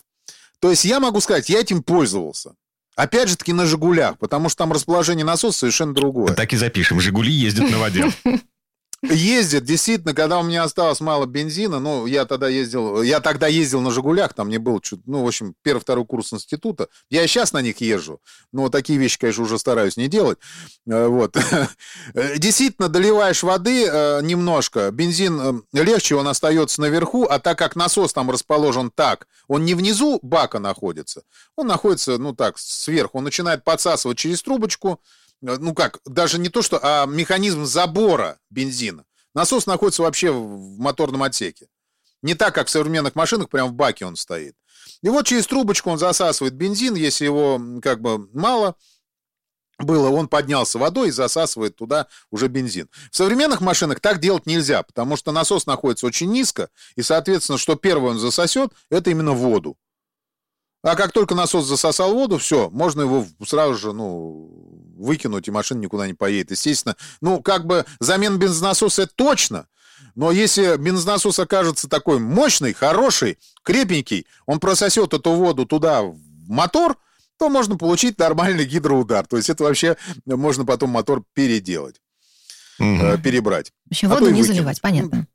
То 0.61 0.71
есть 0.71 0.85
я 0.85 1.01
могу 1.01 1.21
сказать, 1.21 1.49
я 1.49 1.59
этим 1.59 1.83
пользовался. 1.83 2.55
Опять 2.95 3.29
же 3.29 3.37
таки 3.37 3.53
на 3.53 3.67
«Жигулях», 3.67 4.19
потому 4.19 4.49
что 4.49 4.59
там 4.59 4.73
расположение 4.73 5.25
насоса 5.25 5.61
совершенно 5.61 5.95
другое. 5.95 6.35
Так 6.35 6.53
и 6.53 6.57
запишем. 6.57 7.01
«Жигули» 7.01 7.33
ездят 7.33 7.71
на 7.71 7.79
воде. 7.79 8.13
Ездит, 9.03 9.65
действительно, 9.65 10.15
когда 10.15 10.39
у 10.39 10.45
меня 10.45 10.63
осталось 10.63 11.01
мало 11.01 11.27
бензина, 11.27 11.81
ну, 11.81 12.07
я 12.07 12.25
тогда 12.25 12.49
ездил, 12.49 13.03
я 13.03 13.21
тогда 13.21 13.49
ездил 13.49 13.81
на 13.81 13.91
«Жигулях», 13.91 14.33
там 14.33 14.47
мне 14.47 14.61
был, 14.61 14.79
чуть, 14.79 15.01
ну, 15.07 15.25
в 15.25 15.27
общем, 15.27 15.57
первый-второй 15.63 16.07
курс 16.07 16.33
института. 16.33 16.87
Я 17.11 17.25
и 17.25 17.27
сейчас 17.27 17.53
на 17.53 17.63
них 17.63 17.81
езжу, 17.81 18.21
но 18.53 18.69
такие 18.69 19.01
вещи, 19.01 19.19
конечно, 19.19 19.43
уже 19.43 19.59
стараюсь 19.59 19.97
не 19.97 20.07
делать. 20.07 20.39
Э, 20.87 21.09
вот. 21.09 21.37
Действительно, 22.37 22.89
доливаешь 22.89 23.43
воды 23.43 23.87
э, 23.87 24.21
немножко, 24.23 24.93
бензин 24.93 25.65
э, 25.73 25.83
легче, 25.83 26.15
он 26.15 26.29
остается 26.29 26.81
наверху, 26.81 27.25
а 27.25 27.41
так 27.41 27.59
как 27.59 27.75
насос 27.75 28.13
там 28.13 28.31
расположен 28.31 28.93
так, 28.95 29.27
он 29.49 29.65
не 29.65 29.75
внизу 29.75 30.21
бака 30.23 30.61
находится, 30.61 31.25
он 31.57 31.67
находится, 31.67 32.19
ну, 32.19 32.35
так, 32.35 32.57
сверху, 32.57 33.19
он 33.19 33.25
начинает 33.25 33.65
подсасывать 33.65 34.17
через 34.17 34.43
трубочку, 34.43 35.01
ну 35.43 35.75
как, 35.75 35.99
даже 36.07 36.39
не 36.39 36.49
то 36.49 36.63
что, 36.63 36.79
а 36.83 37.07
механизм 37.07 37.65
забора 37.65 38.39
бензина. 38.51 39.05
Насос 39.35 39.67
находится 39.67 40.03
вообще 40.03 40.31
в 40.31 40.79
моторном 40.79 41.23
отсеке. 41.23 41.69
Не 42.23 42.35
так, 42.35 42.55
как 42.55 42.69
в 42.69 42.71
современных 42.71 43.15
машинах, 43.15 43.49
прям 43.49 43.69
в 43.69 43.75
баке 43.75 44.07
он 44.07 44.17
стоит. 44.17 44.55
И 45.03 45.09
вот 45.09 45.27
через 45.27 45.47
трубочку 45.47 45.91
он 45.91 45.99
засасывает 45.99 46.55
бензин, 46.55 46.95
если 46.95 47.25
его 47.25 47.61
как 47.83 48.01
бы 48.01 48.29
мало 48.33 48.77
было, 49.79 50.11
он 50.11 50.29
поднялся 50.29 50.79
водой 50.79 51.09
и 51.09 51.13
засасывает 51.13 51.77
туда 51.77 52.07
уже 52.31 52.47
бензин. 52.49 52.89
В 53.11 53.17
современных 53.17 53.61
машинах 53.61 54.01
так 54.01 54.21
делать 54.21 54.47
нельзя, 54.47 54.83
потому 54.83 55.17
что 55.17 55.33
насос 55.33 55.67
находится 55.67 56.07
очень 56.07 56.31
низко, 56.31 56.71
и, 56.95 57.03
соответственно, 57.03 57.59
что 57.59 57.75
первое 57.75 58.13
он 58.13 58.19
засосет, 58.19 58.73
это 58.91 59.11
именно 59.11 59.33
воду. 59.33 59.77
А 60.83 60.97
как 60.97 61.13
только 61.13 61.35
насос 61.35 61.67
засосал 61.67 62.13
воду, 62.13 62.39
все, 62.39 62.69
можно 62.71 63.03
его 63.03 63.27
сразу 63.47 63.75
же, 63.75 63.93
ну, 63.93 64.51
выкинуть, 64.97 65.47
и 65.49 65.53
машина 65.53 65.81
никуда 65.81 66.07
не 66.07 66.15
поедет. 66.15 66.51
Естественно, 66.51 66.97
ну, 67.21 67.41
как 67.41 67.67
бы 67.67 67.85
замена 68.01 68.37
бензонасоса 68.37 69.03
это 69.03 69.13
точно, 69.15 69.67
но 70.15 70.33
если 70.33 70.77
бензонасос 70.77 71.39
окажется 71.39 71.89
такой 71.89 72.19
мощный, 72.19 72.73
хороший, 72.73 73.39
крепенький, 73.63 74.27
он 74.47 74.61
прососет 74.61 75.15
эту 75.15 75.31
воду 75.33 75.67
туда 75.67 76.03
в 76.03 76.19
мотор, 76.49 76.97
то 77.39 77.49
можно 77.49 77.77
получить 77.77 78.19
нормальный 78.19 78.65
гидроудар. 78.65 79.27
То 79.27 79.37
есть 79.37 79.51
это 79.51 79.65
вообще 79.65 79.97
можно 80.27 80.65
потом 80.65 80.91
мотор 80.91 81.25
переделать, 81.33 82.01
угу. 82.79 83.19
перебрать. 83.23 83.73
Еще 83.89 84.07
а 84.09 84.11
воду 84.11 84.31
не 84.31 84.43
заливать, 84.43 84.81
понятно. 84.81 85.27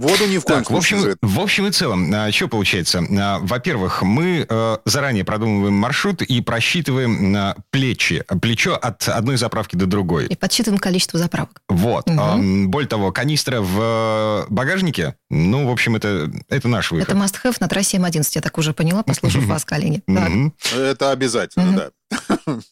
Воду 0.00 0.26
ни 0.26 0.38
в 0.38 0.44
коем 0.44 0.60
так, 0.60 0.68
случае. 0.68 0.98
В 0.98 1.02
общем, 1.02 1.18
в 1.20 1.40
общем 1.40 1.66
и 1.66 1.70
целом, 1.72 2.10
а, 2.14 2.32
что 2.32 2.48
получается? 2.48 3.04
А, 3.18 3.38
во-первых, 3.40 4.00
мы 4.00 4.46
а, 4.48 4.80
заранее 4.86 5.24
продумываем 5.24 5.74
маршрут 5.74 6.22
и 6.22 6.40
просчитываем 6.40 7.36
а, 7.36 7.56
плечи, 7.70 8.24
плечо 8.40 8.76
от 8.76 9.06
одной 9.08 9.36
заправки 9.36 9.76
до 9.76 9.84
другой. 9.84 10.26
И 10.28 10.36
подсчитываем 10.36 10.78
количество 10.78 11.18
заправок. 11.18 11.60
Вот. 11.68 12.08
Угу. 12.08 12.68
Более 12.68 12.88
того, 12.88 13.12
канистра 13.12 13.60
в 13.60 14.46
багажнике, 14.48 15.16
ну, 15.28 15.68
в 15.68 15.70
общем, 15.70 15.96
это, 15.96 16.30
это 16.48 16.66
наш 16.66 16.90
выход. 16.92 17.06
Это 17.06 17.18
must-have 17.18 17.56
на 17.60 17.68
трассе 17.68 17.98
М11, 17.98 18.26
я 18.36 18.40
так 18.40 18.56
уже 18.56 18.72
поняла, 18.72 19.02
послушав 19.02 19.44
вас, 19.44 19.66
коллеги. 19.66 20.02
Это 20.74 21.10
обязательно, 21.10 21.76
да. 21.76 21.90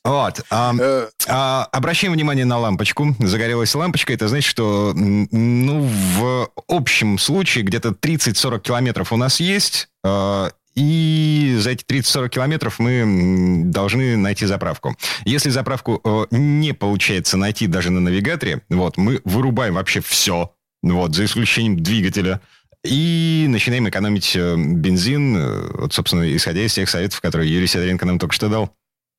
Вот. 0.04 0.40
А, 0.50 0.74
э. 0.78 1.08
а, 1.28 1.68
обращаем 1.72 2.12
внимание 2.12 2.44
на 2.44 2.58
лампочку. 2.58 3.14
Загорелась 3.18 3.74
лампочка. 3.74 4.12
Это 4.12 4.28
значит, 4.28 4.48
что 4.48 4.92
ну, 4.94 5.80
в 5.82 6.50
общем 6.66 7.17
случае 7.18 7.64
где-то 7.64 7.90
30-40 7.90 8.60
километров 8.60 9.12
у 9.12 9.16
нас 9.16 9.40
есть. 9.40 9.88
А, 10.04 10.50
и 10.78 11.56
за 11.58 11.70
эти 11.70 11.84
30-40 11.84 12.28
километров 12.28 12.78
мы 12.78 13.62
должны 13.64 14.16
найти 14.16 14.46
заправку. 14.46 14.96
Если 15.24 15.50
заправку 15.50 16.00
э, 16.04 16.26
не 16.30 16.72
получается 16.72 17.36
найти 17.36 17.66
даже 17.66 17.90
на 17.90 18.00
навигаторе, 18.00 18.62
вот, 18.68 18.96
мы 18.96 19.20
вырубаем 19.24 19.74
вообще 19.74 20.00
все, 20.00 20.52
вот, 20.82 21.16
за 21.16 21.24
исключением 21.24 21.82
двигателя. 21.82 22.40
И 22.84 23.46
начинаем 23.48 23.88
экономить 23.88 24.36
э, 24.36 24.54
бензин, 24.56 25.36
э, 25.36 25.70
вот, 25.78 25.94
собственно, 25.94 26.34
исходя 26.36 26.60
из 26.60 26.74
тех 26.74 26.88
советов, 26.88 27.20
которые 27.20 27.52
Юрий 27.52 27.66
Сидоренко 27.66 28.06
нам 28.06 28.20
только 28.20 28.36
что 28.36 28.48
дал. 28.48 28.72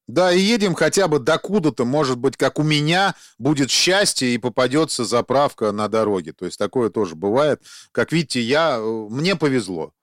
Да, 0.09 0.31
и 0.31 0.39
едем 0.39 0.73
хотя 0.73 1.07
бы 1.07 1.19
докуда-то, 1.19 1.85
может 1.85 2.17
быть, 2.17 2.35
как 2.35 2.57
у 2.57 2.63
меня, 2.63 3.13
будет 3.37 3.69
счастье 3.69 4.33
и 4.33 4.39
попадется 4.39 5.05
заправка 5.05 5.71
на 5.71 5.87
дороге. 5.87 6.33
То 6.33 6.45
есть 6.45 6.57
такое 6.57 6.89
тоже 6.89 7.13
бывает. 7.13 7.61
Как 7.91 8.11
видите, 8.11 8.41
я, 8.41 8.77
э, 8.79 9.07
мне 9.11 9.35
повезло. 9.35 9.93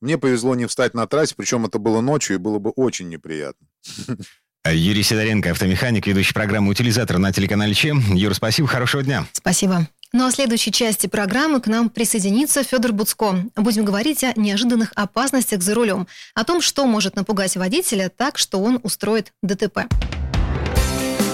Мне 0.00 0.16
повезло 0.16 0.54
не 0.54 0.66
встать 0.66 0.94
на 0.94 1.08
трассе, 1.08 1.34
причем 1.36 1.66
это 1.66 1.80
было 1.80 2.00
ночью, 2.00 2.36
и 2.36 2.38
было 2.38 2.60
бы 2.60 2.70
очень 2.70 3.08
неприятно. 3.08 3.66
Юрий 4.64 5.02
Сидоренко, 5.02 5.50
автомеханик, 5.50 6.06
ведущий 6.06 6.34
программы 6.34 6.70
«Утилизатор» 6.70 7.18
на 7.18 7.32
телеканале 7.32 7.74
ЧЕМ. 7.74 8.14
Юр, 8.14 8.34
спасибо, 8.34 8.68
хорошего 8.68 9.02
дня. 9.02 9.26
Спасибо. 9.32 9.88
Ну 10.14 10.26
а 10.26 10.30
в 10.30 10.34
следующей 10.34 10.72
части 10.72 11.06
программы 11.06 11.58
к 11.62 11.66
нам 11.66 11.88
присоединится 11.88 12.62
Федор 12.62 12.92
Буцко. 12.92 13.34
Будем 13.56 13.86
говорить 13.86 14.22
о 14.24 14.38
неожиданных 14.38 14.92
опасностях 14.94 15.62
за 15.62 15.74
рулем, 15.74 16.06
о 16.34 16.44
том, 16.44 16.60
что 16.60 16.86
может 16.86 17.16
напугать 17.16 17.56
водителя 17.56 18.12
так, 18.14 18.36
что 18.36 18.58
он 18.58 18.78
устроит 18.82 19.32
ДТП. 19.42 19.86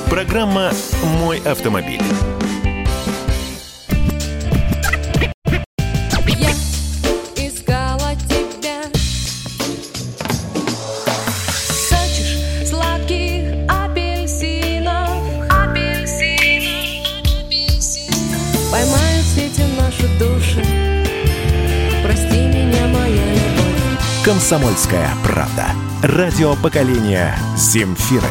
Программа 0.08 0.70
«Мой 1.18 1.40
автомобиль». 1.40 2.00
«Комсомольская 24.28 25.08
правда». 25.24 25.68
Радио 26.02 26.54
поколения 26.54 27.34
Земфиры. 27.56 28.28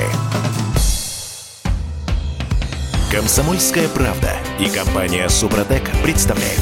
«Комсомольская 3.12 3.88
правда» 3.88 4.30
и 4.60 4.70
компания 4.70 5.28
«Супротек» 5.28 5.90
представляют. 6.04 6.62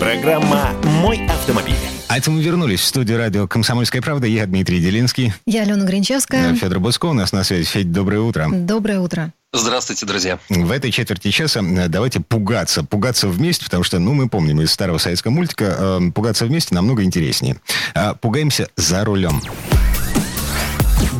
Программа 0.00 0.70
«Мой 1.00 1.24
автомобиль». 1.28 1.93
А 2.14 2.18
это 2.18 2.30
мы 2.30 2.40
вернулись 2.40 2.78
в 2.78 2.84
студию 2.84 3.18
радио 3.18 3.48
«Комсомольская 3.48 4.00
правда». 4.00 4.28
Я 4.28 4.46
Дмитрий 4.46 4.78
Делинский. 4.78 5.32
Я 5.46 5.62
Алена 5.62 5.84
Гринчевская. 5.84 6.54
Федор 6.54 6.78
Буско 6.78 7.06
у 7.06 7.12
нас 7.12 7.32
на 7.32 7.42
связи. 7.42 7.64
Федь, 7.64 7.90
доброе 7.90 8.20
утро. 8.20 8.48
Доброе 8.52 9.00
утро. 9.00 9.32
Здравствуйте, 9.52 10.06
друзья. 10.06 10.38
В 10.48 10.70
этой 10.70 10.92
четверти 10.92 11.32
часа 11.32 11.60
давайте 11.88 12.20
пугаться. 12.20 12.84
Пугаться 12.84 13.26
вместе, 13.26 13.64
потому 13.64 13.82
что, 13.82 13.98
ну, 13.98 14.14
мы 14.14 14.28
помним 14.28 14.60
из 14.60 14.70
старого 14.70 14.98
советского 14.98 15.32
мультика, 15.32 15.76
э, 15.76 16.10
пугаться 16.14 16.46
вместе 16.46 16.72
намного 16.76 17.02
интереснее. 17.02 17.56
Э, 17.96 18.14
пугаемся 18.14 18.68
за 18.76 19.04
рулем. 19.04 19.42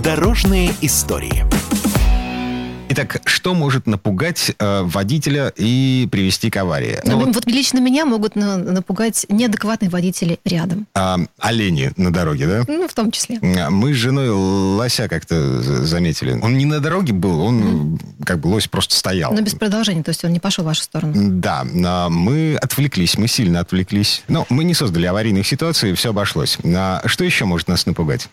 Дорожные 0.04 0.70
истории. 0.80 1.44
Итак, 2.96 3.22
что 3.24 3.54
может 3.54 3.88
напугать 3.88 4.52
э, 4.56 4.82
водителя 4.84 5.52
и 5.56 6.08
привести 6.12 6.48
к 6.48 6.56
аварии? 6.58 7.00
Ну, 7.02 7.18
вот, 7.18 7.34
вот 7.34 7.46
лично 7.46 7.80
меня 7.80 8.06
могут 8.06 8.36
на, 8.36 8.56
напугать 8.56 9.26
неадекватные 9.28 9.90
водители 9.90 10.38
рядом. 10.44 10.86
А, 10.94 11.18
олени 11.40 11.90
на 11.96 12.12
дороге, 12.12 12.46
да? 12.46 12.62
Ну, 12.68 12.86
в 12.86 12.94
том 12.94 13.10
числе. 13.10 13.40
Мы 13.40 13.94
с 13.94 13.96
женой 13.96 14.30
лося 14.30 15.08
как-то 15.08 15.60
заметили. 15.84 16.38
Он 16.40 16.56
не 16.56 16.66
на 16.66 16.78
дороге 16.78 17.12
был, 17.12 17.40
он 17.40 17.96
mm. 17.96 18.24
как 18.24 18.38
бы 18.38 18.46
лось 18.46 18.68
просто 18.68 18.94
стоял. 18.94 19.32
Но 19.32 19.40
без 19.40 19.56
продолжения, 19.56 20.04
то 20.04 20.10
есть 20.10 20.24
он 20.24 20.32
не 20.32 20.38
пошел 20.38 20.62
в 20.62 20.68
вашу 20.68 20.84
сторону. 20.84 21.14
Да, 21.16 21.64
мы 22.10 22.56
отвлеклись, 22.62 23.18
мы 23.18 23.26
сильно 23.26 23.58
отвлеклись. 23.58 24.22
Но 24.28 24.46
мы 24.50 24.62
не 24.62 24.74
создали 24.74 25.06
аварийных 25.06 25.44
ситуаций, 25.44 25.94
все 25.94 26.10
обошлось. 26.10 26.58
А 26.64 27.02
что 27.06 27.24
еще 27.24 27.44
может 27.44 27.66
нас 27.66 27.86
напугать? 27.86 28.28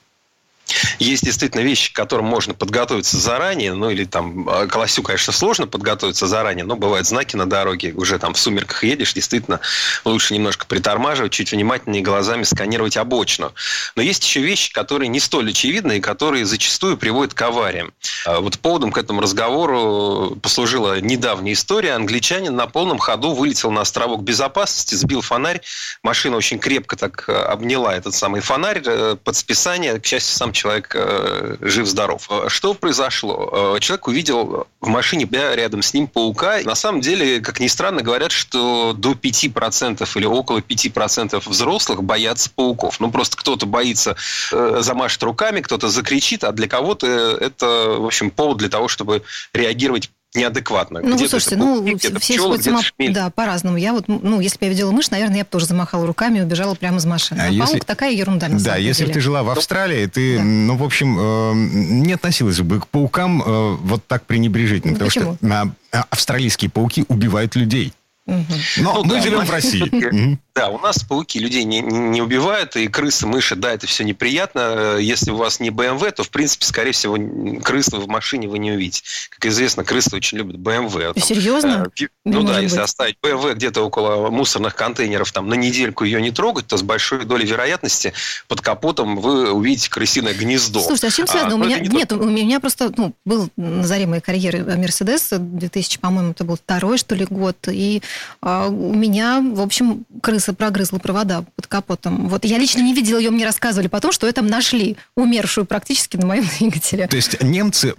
Есть 1.00 1.24
действительно 1.24 1.62
вещи, 1.62 1.92
к 1.92 1.96
которым 1.96 2.26
можно 2.26 2.54
подготовиться 2.54 3.18
заранее, 3.18 3.74
ну 3.74 3.90
или 3.90 4.06
там 4.06 4.48
а, 4.50 4.68
к 4.68 4.76
лосю, 4.76 5.04
конечно, 5.04 5.34
сложно 5.34 5.68
подготовиться 5.68 6.28
заранее, 6.28 6.66
но 6.66 6.76
бывают 6.76 7.08
знаки 7.08 7.36
на 7.36 7.50
дороге, 7.50 7.94
уже 7.96 8.20
там 8.20 8.34
в 8.34 8.40
сумерках 8.40 8.84
едешь, 8.84 9.14
действительно 9.14 9.60
лучше 10.06 10.34
немножко 10.34 10.66
притормаживать, 10.66 11.32
чуть 11.32 11.52
внимательнее 11.52 12.04
глазами 12.04 12.44
сканировать 12.44 12.98
обочину. 12.98 13.54
Но 13.96 14.02
есть 14.02 14.24
еще 14.24 14.42
вещи, 14.42 14.72
которые 14.72 15.08
не 15.08 15.20
столь 15.20 15.52
очевидны 15.52 15.98
и 15.98 16.02
которые 16.02 16.46
зачастую 16.46 16.98
приводят 16.98 17.34
к 17.34 17.42
авариям. 17.42 17.94
А 18.26 18.40
вот 18.40 18.60
поводом 18.60 18.92
к 18.92 18.98
этому 18.98 19.22
разговору 19.22 20.38
послужила 20.42 21.00
недавняя 21.00 21.54
история. 21.54 21.94
Англичанин 21.94 22.56
на 22.56 22.68
полном 22.68 23.00
ходу 23.00 23.34
вылетел 23.34 23.72
на 23.72 23.82
островок 23.82 24.24
безопасности, 24.24 24.96
сбил 24.96 25.22
фонарь, 25.22 25.62
машина 26.04 26.38
очень 26.38 26.60
крепко 26.60 26.96
так 26.96 27.26
а, 27.28 27.52
обняла 27.52 27.96
этот 27.96 28.14
самый 28.14 28.42
фонарь 28.42 28.82
э, 28.86 29.18
под 29.24 29.36
списание, 29.36 30.00
к 30.00 30.06
счастью, 30.06 30.38
сам 30.38 30.54
человек 30.54 30.61
э, 30.66 31.58
жив-здоров. 31.62 32.28
Э, 32.30 32.50
что 32.50 32.74
произошло? 32.74 33.76
Э, 33.76 33.80
человек 33.80 34.08
увидел 34.08 34.68
в 34.80 34.88
машине 34.88 35.28
рядом 35.32 35.82
с 35.82 35.94
ним 35.94 36.08
паука. 36.08 36.60
На 36.64 36.76
самом 36.76 37.02
деле, 37.02 37.40
как 37.40 37.60
ни 37.60 37.68
странно, 37.68 38.02
говорят, 38.02 38.32
что 38.32 38.94
до 38.94 39.12
5% 39.12 40.08
или 40.16 40.26
около 40.26 40.60
5% 40.60 41.42
взрослых 41.50 42.04
боятся 42.04 42.50
пауков. 42.50 43.00
Ну, 43.00 43.12
просто 43.12 43.38
кто-то 43.38 43.66
боится, 43.66 44.16
замашет 44.52 45.24
руками, 45.24 45.62
кто-то 45.62 45.90
закричит, 45.90 46.44
а 46.44 46.52
для 46.52 46.68
кого-то 46.68 47.08
это, 47.08 47.96
в 47.98 48.06
общем, 48.06 48.32
повод 48.32 48.58
для 48.58 48.70
того, 48.70 48.88
чтобы 48.88 49.24
реагировать 49.54 50.10
неадекватно. 50.34 51.02
Ну, 51.04 51.16
где 51.16 51.28
слушайте, 51.28 51.58
ну, 51.58 51.98
все 51.98 52.12
пчелы, 52.12 52.62
с 52.62 52.68
ума, 52.68 52.82
да, 53.10 53.30
по-разному. 53.30 53.78
Я 53.78 53.94
вот, 53.94 54.08
ну, 54.08 54.40
если 54.40 54.58
бы 54.58 54.66
я 54.66 54.72
видела 54.72 54.92
мышь, 54.92 55.10
наверное, 55.10 55.38
я 55.38 55.44
бы 55.44 55.50
тоже 55.50 55.66
замахала 55.66 56.08
руками 56.08 56.40
и 56.40 56.42
убежала 56.42 56.76
прямо 56.76 56.98
из 56.98 57.06
машины. 57.06 57.42
А, 57.42 57.46
а 57.46 57.50
если... 57.50 57.74
паук 57.74 57.86
такая 57.86 58.12
ерунда, 58.12 58.48
на 58.48 58.60
Да, 58.60 58.76
если 58.78 59.06
бы 59.06 59.12
ты 59.12 59.20
жила 59.20 59.44
в 59.44 59.50
Австралии, 59.50 60.06
ты, 60.06 60.38
да. 60.38 60.44
ну, 60.44 60.78
в 60.78 60.84
общем, 60.84 61.18
э, 61.20 61.54
не 61.54 62.14
относилась 62.14 62.60
бы 62.60 62.80
к 62.80 62.88
паукам 62.88 63.42
э, 63.42 63.76
вот 63.82 64.06
так 64.08 64.26
пренебрежительно. 64.26 64.94
Ну, 64.94 65.00
потому 65.00 65.10
почему? 65.10 65.36
что 65.36 65.74
э, 65.92 66.04
австралийские 66.10 66.72
пауки 66.72 67.06
убивают 67.08 67.56
людей. 67.56 67.94
Угу. 68.28 68.46
Но 68.78 68.94
ну, 68.94 69.04
мы 69.04 69.16
да, 69.16 69.22
живем 69.22 69.46
в 69.46 69.50
России. 69.50 70.38
Да, 70.62 70.70
у 70.70 70.78
нас 70.78 71.00
пауки 71.00 71.40
людей 71.40 71.64
не, 71.64 71.82
не 71.82 72.22
убивают, 72.22 72.76
и 72.76 72.88
крысы, 72.88 73.26
мыши, 73.26 73.56
да, 73.56 73.72
это 73.72 73.88
все 73.88 74.04
неприятно. 74.04 74.98
Если 75.00 75.32
у 75.32 75.36
вас 75.36 75.60
не 75.60 75.72
BMW, 75.72 76.12
то, 76.12 76.24
в 76.24 76.30
принципе, 76.30 76.68
скорее 76.68 76.92
всего, 76.92 77.18
крысы 77.64 77.98
в 77.98 78.08
машине 78.08 78.48
вы 78.48 78.60
не 78.60 78.72
увидите. 78.74 79.02
Как 79.32 79.48
известно, 79.48 79.84
крысы 79.84 80.16
очень 80.16 80.38
любят 80.38 80.58
BMW. 80.58 81.16
Там, 81.16 81.24
Серьезно? 81.24 81.88
Э, 82.00 82.06
ну 82.26 82.44
да, 82.44 82.60
если 82.60 82.76
быть. 82.76 82.84
оставить 82.84 83.16
BMW 83.24 83.56
где-то 83.56 83.82
около 83.82 84.30
мусорных 84.30 84.76
контейнеров, 84.76 85.32
там, 85.32 85.50
на 85.50 85.56
недельку 85.56 86.04
ее 86.04 86.22
не 86.22 86.30
трогать, 86.30 86.68
то 86.68 86.78
с 86.78 86.84
большой 86.84 87.26
долей 87.26 87.48
вероятности 87.48 88.14
под 88.48 88.62
капотом 88.62 89.16
вы 89.16 89.52
увидите 89.52 89.90
крысиное 89.90 90.36
гнездо. 90.36 90.82
Слушайте, 90.82 91.08
а 91.08 91.10
чем 91.10 91.26
связано? 91.26 91.54
А, 91.54 91.56
у 91.56 91.58
меня, 91.58 91.80
не 91.80 91.88
нет, 91.88 92.10
то... 92.10 92.18
у 92.18 92.30
меня 92.30 92.60
просто 92.60 92.94
ну, 92.96 93.16
был 93.26 93.50
на 93.58 93.84
заре 93.84 94.06
моей 94.06 94.22
карьеры 94.22 94.64
Мерседес, 94.78 95.30
2000, 95.32 95.98
по-моему, 95.98 96.34
это 96.34 96.44
был 96.44 96.58
второй, 96.58 97.00
что 97.00 97.16
ли, 97.16 97.26
год, 97.28 97.58
и 97.68 98.04
а, 98.42 98.68
у 98.68 98.94
меня, 98.94 99.42
в 99.42 99.62
общем, 99.62 100.06
крысы 100.22 100.51
крыса 100.52 100.54
прогрызла 100.54 101.00
провода 101.00 101.44
под 101.56 101.68
капотом. 101.68 102.28
Вот 102.28 102.46
я 102.46 102.58
лично 102.58 102.82
не 102.82 102.94
видела 102.94 103.18
ее, 103.18 103.32
мне 103.32 103.46
рассказывали 103.46 103.88
потом, 103.88 104.12
что 104.12 104.28
это 104.28 104.42
нашли 104.42 104.98
умершую 105.16 105.66
практически 105.66 106.18
на 106.18 106.26
моем 106.26 106.48
двигателе. 106.60 107.08
То 107.08 107.16
есть 107.16 107.42
немцы 107.42 107.94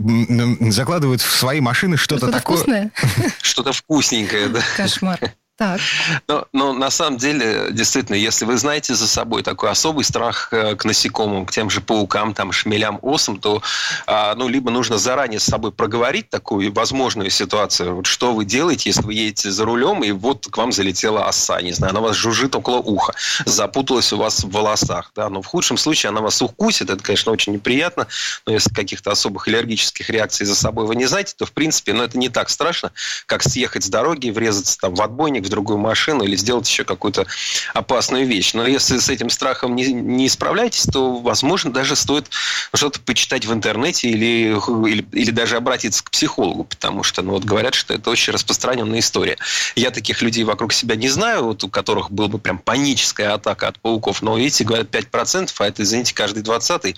закладывают 0.70 1.20
в 1.20 1.30
свои 1.30 1.60
машины 1.60 1.96
что-то, 1.96 2.26
что 2.26 2.32
такое... 2.32 2.56
вкусное? 2.56 2.90
Что-то 3.42 3.72
вкусненькое, 3.72 4.48
да. 4.48 4.60
Кошмар. 4.76 5.18
Так. 5.62 5.80
Но, 6.26 6.48
но 6.52 6.72
на 6.72 6.90
самом 6.90 7.18
деле, 7.18 7.68
действительно, 7.70 8.16
если 8.16 8.44
вы 8.44 8.58
знаете 8.58 8.96
за 8.96 9.06
собой 9.06 9.44
такой 9.44 9.70
особый 9.70 10.04
страх 10.04 10.48
э, 10.50 10.74
к 10.74 10.84
насекомым, 10.84 11.46
к 11.46 11.52
тем 11.52 11.70
же 11.70 11.80
паукам, 11.80 12.34
там, 12.34 12.50
шмелям, 12.50 12.98
осам, 13.00 13.38
то 13.38 13.62
а, 14.08 14.34
ну, 14.34 14.48
либо 14.48 14.72
нужно 14.72 14.98
заранее 14.98 15.38
с 15.38 15.44
собой 15.44 15.70
проговорить 15.70 16.28
такую 16.30 16.72
возможную 16.72 17.30
ситуацию. 17.30 17.94
Вот 17.94 18.06
что 18.06 18.34
вы 18.34 18.44
делаете, 18.44 18.90
если 18.90 19.02
вы 19.02 19.14
едете 19.14 19.52
за 19.52 19.64
рулем, 19.64 20.02
и 20.02 20.10
вот 20.10 20.48
к 20.50 20.56
вам 20.56 20.72
залетела 20.72 21.28
оса, 21.28 21.62
не 21.62 21.70
знаю, 21.70 21.92
она 21.92 22.00
вас 22.00 22.16
жужжит 22.16 22.56
около 22.56 22.78
уха, 22.78 23.14
запуталась 23.46 24.12
у 24.12 24.16
вас 24.16 24.42
в 24.42 24.50
волосах, 24.50 25.12
да, 25.14 25.28
но 25.28 25.42
в 25.42 25.46
худшем 25.46 25.76
случае 25.76 26.08
она 26.08 26.22
вас 26.22 26.42
укусит, 26.42 26.90
это, 26.90 27.04
конечно, 27.04 27.30
очень 27.30 27.52
неприятно, 27.52 28.08
но 28.46 28.52
если 28.52 28.74
каких-то 28.74 29.12
особых 29.12 29.46
аллергических 29.46 30.10
реакций 30.10 30.44
за 30.44 30.56
собой 30.56 30.86
вы 30.86 30.96
не 30.96 31.06
знаете, 31.06 31.34
то, 31.38 31.46
в 31.46 31.52
принципе, 31.52 31.92
ну, 31.92 32.02
это 32.02 32.18
не 32.18 32.30
так 32.30 32.50
страшно, 32.50 32.90
как 33.26 33.44
съехать 33.44 33.84
с 33.84 33.88
дороги, 33.88 34.30
врезаться 34.30 34.76
там 34.76 34.96
в 34.96 35.00
отбойник, 35.00 35.44
в 35.44 35.51
другую 35.52 35.78
машину 35.78 36.24
или 36.24 36.34
сделать 36.36 36.68
еще 36.68 36.84
какую-то 36.84 37.26
опасную 37.74 38.26
вещь. 38.26 38.54
Но 38.54 38.66
если 38.66 38.98
с 38.98 39.08
этим 39.08 39.30
страхом 39.30 39.76
не, 39.76 39.92
не 39.92 40.28
справляетесь, 40.28 40.84
то, 40.84 41.18
возможно, 41.18 41.72
даже 41.72 41.94
стоит 41.94 42.28
что-то 42.74 43.00
почитать 43.00 43.44
в 43.44 43.52
интернете 43.52 44.08
или, 44.08 44.56
или, 44.88 45.06
или 45.12 45.30
даже 45.30 45.56
обратиться 45.56 46.02
к 46.02 46.10
психологу, 46.10 46.64
потому 46.64 47.02
что, 47.02 47.22
ну, 47.22 47.32
вот 47.32 47.44
говорят, 47.44 47.74
что 47.74 47.94
это 47.94 48.10
очень 48.10 48.32
распространенная 48.32 49.00
история. 49.00 49.36
Я 49.76 49.90
таких 49.90 50.22
людей 50.22 50.44
вокруг 50.44 50.72
себя 50.72 50.96
не 50.96 51.08
знаю, 51.08 51.44
вот, 51.44 51.62
у 51.64 51.68
которых 51.68 52.10
была 52.10 52.28
бы 52.28 52.38
прям 52.38 52.58
паническая 52.58 53.34
атака 53.34 53.68
от 53.68 53.78
пауков, 53.78 54.22
но, 54.22 54.36
видите, 54.38 54.64
говорят 54.64 54.88
5%, 54.88 55.50
а 55.58 55.66
это, 55.66 55.82
извините, 55.82 56.14
каждый 56.14 56.42
20 56.42 56.96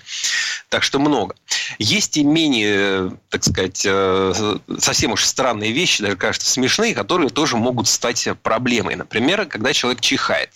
так 0.69 0.83
что 0.83 0.99
много. 0.99 1.35
Есть 1.79 2.17
и 2.17 2.23
менее, 2.23 3.17
так 3.29 3.43
сказать, 3.43 3.83
э, 3.85 4.57
совсем 4.79 5.11
уж 5.11 5.23
странные 5.23 5.71
вещи, 5.71 6.01
даже 6.01 6.15
кажется 6.15 6.49
смешные, 6.49 6.93
которые 6.93 7.29
тоже 7.29 7.57
могут 7.57 7.87
стать 7.87 8.27
проблемой. 8.35 8.95
Например, 8.95 9.45
когда 9.45 9.73
человек 9.73 10.01
чихает. 10.01 10.49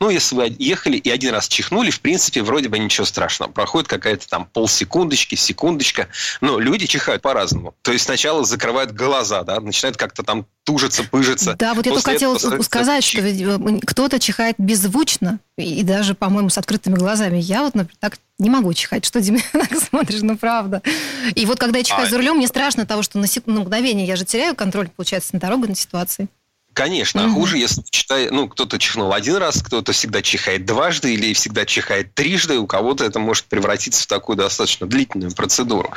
Ну, 0.00 0.10
если 0.10 0.34
вы 0.34 0.56
ехали 0.58 0.96
и 0.96 1.10
один 1.10 1.34
раз 1.34 1.48
чихнули, 1.48 1.90
в 1.90 2.00
принципе, 2.00 2.42
вроде 2.42 2.68
бы 2.68 2.78
ничего 2.78 3.04
страшного. 3.04 3.50
Проходит 3.50 3.88
какая-то 3.88 4.28
там 4.28 4.46
полсекундочки, 4.46 5.34
секундочка. 5.34 6.08
Но 6.40 6.58
люди 6.58 6.86
чихают 6.86 7.22
по-разному. 7.22 7.74
То 7.82 7.92
есть 7.92 8.04
сначала 8.04 8.44
закрывают 8.44 8.92
глаза, 8.92 9.42
да, 9.42 9.60
начинают 9.60 9.96
как-то 9.96 10.22
там 10.22 10.46
тужиться, 10.64 11.04
пыжиться. 11.04 11.54
Да, 11.58 11.74
вот 11.74 11.86
я 11.86 11.92
только 11.92 12.12
хотела 12.12 12.38
сказать, 12.62 13.04
что 13.04 13.20
э, 13.20 13.80
кто-то 13.84 14.18
чихает 14.20 14.56
беззвучно 14.58 15.40
и 15.56 15.82
даже, 15.82 16.14
по-моему, 16.14 16.50
с 16.50 16.58
открытыми 16.58 16.94
глазами. 16.94 17.38
Я 17.38 17.62
вот, 17.62 17.74
например, 17.74 17.96
так 18.00 18.18
не 18.38 18.50
могу 18.50 18.72
чихать. 18.74 19.04
Что, 19.04 19.20
Дима, 19.22 19.40
так 19.52 19.78
смотришь, 19.78 20.22
ну 20.22 20.36
правда. 20.36 20.82
И 21.34 21.46
вот 21.46 21.58
когда 21.58 21.78
я 21.78 21.84
чихаю 21.84 22.06
а, 22.06 22.10
за 22.10 22.16
рулем, 22.16 22.36
мне 22.36 22.46
страшно 22.46 22.86
того, 22.86 23.02
что 23.02 23.18
на, 23.18 23.26
сек... 23.26 23.46
на 23.46 23.60
мгновение 23.60 24.06
я 24.06 24.16
же 24.16 24.24
теряю 24.24 24.54
контроль, 24.54 24.88
получается, 24.88 25.30
на 25.32 25.40
дорогу, 25.40 25.66
на 25.66 25.74
ситуации. 25.74 26.28
Конечно, 26.74 27.26
а 27.26 27.28
хуже, 27.28 27.58
если 27.58 27.82
читай, 27.90 28.30
ну, 28.30 28.48
кто-то 28.48 28.78
чихнул 28.78 29.12
один 29.12 29.36
раз, 29.36 29.62
кто-то 29.62 29.92
всегда 29.92 30.22
чихает 30.22 30.64
дважды 30.64 31.12
или 31.12 31.34
всегда 31.34 31.66
чихает 31.66 32.14
трижды, 32.14 32.58
у 32.58 32.66
кого-то 32.66 33.04
это 33.04 33.18
может 33.18 33.44
превратиться 33.44 34.04
в 34.04 34.06
такую 34.06 34.36
достаточно 34.36 34.86
длительную 34.86 35.32
процедуру. 35.32 35.92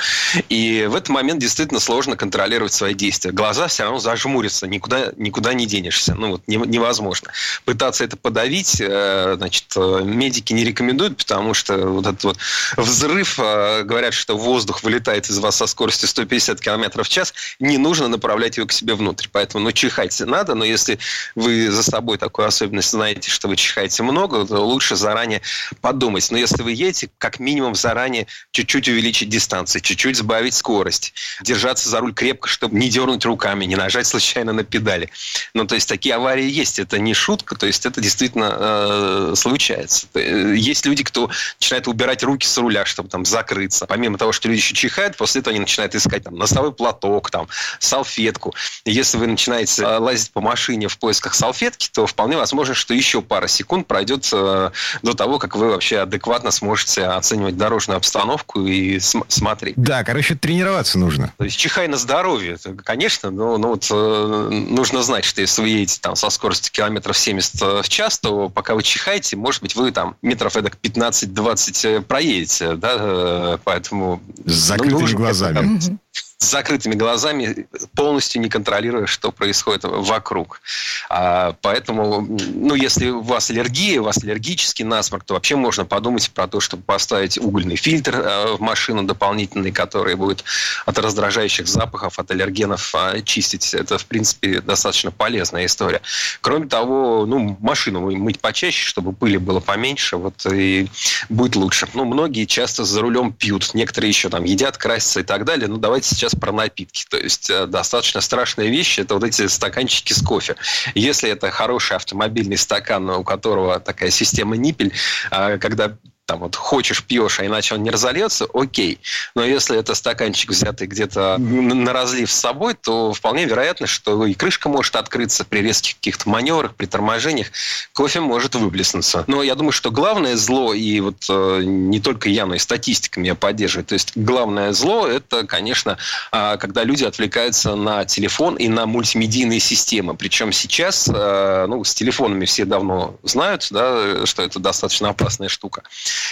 И 0.49 0.85
в 0.89 0.95
этот 0.95 1.09
момент 1.09 1.39
действительно 1.39 1.79
сложно 1.79 2.17
контролировать 2.17 2.73
свои 2.73 2.93
действия. 2.93 3.31
Глаза 3.31 3.67
все 3.67 3.83
равно 3.83 3.99
зажмурятся, 3.99 4.67
никуда, 4.67 5.13
никуда 5.15 5.53
не 5.53 5.65
денешься. 5.65 6.13
Ну, 6.13 6.31
вот 6.31 6.41
невозможно. 6.47 7.31
Пытаться 7.63 8.03
это 8.03 8.17
подавить, 8.17 8.81
э, 8.81 9.35
значит, 9.38 9.65
э, 9.77 10.01
медики 10.03 10.51
не 10.51 10.65
рекомендуют, 10.65 11.17
потому 11.17 11.53
что 11.53 11.77
вот 11.88 12.05
этот 12.05 12.23
вот 12.23 12.38
взрыв, 12.75 13.39
э, 13.39 13.83
говорят, 13.83 14.13
что 14.13 14.38
воздух 14.38 14.83
вылетает 14.83 15.29
из 15.29 15.39
вас 15.39 15.55
со 15.55 15.67
скоростью 15.67 16.09
150 16.09 16.59
км 16.59 17.03
в 17.03 17.07
час, 17.07 17.33
не 17.59 17.77
нужно 17.77 18.09
направлять 18.09 18.57
его 18.57 18.67
к 18.67 18.73
себе 18.73 18.95
внутрь. 18.95 19.27
Поэтому, 19.31 19.63
ну, 19.63 19.71
чихать 19.71 20.19
надо, 20.19 20.55
но 20.55 20.64
но 20.65 20.71
если 20.71 20.97
вы 21.36 21.69
за 21.69 21.84
собой 21.84 22.17
такую 22.17 22.47
особенность 22.47 22.89
знаете, 22.89 23.30
что 23.30 23.47
вы 23.47 23.56
чихаете 23.56 24.01
много, 24.01 24.45
то 24.45 24.65
лучше 24.65 24.95
заранее 24.95 25.41
подумать. 25.82 26.28
Но 26.32 26.38
если 26.38 26.63
вы 26.63 26.71
едете, 26.71 27.10
как 27.19 27.39
минимум 27.39 27.75
заранее 27.75 28.25
чуть-чуть 28.51 28.89
увеличить 28.89 29.30
дистанцию, 29.30 29.82
чуть-чуть 29.82 30.17
сбавить 30.17 30.56
скорость, 30.56 31.13
держаться 31.41 31.89
за 31.89 31.99
руль 31.99 32.13
крепко, 32.13 32.49
чтобы 32.49 32.78
не 32.78 32.89
дернуть 32.89 33.25
руками, 33.25 33.65
не 33.65 33.75
нажать 33.75 34.08
случайно 34.08 34.54
на 34.54 34.63
педали. 34.63 35.10
Ну, 35.54 35.67
то 35.67 35.75
есть 35.75 35.88
такие 35.88 36.15
аварии 36.15 36.49
есть, 36.49 36.80
это 36.80 36.97
не 36.97 37.13
шутка, 37.13 37.56
то 37.56 37.67
есть 37.67 37.86
это 37.86 38.01
действительно 38.01 38.58
э, 38.58 39.34
случается. 39.36 40.08
Есть 40.15 40.86
люди, 40.86 41.04
кто 41.04 41.30
начинает 41.60 41.88
убирать 41.88 42.23
руки 42.23 42.47
с 42.47 42.58
руля, 42.58 42.86
чтобы 42.86 43.10
там 43.10 43.23
закрыться. 43.25 43.86
Помимо 43.86 44.17
того, 44.17 44.32
что 44.32 44.47
люди 44.47 44.60
еще 44.60 44.73
чихают, 44.73 45.15
после 45.15 45.41
этого 45.41 45.51
они 45.51 45.60
начинают 45.60 45.93
искать 45.93 46.23
там 46.23 46.36
носовой 46.36 46.73
платок, 46.73 47.30
там, 47.30 47.47
салфетку. 47.80 48.56
Если 48.86 49.17
вы 49.17 49.28
начинаете 49.28 49.84
э, 49.84 49.97
лазить 49.99 50.32
по 50.32 50.41
машине 50.41 50.54
в 50.55 50.97
поисках 50.97 51.33
салфетки, 51.33 51.89
то 51.91 52.07
вполне 52.07 52.37
возможно, 52.37 52.73
что 52.73 52.93
еще 52.93 53.21
пара 53.21 53.47
секунд 53.47 53.87
пройдет 53.87 54.29
э, 54.31 54.71
до 55.01 55.13
того, 55.13 55.39
как 55.39 55.55
вы 55.55 55.69
вообще 55.69 55.99
адекватно 55.99 56.51
сможете 56.51 57.05
оценивать 57.05 57.57
дорожную 57.57 57.97
обстановку 57.97 58.65
и 58.65 58.99
см- 58.99 59.29
смотреть. 59.29 59.75
Да, 59.77 60.03
короче, 60.03 60.35
тренироваться 60.35 60.97
нужно. 60.99 61.33
То 61.37 61.45
есть 61.45 61.57
чихай 61.57 61.87
на 61.87 61.97
здоровье, 61.97 62.57
конечно, 62.83 63.31
но, 63.31 63.57
но 63.57 63.69
вот, 63.69 63.87
э, 63.89 64.49
нужно 64.51 65.03
знать, 65.03 65.25
что 65.25 65.41
если 65.41 65.61
вы 65.61 65.69
едете 65.69 65.99
там 66.01 66.15
со 66.15 66.29
скоростью 66.29 66.71
километров 66.71 67.17
70 67.17 67.83
в 67.83 67.89
час, 67.89 68.19
то 68.19 68.49
пока 68.49 68.75
вы 68.75 68.83
чихаете, 68.83 69.35
может 69.35 69.61
быть, 69.61 69.75
вы 69.75 69.91
там 69.91 70.15
метров 70.21 70.55
эдак 70.55 70.77
15-20 70.81 72.01
проедете, 72.01 72.75
да, 72.75 73.59
поэтому... 73.63 74.21
С 74.45 74.53
закрытыми 74.53 75.11
ну, 75.11 75.17
глазами 75.17 75.99
с 76.38 76.51
закрытыми 76.51 76.95
глазами, 76.95 77.67
полностью 77.95 78.41
не 78.41 78.49
контролируя, 78.49 79.06
что 79.06 79.32
происходит 79.32 79.84
вокруг. 79.84 80.62
А, 81.10 81.56
поэтому, 81.62 82.21
ну, 82.21 82.75
если 82.75 83.10
у 83.10 83.21
вас 83.21 83.49
аллергия, 83.49 84.01
у 84.01 84.04
вас 84.04 84.21
аллергический 84.21 84.84
насморк, 84.84 85.23
то 85.23 85.34
вообще 85.34 85.56
можно 85.56 85.86
подумать 85.86 86.30
про 86.32 86.47
то, 86.47 86.60
чтобы 86.60 86.84
поставить 86.84 87.38
угольный 87.38 87.78
фильтр 87.78 88.15
а, 88.15 88.58
в 88.58 88.62
машину 88.62 89.04
дополнительный, 89.04 89.71
который 89.71 90.15
будет 90.15 90.43
от 90.86 90.97
раздражающих 90.97 91.67
запахов, 91.67 92.19
от 92.19 92.30
аллергенов 92.32 92.93
а, 92.93 93.21
чистить. 93.21 93.73
Это, 93.73 93.97
в 93.97 94.06
принципе, 94.06 94.60
достаточно 94.60 95.12
полезная 95.12 95.65
история. 95.65 96.01
Кроме 96.41 96.67
того, 96.67 97.25
ну, 97.25 97.58
машину 97.62 98.12
мыть 98.12 98.41
почаще, 98.41 98.86
чтобы 98.86 99.13
пыли 99.13 99.38
было 99.38 99.62
поменьше, 99.62 100.17
вот 100.17 100.45
и 100.51 100.89
будет 101.30 101.56
лучше. 101.56 101.88
Ну, 101.93 102.04
многие 102.04 102.45
часто 102.45 102.84
за 102.84 103.01
рулем 103.01 103.32
пьют, 103.32 103.73
некоторые 103.73 104.10
еще 104.10 104.30
там 104.30 104.43
едят, 104.43 104.78
красятся 104.78 105.21
и 105.21 105.23
так 105.23 105.45
далее. 105.45 105.69
Ну, 105.69 105.78
давайте 105.78 106.04
сейчас 106.05 106.35
про 106.35 106.51
напитки. 106.51 107.05
То 107.09 107.17
есть 107.17 107.49
э, 107.49 107.65
достаточно 107.67 108.21
страшная 108.21 108.67
вещь– 108.67 108.99
это 108.99 109.15
вот 109.15 109.23
эти 109.23 109.47
стаканчики 109.47 110.13
с 110.13 110.21
кофе. 110.21 110.55
Если 110.93 111.29
это 111.29 111.51
хороший 111.51 111.97
автомобильный 111.97 112.57
стакан, 112.57 113.09
у 113.09 113.23
которого 113.23 113.79
такая 113.79 114.09
система 114.09 114.55
ниппель, 114.55 114.93
а, 115.31 115.57
когда 115.57 115.97
там 116.25 116.39
вот 116.39 116.55
хочешь, 116.55 117.03
пьешь, 117.03 117.39
а 117.39 117.45
иначе 117.45 117.75
он 117.75 117.83
не 117.83 117.91
разольется, 117.91 118.47
окей. 118.53 118.99
Но 119.35 119.43
если 119.43 119.77
это 119.77 119.93
стаканчик 119.93 120.49
взятый 120.49 120.88
где-то 120.88 121.38
на 121.38 121.93
разлив 121.93 122.31
с 122.31 122.35
собой, 122.35 122.73
то 122.73 123.13
вполне 123.13 123.45
вероятно, 123.45 123.88
что 123.88 124.25
и 124.25 124.33
крышка 124.33 124.67
может 124.69 124.95
открыться 124.95 125.45
при 125.45 125.59
резких 125.59 125.95
каких-то 125.95 126.27
маневрах, 126.29 126.73
при 126.73 126.88
торможениях, 126.88 127.47
кофе 127.93 128.19
может 128.21 128.55
выплеснуться. 128.55 129.23
Но 129.27 129.43
я 129.43 129.55
думаю, 129.55 129.71
что 129.71 129.91
главное 129.91 130.35
зло, 130.35 130.73
и 130.73 130.99
вот 130.99 131.25
э, 131.29 131.61
не 131.63 131.99
только 131.99 132.29
я, 132.29 132.45
но 132.45 132.55
и 132.55 132.59
статистика 132.59 133.19
меня 133.19 133.35
поддерживает, 133.35 133.88
то 133.88 133.93
есть 133.93 134.13
главное 134.15 134.73
зло– 134.73 135.07
это, 135.07 135.45
конечно, 135.45 135.97
э, 136.31 136.57
когда 136.57 136.83
люди 136.83 137.03
отвлекаются 137.03 137.75
на 137.75 138.05
телефон 138.05 138.55
и 138.55 138.67
на 138.67 138.85
мультимедийные 138.85 139.59
системы. 139.59 140.15
Причем 140.15 140.51
сейчас, 140.51 141.09
э, 141.13 141.65
ну, 141.67 141.83
с 141.83 141.93
телефонами 141.93 142.45
все 142.45 142.65
давно 142.65 143.15
знают, 143.23 143.67
да, 143.69 144.25
что 144.25 144.41
это 144.41 144.59
достаточно 144.59 145.09
опасная 145.09 145.49
штука. 145.49 145.83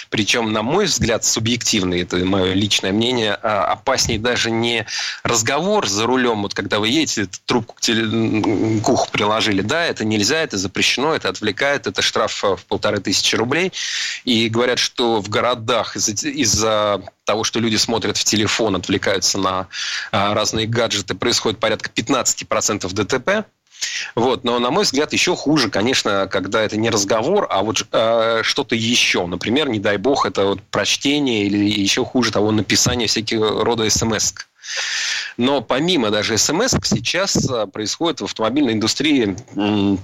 Причем, 0.10 0.52
на 0.52 0.62
мой 0.62 0.86
взгляд, 0.86 1.24
субъективный, 1.26 2.02
это 2.02 2.18
мое 2.18 2.54
личное 2.54 2.92
мнение, 2.92 3.38
а, 3.42 3.66
опаснее 3.66 4.20
даже 4.20 4.52
не 4.52 4.86
разговор 5.24 5.88
за 5.88 6.06
рулем, 6.06 6.44
вот 6.44 6.54
когда 6.54 6.80
вы 6.80 6.90
едете, 6.90 7.28
трубку 7.46 7.76
к, 7.76 7.82
теле... 7.82 8.82
к 8.82 8.90
уху 8.90 9.10
приложили, 9.12 9.62
да, 9.62 9.86
это 9.86 10.06
нельзя, 10.06 10.40
это 10.40 10.58
запрещено, 10.58 11.14
это 11.14 11.30
отвлекает, 11.30 11.88
это 11.88 12.02
штраф 12.02 12.44
в 12.44 12.66
полторы 12.68 13.00
тысячи 13.00 13.36
рублей. 13.36 13.72
И 14.24 14.50
говорят, 14.50 14.80
что 14.80 15.22
в 15.22 15.30
городах 15.30 15.96
из-за 15.96 16.14
из 16.26 16.64
того, 17.26 17.44
что 17.44 17.60
люди 17.60 17.78
смотрят 17.78 18.18
в 18.18 18.24
телефон, 18.24 18.76
отвлекаются 18.76 19.38
на 19.38 19.68
а, 20.12 20.34
разные 20.34 20.68
гаджеты, 20.68 21.16
происходит 21.16 21.60
порядка 21.60 21.90
15% 21.90 22.92
ДТП. 22.94 23.48
Вот. 24.16 24.44
Но, 24.44 24.60
на 24.60 24.72
мой 24.72 24.84
взгляд, 24.84 25.14
еще 25.14 25.36
хуже, 25.36 25.70
конечно, 25.70 26.28
когда 26.32 26.62
это 26.62 26.78
не 26.78 26.90
разговор, 26.90 27.48
а 27.50 27.64
вот 27.64 27.86
э, 27.92 28.42
что-то 28.44 28.76
еще. 28.76 29.26
Например, 29.26 29.70
не 29.70 29.80
дай 29.80 29.98
бог, 29.98 30.26
это 30.26 30.46
вот 30.46 30.62
прочтение 30.72 31.46
или 31.46 31.66
еще 31.66 32.06
хуже 32.06 32.32
того, 32.32 32.52
написание 32.52 33.08
всяких 33.08 33.40
рода 33.40 33.90
смс 33.90 34.34
-ок. 34.34 34.46
Но 35.38 35.62
помимо 35.62 36.12
даже 36.12 36.38
смс, 36.38 36.76
сейчас 36.84 37.50
а, 37.50 37.66
происходит 37.66 38.22
в 38.22 38.26
автомобильной 38.26 38.74
индустрии 38.74 39.36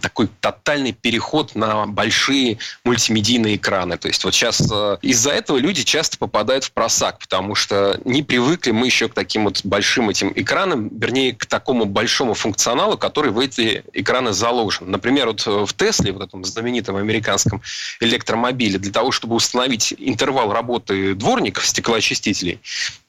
такой 0.01 0.27
тотальный 0.41 0.91
переход 0.91 1.55
на 1.55 1.85
большие 1.85 2.57
мультимедийные 2.83 3.57
экраны. 3.57 3.97
То 3.97 4.07
есть 4.07 4.23
вот 4.23 4.33
сейчас 4.33 4.67
а, 4.71 4.97
из-за 5.01 5.31
этого 5.31 5.57
люди 5.57 5.83
часто 5.83 6.17
попадают 6.17 6.63
в 6.63 6.71
просак, 6.71 7.19
потому 7.19 7.55
что 7.55 7.99
не 8.05 8.23
привыкли 8.23 8.71
мы 8.71 8.87
еще 8.87 9.07
к 9.07 9.13
таким 9.13 9.43
вот 9.43 9.63
большим 9.63 10.09
этим 10.09 10.31
экранам, 10.35 10.89
вернее, 10.89 11.33
к 11.33 11.45
такому 11.45 11.85
большому 11.85 12.33
функционалу, 12.33 12.97
который 12.97 13.31
в 13.31 13.39
эти 13.39 13.83
экраны 13.93 14.33
заложен. 14.33 14.89
Например, 14.89 15.27
вот 15.27 15.45
в 15.45 15.73
Тесле, 15.73 16.11
вот 16.11 16.23
этом 16.23 16.43
знаменитом 16.43 16.95
американском 16.95 17.61
электромобиле, 17.99 18.79
для 18.79 18.91
того, 18.91 19.11
чтобы 19.11 19.35
установить 19.35 19.93
интервал 19.97 20.51
работы 20.51 21.13
дворников, 21.15 21.65
стеклоочистителей, 21.65 22.59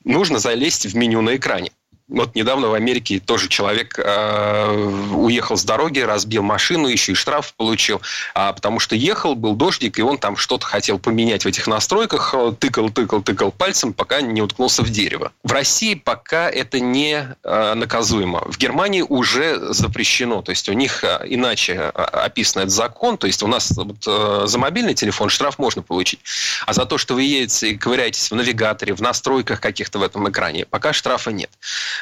нужно 0.04 0.38
залезть 0.38 0.86
в 0.86 0.96
меню 0.96 1.20
на 1.22 1.36
экране. 1.36 1.72
Вот 2.10 2.34
недавно 2.34 2.68
в 2.68 2.74
Америке 2.74 3.20
тоже 3.20 3.48
человек 3.48 3.98
э, 3.98 4.72
уехал 5.14 5.56
с 5.56 5.64
дороги, 5.64 6.00
разбил 6.00 6.42
машину, 6.42 6.88
еще 6.88 7.12
и 7.12 7.14
штраф 7.14 7.54
получил, 7.54 8.00
а, 8.34 8.52
потому 8.52 8.80
что 8.80 8.96
ехал, 8.96 9.36
был 9.36 9.54
дождик, 9.54 9.98
и 9.98 10.02
он 10.02 10.18
там 10.18 10.36
что-то 10.36 10.66
хотел 10.66 10.98
поменять 10.98 11.44
в 11.44 11.48
этих 11.48 11.68
настройках, 11.68 12.34
э, 12.34 12.52
тыкал, 12.58 12.90
тыкал, 12.90 13.22
тыкал 13.22 13.52
пальцем, 13.52 13.92
пока 13.92 14.20
не 14.22 14.42
уткнулся 14.42 14.82
в 14.82 14.90
дерево. 14.90 15.30
В 15.44 15.52
России 15.52 15.94
пока 15.94 16.50
это 16.50 16.80
не 16.80 17.36
э, 17.44 17.74
наказуемо. 17.74 18.42
В 18.46 18.58
Германии 18.58 19.02
уже 19.02 19.72
запрещено, 19.72 20.42
то 20.42 20.50
есть 20.50 20.68
у 20.68 20.72
них 20.72 21.04
э, 21.04 21.24
иначе 21.26 21.74
э, 21.74 21.88
описан 21.90 22.62
этот 22.62 22.74
закон, 22.74 23.18
то 23.18 23.28
есть 23.28 23.42
у 23.44 23.46
нас 23.46 23.70
вот, 23.70 24.04
э, 24.06 24.42
за 24.46 24.58
мобильный 24.58 24.94
телефон 24.94 25.28
штраф 25.28 25.58
можно 25.60 25.82
получить, 25.82 26.20
а 26.66 26.72
за 26.72 26.86
то, 26.86 26.98
что 26.98 27.14
вы 27.14 27.22
едете 27.22 27.70
и 27.70 27.76
ковыряетесь 27.76 28.32
в 28.32 28.34
навигаторе, 28.34 28.94
в 28.94 29.00
настройках 29.00 29.60
каких-то 29.60 30.00
в 30.00 30.02
этом 30.02 30.28
экране, 30.28 30.66
пока 30.66 30.92
штрафа 30.92 31.30
нет. 31.30 31.50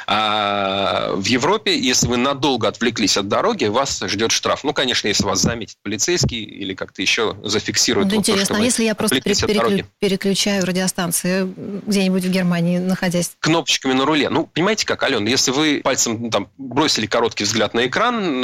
А 0.07 1.13
в 1.15 1.25
Европе, 1.25 1.79
если 1.79 2.07
вы 2.07 2.17
надолго 2.17 2.69
отвлеклись 2.69 3.17
от 3.17 3.29
дороги, 3.29 3.67
вас 3.67 4.03
ждет 4.07 4.33
штраф. 4.33 4.65
Ну, 4.65 4.73
конечно, 4.73 5.09
если 5.09 5.25
вас 5.25 5.41
заметит 5.41 5.77
полицейский 5.83 6.43
или 6.43 6.75
как-то 6.75 7.03
еще 7.03 7.37
зафиксирует. 7.43 8.09
Ну, 8.09 8.17
интересно, 8.17 8.59
а 8.59 8.61
если 8.61 8.85
я 8.85 8.95
просто 8.95 9.21
переклю... 9.21 9.87
переключаю 9.99 10.65
радиостанции 10.65 11.53
где-нибудь 11.87 12.25
в 12.25 12.31
Германии, 12.31 12.79
находясь? 12.79 13.33
Кнопочками 13.41 13.93
на 13.93 14.05
руле. 14.05 14.29
Ну, 14.29 14.47
понимаете 14.47 14.87
как, 14.87 15.03
Ален, 15.03 15.27
если 15.27 15.51
вы 15.51 15.81
пальцем 15.83 16.23
ну, 16.23 16.31
там, 16.31 16.49
бросили 16.57 17.07
короткий 17.07 17.45
взгляд 17.45 17.75
на 17.75 17.87
экран, 17.87 18.41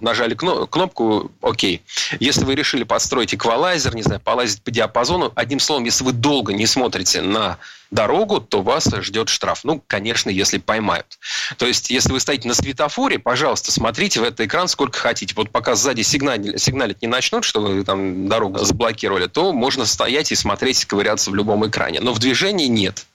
нажали 0.00 0.34
кнопку, 0.34 1.30
окей. 1.42 1.82
Если 2.20 2.44
вы 2.44 2.54
решили 2.54 2.84
подстроить 2.84 3.34
эквалайзер, 3.34 3.94
не 3.94 4.02
знаю, 4.02 4.20
полазить 4.20 4.62
по 4.62 4.70
диапазону, 4.70 5.32
одним 5.34 5.60
словом, 5.60 5.84
если 5.84 6.04
вы 6.04 6.12
долго 6.12 6.52
не 6.52 6.66
смотрите 6.66 7.22
на 7.22 7.58
дорогу, 7.90 8.40
то 8.40 8.62
вас 8.62 8.88
ждет 9.00 9.28
штраф. 9.28 9.60
Ну, 9.64 9.82
конечно, 9.86 10.30
если 10.30 10.58
поймают. 10.58 11.18
То 11.56 11.66
есть, 11.66 11.90
если 11.90 12.12
вы 12.12 12.20
стоите 12.20 12.48
на 12.48 12.54
светофоре, 12.54 13.18
пожалуйста, 13.18 13.72
смотрите 13.72 14.20
в 14.20 14.24
этот 14.24 14.40
экран 14.40 14.68
сколько 14.68 14.98
хотите. 14.98 15.34
Вот 15.34 15.50
пока 15.50 15.74
сзади 15.74 16.02
сигналить, 16.02 16.60
сигналить 16.60 17.02
не 17.02 17.08
начнут, 17.08 17.44
что 17.44 17.60
вы 17.60 17.84
там 17.84 18.28
дорогу 18.28 18.58
заблокировали, 18.58 19.26
то 19.26 19.52
можно 19.52 19.86
стоять 19.86 20.32
и 20.32 20.34
смотреть, 20.34 20.84
ковыряться 20.84 21.30
в 21.30 21.34
любом 21.34 21.66
экране. 21.66 22.00
Но 22.00 22.12
в 22.12 22.18
движении 22.18 22.66
нет. 22.66 23.06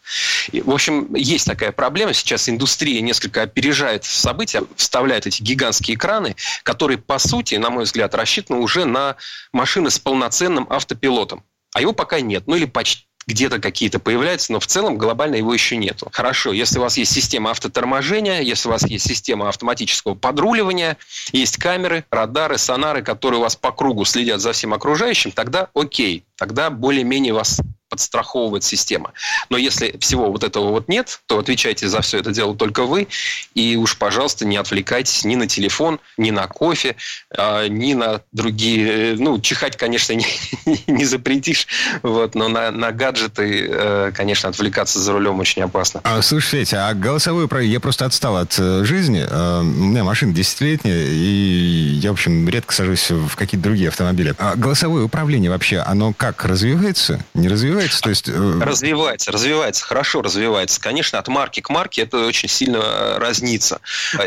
В 0.52 0.72
общем, 0.72 1.14
есть 1.16 1.48
такая 1.48 1.72
проблема. 1.72 2.14
Сейчас 2.14 2.50
индустрия 2.50 3.02
несколько 3.02 3.44
опережает 3.44 4.04
события, 4.04 4.64
вставляет 4.76 5.28
эти 5.28 5.42
гигантские 5.42 5.96
экраны, 5.96 6.36
которые, 6.64 6.98
по 6.98 7.20
сути, 7.20 7.56
на 7.56 7.70
мой 7.70 7.86
взгляд, 7.86 8.14
рассчитаны 8.16 8.60
уже 8.60 8.86
на 8.86 9.16
машины 9.52 9.90
с 9.90 10.00
полноценным 10.00 10.68
автопилотом. 10.70 11.44
А 11.74 11.82
его 11.82 11.94
пока 11.94 12.22
нет. 12.22 12.44
Ну 12.46 12.56
или 12.56 12.66
почти 12.66 13.06
где-то 13.28 13.60
какие-то 13.60 14.00
появляются, 14.00 14.52
но 14.52 14.60
в 14.60 14.68
целом 14.68 14.98
глобально 14.98 15.36
его 15.36 15.54
еще 15.54 15.78
нету. 15.78 16.08
Хорошо, 16.12 16.52
если 16.52 16.80
у 16.80 16.82
вас 16.82 16.98
есть 16.98 17.12
система 17.12 17.52
автоторможения, 17.52 18.42
если 18.42 18.68
у 18.68 18.72
вас 18.72 18.86
есть 18.86 19.08
система 19.08 19.50
автоматического 19.50 20.16
подруливания, 20.16 20.98
есть 21.32 21.58
камеры, 21.58 22.06
радары, 22.12 22.58
сонары, 22.58 23.02
которые 23.02 23.40
у 23.40 23.44
вас 23.44 23.56
по 23.56 23.72
кругу 23.72 24.06
следят 24.06 24.42
за 24.42 24.54
всем 24.54 24.74
окружающим, 24.74 25.32
тогда 25.32 25.70
окей, 25.74 26.26
тогда 26.38 26.70
более-менее 26.70 27.34
вас 27.34 27.62
подстраховывает 27.94 28.64
система. 28.64 29.14
Но 29.52 29.58
если 29.58 29.96
всего 30.00 30.32
вот 30.32 30.44
этого 30.44 30.72
вот 30.72 30.88
нет, 30.88 31.22
то 31.28 31.38
отвечайте 31.38 31.88
за 31.88 32.02
все 32.02 32.18
это 32.18 32.32
дело 32.32 32.56
только 32.56 32.86
вы. 32.86 33.08
И 33.54 33.76
уж, 33.76 34.00
пожалуйста, 34.00 34.48
не 34.48 34.58
отвлекайтесь 34.58 35.24
ни 35.26 35.36
на 35.36 35.46
телефон, 35.46 36.00
ни 36.18 36.32
на 36.32 36.48
кофе, 36.48 36.96
а, 37.38 37.68
ни 37.68 37.94
на 37.94 38.22
другие... 38.32 39.16
Ну, 39.20 39.40
чихать, 39.40 39.78
конечно, 39.78 40.14
не, 40.16 40.26
не 40.88 41.06
запретишь, 41.06 41.68
вот, 42.02 42.34
но 42.34 42.48
на, 42.48 42.72
на 42.72 42.92
гаджеты, 42.92 43.68
э, 43.70 44.12
конечно, 44.16 44.50
отвлекаться 44.50 44.98
за 44.98 45.12
рулем 45.14 45.40
очень 45.40 45.62
опасно. 45.62 46.02
А, 46.04 46.20
слушай, 46.24 46.66
а 46.74 46.96
голосовой 46.96 47.48
про 47.48 47.62
Я 47.62 47.80
просто 47.80 48.06
отстал 48.06 48.38
от 48.38 48.58
э, 48.58 48.84
жизни. 48.86 49.24
Э, 49.30 49.60
у 49.60 49.64
меня 49.64 50.04
машина 50.04 50.34
десятилетняя, 50.34 51.06
и 51.06 52.00
я, 52.02 52.10
в 52.10 52.14
общем, 52.14 52.50
редко 52.50 52.74
сажусь 52.74 53.12
в 53.12 53.36
какие-то 53.36 53.64
другие 53.64 53.90
автомобили. 53.90 54.34
А 54.40 54.56
голосовое 54.56 55.06
управление 55.06 55.52
вообще, 55.52 55.78
оно 55.78 56.12
как, 56.14 56.44
развивается? 56.44 57.24
Не 57.36 57.50
развивается? 57.50 57.83
То 58.02 58.10
есть... 58.10 58.30
Развивается, 58.30 59.32
развивается, 59.32 59.86
хорошо 59.86 60.22
развивается. 60.22 60.80
Конечно, 60.80 61.20
от 61.20 61.28
марки 61.28 61.60
к 61.60 61.70
марке 61.70 62.04
это 62.04 62.26
очень 62.26 62.50
сильно 62.50 63.20
разнится. 63.20 63.82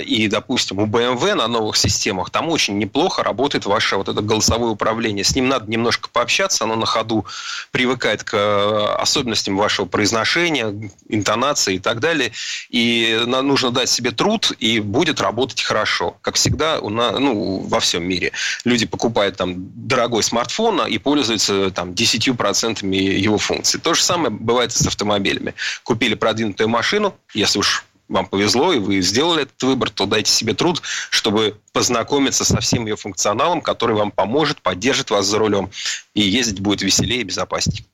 И, 0.04 0.28
допустим, 0.28 0.78
у 0.78 0.86
BMW 0.86 1.34
на 1.34 1.48
новых 1.48 1.76
системах 1.76 2.30
там 2.30 2.48
очень 2.48 2.78
неплохо 2.78 3.22
работает 3.22 3.66
ваше 3.66 3.96
вот 3.96 4.08
это 4.08 4.20
голосовое 4.20 4.72
управление. 4.72 5.24
С 5.24 5.34
ним 5.34 5.48
надо 5.48 5.70
немножко 5.70 6.08
пообщаться, 6.12 6.64
оно 6.64 6.76
на 6.76 6.86
ходу 6.86 7.26
привыкает 7.70 8.22
к 8.24 8.34
э, 8.34 8.94
особенностям 8.98 9.56
вашего 9.56 9.86
произношения, 9.86 10.90
интонации 11.08 11.76
и 11.76 11.78
так 11.78 12.00
далее. 12.00 12.32
И 12.70 13.22
нужно 13.26 13.70
дать 13.70 13.88
себе 13.88 14.10
труд, 14.10 14.52
и 14.58 14.80
будет 14.80 15.20
работать 15.20 15.62
хорошо. 15.62 16.16
Как 16.22 16.36
всегда, 16.36 16.78
у 16.80 16.90
нас, 16.90 17.18
ну, 17.18 17.60
во 17.60 17.80
всем 17.80 18.04
мире. 18.04 18.32
Люди 18.64 18.86
покупают 18.86 19.36
там 19.36 19.54
дорогой 19.56 20.22
смартфон 20.22 20.86
и 20.86 20.98
пользуются 20.98 21.70
там 21.70 21.90
10% 21.90 22.86
его 22.94 23.38
функций. 23.46 23.80
То 23.80 23.94
же 23.94 24.02
самое 24.02 24.30
бывает 24.30 24.72
и 24.72 24.74
с 24.74 24.86
автомобилями. 24.86 25.54
Купили 25.82 26.14
продвинутую 26.14 26.68
машину, 26.68 27.16
если 27.34 27.58
уж 27.58 27.84
вам 28.08 28.26
повезло, 28.26 28.72
и 28.72 28.78
вы 28.78 29.00
сделали 29.00 29.42
этот 29.42 29.60
выбор, 29.62 29.90
то 29.90 30.06
дайте 30.06 30.30
себе 30.30 30.54
труд, 30.54 30.80
чтобы 31.10 31.58
познакомиться 31.72 32.44
со 32.44 32.60
всем 32.60 32.86
ее 32.86 32.96
функционалом, 32.96 33.60
который 33.60 33.96
вам 33.96 34.10
поможет, 34.10 34.62
поддержит 34.62 35.10
вас 35.10 35.26
за 35.26 35.38
рулем, 35.38 35.70
и 36.14 36.22
ездить 36.22 36.60
будет 36.60 36.82
веселее 36.82 37.20
и 37.20 37.24
безопаснее. 37.24 37.84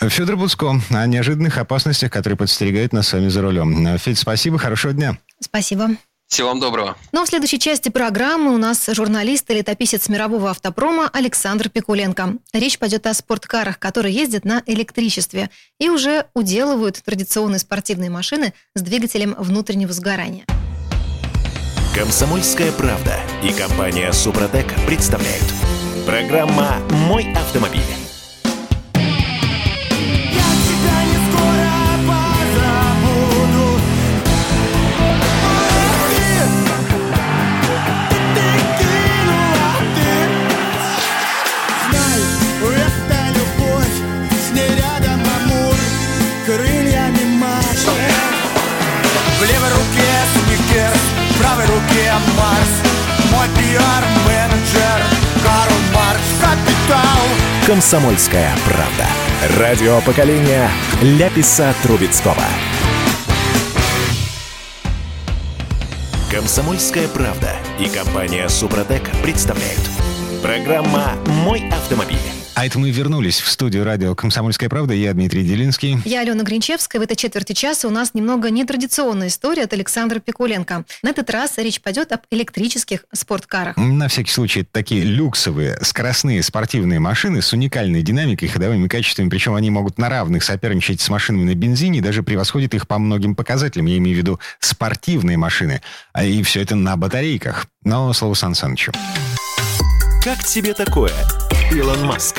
Федор 0.00 0.36
Буцко 0.36 0.80
о 0.90 1.06
неожиданных 1.06 1.58
опасностях, 1.58 2.10
которые 2.10 2.36
подстерегают 2.36 2.92
нас 2.92 3.08
с 3.08 3.12
вами 3.12 3.28
за 3.28 3.42
рулем. 3.42 3.96
Федь, 3.98 4.18
спасибо, 4.18 4.58
хорошего 4.58 4.92
дня. 4.92 5.18
Спасибо. 5.40 5.90
Всего 6.34 6.48
вам 6.48 6.58
доброго. 6.58 6.96
Ну 7.12 7.22
а 7.22 7.24
в 7.24 7.28
следующей 7.28 7.60
части 7.60 7.90
программы 7.90 8.52
у 8.52 8.58
нас 8.58 8.88
журналист 8.88 9.48
и 9.52 9.54
летописец 9.54 10.08
мирового 10.08 10.50
автопрома 10.50 11.08
Александр 11.12 11.68
Пикуленко. 11.68 12.38
Речь 12.52 12.76
пойдет 12.80 13.06
о 13.06 13.14
спорткарах, 13.14 13.78
которые 13.78 14.12
ездят 14.12 14.44
на 14.44 14.60
электричестве 14.66 15.48
и 15.78 15.88
уже 15.90 16.26
уделывают 16.34 17.00
традиционные 17.04 17.60
спортивные 17.60 18.10
машины 18.10 18.52
с 18.74 18.82
двигателем 18.82 19.36
внутреннего 19.38 19.92
сгорания. 19.92 20.44
Комсомольская 21.94 22.72
правда 22.72 23.20
и 23.44 23.52
компания 23.52 24.10
Супротек 24.10 24.66
представляют. 24.88 25.46
Программа 26.04 26.80
«Мой 26.90 27.32
автомобиль». 27.32 28.03
«Комсомольская 57.66 58.54
правда». 58.66 59.58
Радио 59.58 59.98
поколения 60.02 60.68
Ляписа 61.00 61.74
Трубецкого. 61.82 62.36
«Комсомольская 66.30 67.08
правда» 67.08 67.56
и 67.80 67.88
компания 67.88 68.50
«Супротек» 68.50 69.08
представляют. 69.22 69.80
Программа 70.42 71.14
«Мой 71.26 71.66
автомобиль». 71.70 72.33
А 72.54 72.64
это 72.64 72.78
мы 72.78 72.90
вернулись 72.90 73.40
в 73.40 73.50
студию 73.50 73.84
радио 73.84 74.14
«Комсомольская 74.14 74.68
правда». 74.68 74.94
Я 74.94 75.12
Дмитрий 75.12 75.42
Делинский. 75.42 75.98
Я 76.04 76.20
Алена 76.20 76.44
Гринчевская. 76.44 77.00
В 77.00 77.04
этой 77.04 77.16
четверти 77.16 77.52
часа 77.52 77.88
у 77.88 77.90
нас 77.90 78.14
немного 78.14 78.48
нетрадиционная 78.48 79.26
история 79.26 79.64
от 79.64 79.72
Александра 79.72 80.20
Пикуленко. 80.20 80.84
На 81.02 81.10
этот 81.10 81.30
раз 81.30 81.58
речь 81.58 81.80
пойдет 81.80 82.12
об 82.12 82.20
электрических 82.30 83.06
спорткарах. 83.12 83.76
На 83.76 84.06
всякий 84.06 84.30
случай, 84.30 84.60
это 84.60 84.70
такие 84.70 85.02
люксовые, 85.02 85.78
скоростные 85.82 86.44
спортивные 86.44 87.00
машины 87.00 87.42
с 87.42 87.52
уникальной 87.52 88.02
динамикой 88.02 88.46
и 88.48 88.50
ходовыми 88.50 88.86
качествами. 88.86 89.28
Причем 89.28 89.54
они 89.54 89.70
могут 89.70 89.98
на 89.98 90.08
равных 90.08 90.44
соперничать 90.44 91.00
с 91.00 91.08
машинами 91.08 91.50
на 91.50 91.54
бензине 91.56 91.98
и 91.98 92.02
даже 92.02 92.22
превосходят 92.22 92.72
их 92.74 92.86
по 92.86 93.00
многим 93.00 93.34
показателям. 93.34 93.86
Я 93.86 93.98
имею 93.98 94.14
в 94.14 94.18
виду 94.18 94.40
спортивные 94.60 95.36
машины. 95.36 95.82
А 96.12 96.24
И 96.24 96.40
все 96.44 96.62
это 96.62 96.76
на 96.76 96.96
батарейках. 96.96 97.66
Но 97.82 98.12
слово 98.12 98.34
Сан 98.34 98.54
Санычу. 98.54 98.92
Как 100.22 100.42
тебе 100.44 100.72
такое, 100.72 101.12
Илон 101.74 102.04
Маск? 102.04 102.36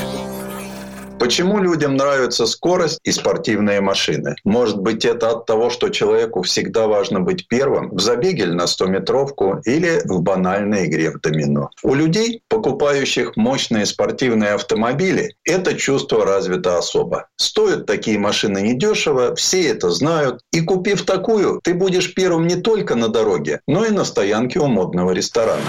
Почему 1.18 1.58
людям 1.58 1.96
нравится 1.96 2.46
скорость 2.46 3.00
и 3.04 3.12
спортивные 3.12 3.82
машины? 3.82 4.34
Может 4.44 4.78
быть, 4.78 5.04
это 5.04 5.30
от 5.30 5.44
того, 5.44 5.68
что 5.68 5.90
человеку 5.90 6.40
всегда 6.40 6.86
важно 6.86 7.20
быть 7.20 7.46
первым 7.46 7.90
в 7.94 8.00
забеге 8.00 8.46
на 8.46 8.62
100-метровку 8.62 9.60
или 9.66 10.00
в 10.06 10.22
банальной 10.22 10.86
игре 10.86 11.10
в 11.10 11.20
домино. 11.20 11.68
У 11.82 11.92
людей, 11.92 12.40
покупающих 12.48 13.36
мощные 13.36 13.84
спортивные 13.84 14.52
автомобили, 14.52 15.34
это 15.44 15.74
чувство 15.74 16.24
развито 16.24 16.78
особо. 16.78 17.26
Стоят 17.36 17.84
такие 17.84 18.18
машины 18.18 18.62
недешево, 18.62 19.34
все 19.34 19.68
это 19.68 19.90
знают. 19.90 20.40
И 20.50 20.62
купив 20.62 21.04
такую, 21.04 21.60
ты 21.62 21.74
будешь 21.74 22.14
первым 22.14 22.46
не 22.46 22.56
только 22.56 22.94
на 22.94 23.08
дороге, 23.08 23.60
но 23.66 23.84
и 23.84 23.90
на 23.90 24.04
стоянке 24.06 24.60
у 24.60 24.66
модного 24.66 25.10
ресторана. 25.10 25.60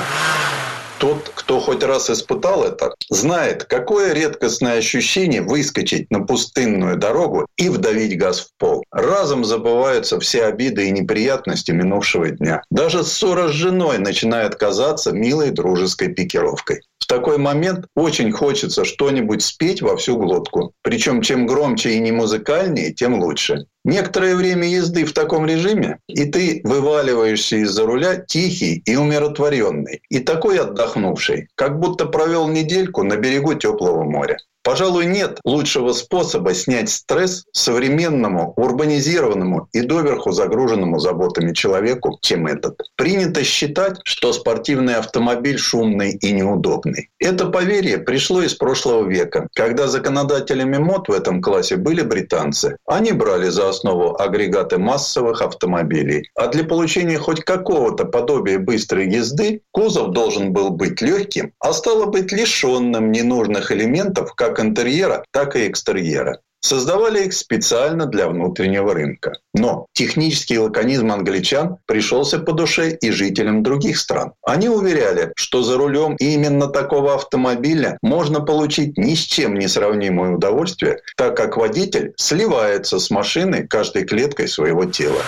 Тот, 1.00 1.32
кто 1.36 1.60
хоть 1.60 1.84
раз 1.84 2.10
испытал 2.10 2.64
это, 2.64 2.96
знает, 3.10 3.66
какое 3.66 4.14
редкостное 4.14 4.80
ощущение 4.80 5.42
выскочить 5.44 6.10
на 6.10 6.22
пустынную 6.22 6.98
дорогу 6.98 7.46
и 7.56 7.70
вдавить 7.70 8.18
газ 8.18 8.40
в 8.40 8.48
пол. 8.58 8.84
Разом 8.92 9.46
забываются 9.46 10.20
все 10.20 10.46
обиды 10.46 10.88
и 10.88 10.92
неприятности 10.92 11.72
минувшего 11.72 12.32
дня. 12.32 12.64
Даже 12.72 13.04
ссора 13.04 13.50
с 13.50 13.52
женой 13.52 14.00
начинает 14.00 14.56
казаться 14.56 15.12
милой 15.12 15.52
дружеской 15.52 16.08
пикировкой. 16.10 16.82
В 17.08 17.14
такой 17.14 17.38
момент 17.38 17.86
очень 17.96 18.34
хочется 18.34 18.84
что-нибудь 18.84 19.42
спеть 19.42 19.82
во 19.82 19.96
всю 19.96 20.18
глотку. 20.18 20.74
Причем 20.82 21.22
чем 21.22 21.48
громче 21.48 21.92
и 21.92 22.00
не 22.00 22.12
музыкальнее, 22.12 22.92
тем 22.92 23.24
лучше. 23.24 23.68
Некоторое 23.86 24.36
время 24.36 24.68
езды 24.68 25.06
в 25.06 25.14
таком 25.14 25.46
режиме, 25.46 26.00
и 26.10 26.26
ты 26.26 26.60
вываливаешься 26.66 27.56
из-за 27.64 27.86
руля 27.86 28.18
тихий 28.18 28.82
и 28.86 28.98
умиротворенный, 28.98 30.02
и 30.10 30.20
такой 30.20 30.60
отдохнувший, 30.60 31.48
как 31.56 31.80
будто 31.80 32.08
провел 32.08 32.50
недельку 32.50 33.04
на 33.04 33.16
берегу 33.16 33.54
теплого 33.54 34.04
моря. 34.04 34.40
Пожалуй, 34.68 35.06
нет 35.06 35.40
лучшего 35.46 35.94
способа 35.94 36.54
снять 36.54 36.90
стресс 36.90 37.46
современному, 37.54 38.52
урбанизированному 38.58 39.70
и 39.72 39.80
доверху 39.80 40.34
загруженному 40.34 41.00
заботами 41.00 41.54
человеку, 41.54 42.20
чем 42.22 42.48
этот. 42.48 42.82
Принято 42.98 43.46
считать, 43.46 44.02
что 44.04 44.34
спортивный 44.34 44.96
автомобиль 44.96 45.58
шумный 45.58 46.12
и 46.16 46.34
неудобный. 46.34 47.12
Это 47.18 47.46
поверье 47.46 47.98
пришло 47.98 48.42
из 48.42 48.56
прошлого 48.56 49.08
века, 49.08 49.48
когда 49.56 49.88
законодателями 49.88 50.80
мод 50.80 51.08
в 51.08 51.14
этом 51.14 51.42
классе 51.42 51.78
были 51.78 52.02
британцы. 52.02 52.76
Они 52.86 53.14
брали 53.14 53.48
за 53.48 53.70
основу 53.70 54.20
агрегаты 54.20 54.78
массовых 54.78 55.42
автомобилей. 55.42 56.30
А 56.36 56.48
для 56.48 56.66
получения 56.66 57.18
хоть 57.18 57.42
какого-то 57.46 58.04
подобия 58.04 58.60
быстрой 58.60 59.08
езды 59.08 59.62
кузов 59.72 60.12
должен 60.12 60.52
был 60.52 60.72
быть 60.72 61.00
легким, 61.02 61.54
а 61.60 61.72
стало 61.72 62.08
быть 62.08 62.34
лишенным 62.34 63.14
ненужных 63.14 63.72
элементов, 63.72 64.36
как 64.36 64.57
как 64.58 64.66
интерьера, 64.66 65.24
так 65.32 65.56
и 65.56 65.68
экстерьера. 65.68 66.40
Создавали 66.60 67.26
их 67.26 67.34
специально 67.34 68.08
для 68.08 68.28
внутреннего 68.28 68.94
рынка. 68.94 69.34
Но 69.54 69.86
технический 69.94 70.58
лаконизм 70.58 71.12
англичан 71.12 71.78
пришелся 71.86 72.40
по 72.40 72.52
душе 72.52 72.98
и 73.00 73.12
жителям 73.12 73.62
других 73.62 74.00
стран. 74.00 74.34
Они 74.44 74.68
уверяли, 74.68 75.32
что 75.36 75.62
за 75.62 75.78
рулем 75.78 76.16
именно 76.20 76.68
такого 76.68 77.14
автомобиля 77.14 78.00
можно 78.02 78.42
получить 78.42 78.98
ни 78.98 79.14
с 79.14 79.20
чем 79.20 79.54
не 79.54 79.68
сравнимое 79.68 80.32
удовольствие, 80.32 81.00
так 81.16 81.38
как 81.38 81.58
водитель 81.58 82.14
сливается 82.18 82.98
с 82.98 83.12
машиной 83.12 83.68
каждой 83.68 84.04
клеткой 84.06 84.48
своего 84.48 84.86
тела. 84.86 85.22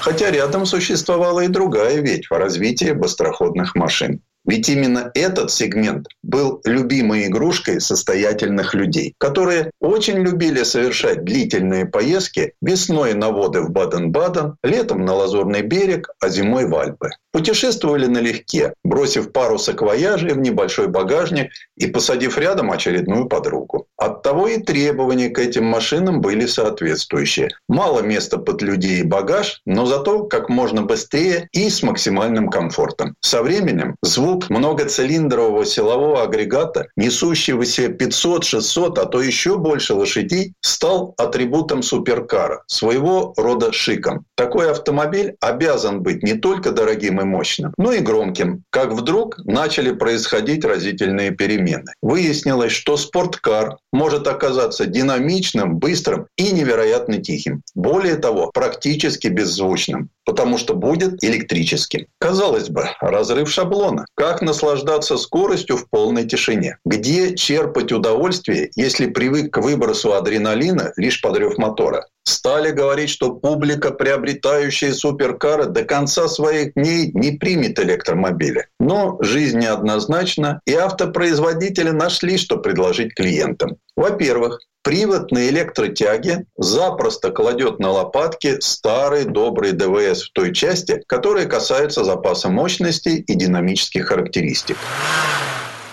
Хотя 0.00 0.30
рядом 0.30 0.66
существовала 0.66 1.40
и 1.40 1.48
другая 1.48 2.00
ветвь 2.00 2.30
развития 2.30 2.94
быстроходных 2.94 3.74
машин. 3.74 4.20
Ведь 4.44 4.68
именно 4.68 5.10
этот 5.14 5.50
сегмент 5.50 6.06
был 6.22 6.60
любимой 6.64 7.26
игрушкой 7.26 7.80
состоятельных 7.80 8.74
людей, 8.74 9.14
которые 9.18 9.70
очень 9.80 10.18
любили 10.18 10.62
совершать 10.64 11.24
длительные 11.24 11.86
поездки 11.86 12.52
весной 12.60 13.14
на 13.14 13.30
воды 13.30 13.62
в 13.62 13.70
Баден-Баден, 13.70 14.56
летом 14.62 15.04
на 15.04 15.14
Лазурный 15.14 15.62
берег, 15.62 16.10
а 16.20 16.28
зимой 16.28 16.66
в 16.66 16.76
Альпы. 16.76 17.10
Путешествовали 17.32 18.06
налегке, 18.06 18.74
бросив 18.84 19.32
пару 19.32 19.58
саквояжей 19.58 20.34
в 20.34 20.38
небольшой 20.38 20.88
багажник 20.88 21.50
и 21.76 21.86
посадив 21.86 22.38
рядом 22.38 22.70
очередную 22.70 23.26
подругу. 23.26 23.86
Оттого 23.96 24.48
и 24.48 24.58
требования 24.58 25.28
к 25.28 25.38
этим 25.38 25.64
машинам 25.64 26.20
были 26.20 26.46
соответствующие. 26.46 27.50
Мало 27.68 28.00
места 28.00 28.38
под 28.38 28.60
людей 28.60 29.00
и 29.00 29.04
багаж, 29.04 29.60
но 29.66 29.86
зато 29.86 30.24
как 30.24 30.48
можно 30.48 30.82
быстрее 30.82 31.48
и 31.52 31.70
с 31.70 31.82
максимальным 31.82 32.48
комфортом. 32.48 33.14
Со 33.20 33.42
временем 33.42 33.96
звук 34.02 34.50
многоцилиндрового 34.50 35.64
силового 35.64 36.22
агрегата, 36.22 36.88
несущего 36.96 37.64
себе 37.64 37.88
500, 37.88 38.44
600, 38.44 38.98
а 38.98 39.06
то 39.06 39.22
еще 39.22 39.58
больше 39.58 39.94
лошадей, 39.94 40.54
стал 40.60 41.14
атрибутом 41.16 41.82
суперкара, 41.82 42.64
своего 42.66 43.32
рода 43.36 43.72
шиком. 43.72 44.24
Такой 44.34 44.70
автомобиль 44.70 45.36
обязан 45.40 46.02
быть 46.02 46.22
не 46.22 46.34
только 46.34 46.72
дорогим 46.72 47.20
и 47.20 47.24
мощным, 47.24 47.72
но 47.78 47.92
и 47.92 48.00
громким. 48.00 48.64
Как 48.70 48.92
вдруг 48.92 49.38
начали 49.44 49.92
происходить 49.92 50.64
разительные 50.64 51.30
перемены. 51.30 51.92
Выяснилось, 52.02 52.72
что 52.72 52.96
спорткар 52.96 53.76
может 53.94 54.26
оказаться 54.26 54.86
динамичным, 54.86 55.78
быстрым 55.78 56.26
и 56.36 56.50
невероятно 56.50 57.18
тихим. 57.18 57.62
Более 57.74 58.16
того, 58.16 58.50
практически 58.52 59.28
беззвучным 59.28 60.10
потому 60.24 60.58
что 60.58 60.74
будет 60.74 61.22
электрическим. 61.22 62.06
Казалось 62.18 62.68
бы, 62.68 62.88
разрыв 63.00 63.50
шаблона. 63.50 64.06
Как 64.14 64.42
наслаждаться 64.42 65.16
скоростью 65.16 65.76
в 65.76 65.88
полной 65.88 66.26
тишине? 66.26 66.78
Где 66.84 67.36
черпать 67.36 67.92
удовольствие, 67.92 68.70
если 68.74 69.06
привык 69.06 69.52
к 69.52 69.58
выбросу 69.58 70.14
адреналина 70.14 70.92
лишь 70.96 71.20
подрев 71.20 71.58
мотора? 71.58 72.06
Стали 72.26 72.70
говорить, 72.70 73.10
что 73.10 73.34
публика, 73.34 73.90
приобретающая 73.90 74.92
суперкары, 74.92 75.66
до 75.66 75.84
конца 75.84 76.28
своих 76.28 76.72
дней 76.74 77.10
не 77.12 77.32
примет 77.32 77.78
электромобили. 77.78 78.66
Но 78.80 79.18
жизнь 79.20 79.58
неоднозначна, 79.58 80.60
и 80.66 80.74
автопроизводители 80.74 81.90
нашли, 81.90 82.38
что 82.38 82.56
предложить 82.56 83.14
клиентам. 83.14 83.76
Во-первых, 83.94 84.60
привод 84.82 85.32
на 85.32 85.48
электротяге 85.48 86.46
запросто 86.56 87.30
кладет 87.30 87.78
на 87.78 87.90
лопатки 87.90 88.58
старый 88.60 89.24
добрый 89.24 89.72
ДВС 89.72 90.22
в 90.22 90.32
той 90.32 90.54
части, 90.54 91.02
которая 91.06 91.46
касается 91.46 92.04
запаса 92.04 92.48
мощности 92.48 93.08
и 93.08 93.34
динамических 93.34 94.06
характеристик. 94.06 94.78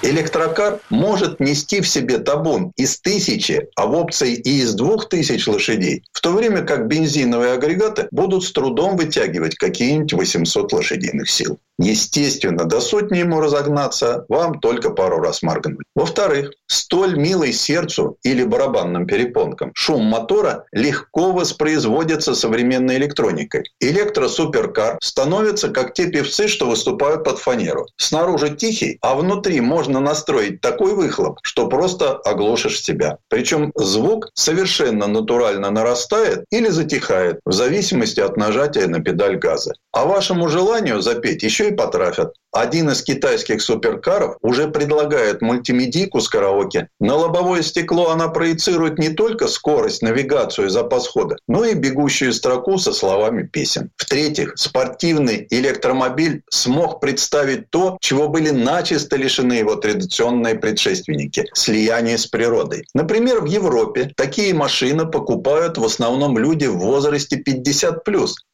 Электрокар 0.03 0.79
может 0.89 1.39
нести 1.39 1.79
в 1.79 1.87
себе 1.87 2.17
табун 2.17 2.71
из 2.75 2.99
тысячи, 2.99 3.67
а 3.75 3.85
в 3.85 3.93
опции 3.93 4.33
и 4.33 4.61
из 4.61 4.73
двух 4.73 5.07
тысяч 5.09 5.47
лошадей, 5.47 6.03
в 6.11 6.21
то 6.21 6.31
время 6.31 6.63
как 6.63 6.87
бензиновые 6.87 7.53
агрегаты 7.53 8.07
будут 8.11 8.43
с 8.43 8.51
трудом 8.51 8.97
вытягивать 8.97 9.55
какие-нибудь 9.55 10.13
800 10.13 10.73
лошадиных 10.73 11.29
сил. 11.29 11.59
Естественно, 11.81 12.65
до 12.65 12.79
сотни 12.79 13.17
ему 13.17 13.41
разогнаться 13.41 14.25
вам 14.29 14.59
только 14.59 14.91
пару 14.91 15.19
раз 15.19 15.41
моргнуть. 15.41 15.85
Во-вторых, 15.95 16.51
столь 16.67 17.17
милый 17.17 17.53
сердцу 17.53 18.17
или 18.23 18.43
барабанным 18.43 19.07
перепонкам 19.07 19.71
шум 19.73 20.03
мотора 20.03 20.65
легко 20.71 21.31
воспроизводится 21.31 22.35
современной 22.35 22.97
электроникой. 22.97 23.63
Электросуперкар 23.79 24.99
становится 25.01 25.69
как 25.69 25.93
те 25.93 26.07
певцы, 26.07 26.47
что 26.47 26.67
выступают 26.67 27.23
под 27.23 27.39
фанеру. 27.39 27.87
Снаружи 27.97 28.55
тихий, 28.55 28.99
а 29.01 29.15
внутри 29.15 29.59
можно 29.59 29.99
настроить 29.99 30.61
такой 30.61 30.93
выхлоп, 30.93 31.39
что 31.41 31.67
просто 31.67 32.13
оглушишь 32.17 32.81
себя. 32.81 33.17
Причем 33.27 33.71
звук 33.75 34.29
совершенно 34.33 35.07
натурально 35.07 35.71
нарастает 35.71 36.45
или 36.51 36.69
затихает 36.69 37.39
в 37.45 37.51
зависимости 37.51 38.19
от 38.19 38.37
нажатия 38.37 38.87
на 38.87 38.99
педаль 38.99 39.37
газа. 39.37 39.73
А 39.91 40.05
вашему 40.05 40.47
желанию 40.47 41.01
запеть 41.01 41.43
еще 41.43 41.69
и 41.69 41.70
потрафят. 41.75 42.33
Один 42.51 42.89
из 42.89 43.01
китайских 43.01 43.61
суперкаров 43.61 44.35
уже 44.41 44.67
предлагает 44.67 45.41
мультимедийку 45.41 46.19
с 46.19 46.27
караоке. 46.27 46.89
На 46.99 47.15
лобовое 47.15 47.61
стекло 47.61 48.09
она 48.09 48.27
проецирует 48.27 48.99
не 48.99 49.09
только 49.09 49.47
скорость, 49.47 50.01
навигацию 50.01 50.67
и 50.67 50.69
запас 50.69 51.07
хода, 51.07 51.37
но 51.47 51.63
и 51.63 51.75
бегущую 51.75 52.33
строку 52.33 52.77
со 52.77 52.91
словами 52.91 53.43
песен. 53.43 53.91
В-третьих, 53.95 54.53
спортивный 54.57 55.47
электромобиль 55.49 56.43
смог 56.49 56.99
представить 56.99 57.69
то, 57.69 57.97
чего 58.01 58.27
были 58.27 58.49
начисто 58.49 59.15
лишены 59.15 59.53
его 59.53 59.75
традиционные 59.75 60.55
предшественники– 60.55 61.45
слияние 61.53 62.17
с 62.17 62.27
природой. 62.27 62.85
Например, 62.93 63.39
в 63.39 63.45
Европе 63.45 64.11
такие 64.17 64.53
машины 64.53 65.05
покупают 65.05 65.77
в 65.77 65.85
основном 65.85 66.37
люди 66.37 66.65
в 66.65 66.79
возрасте 66.79 67.41
50+, 67.41 68.01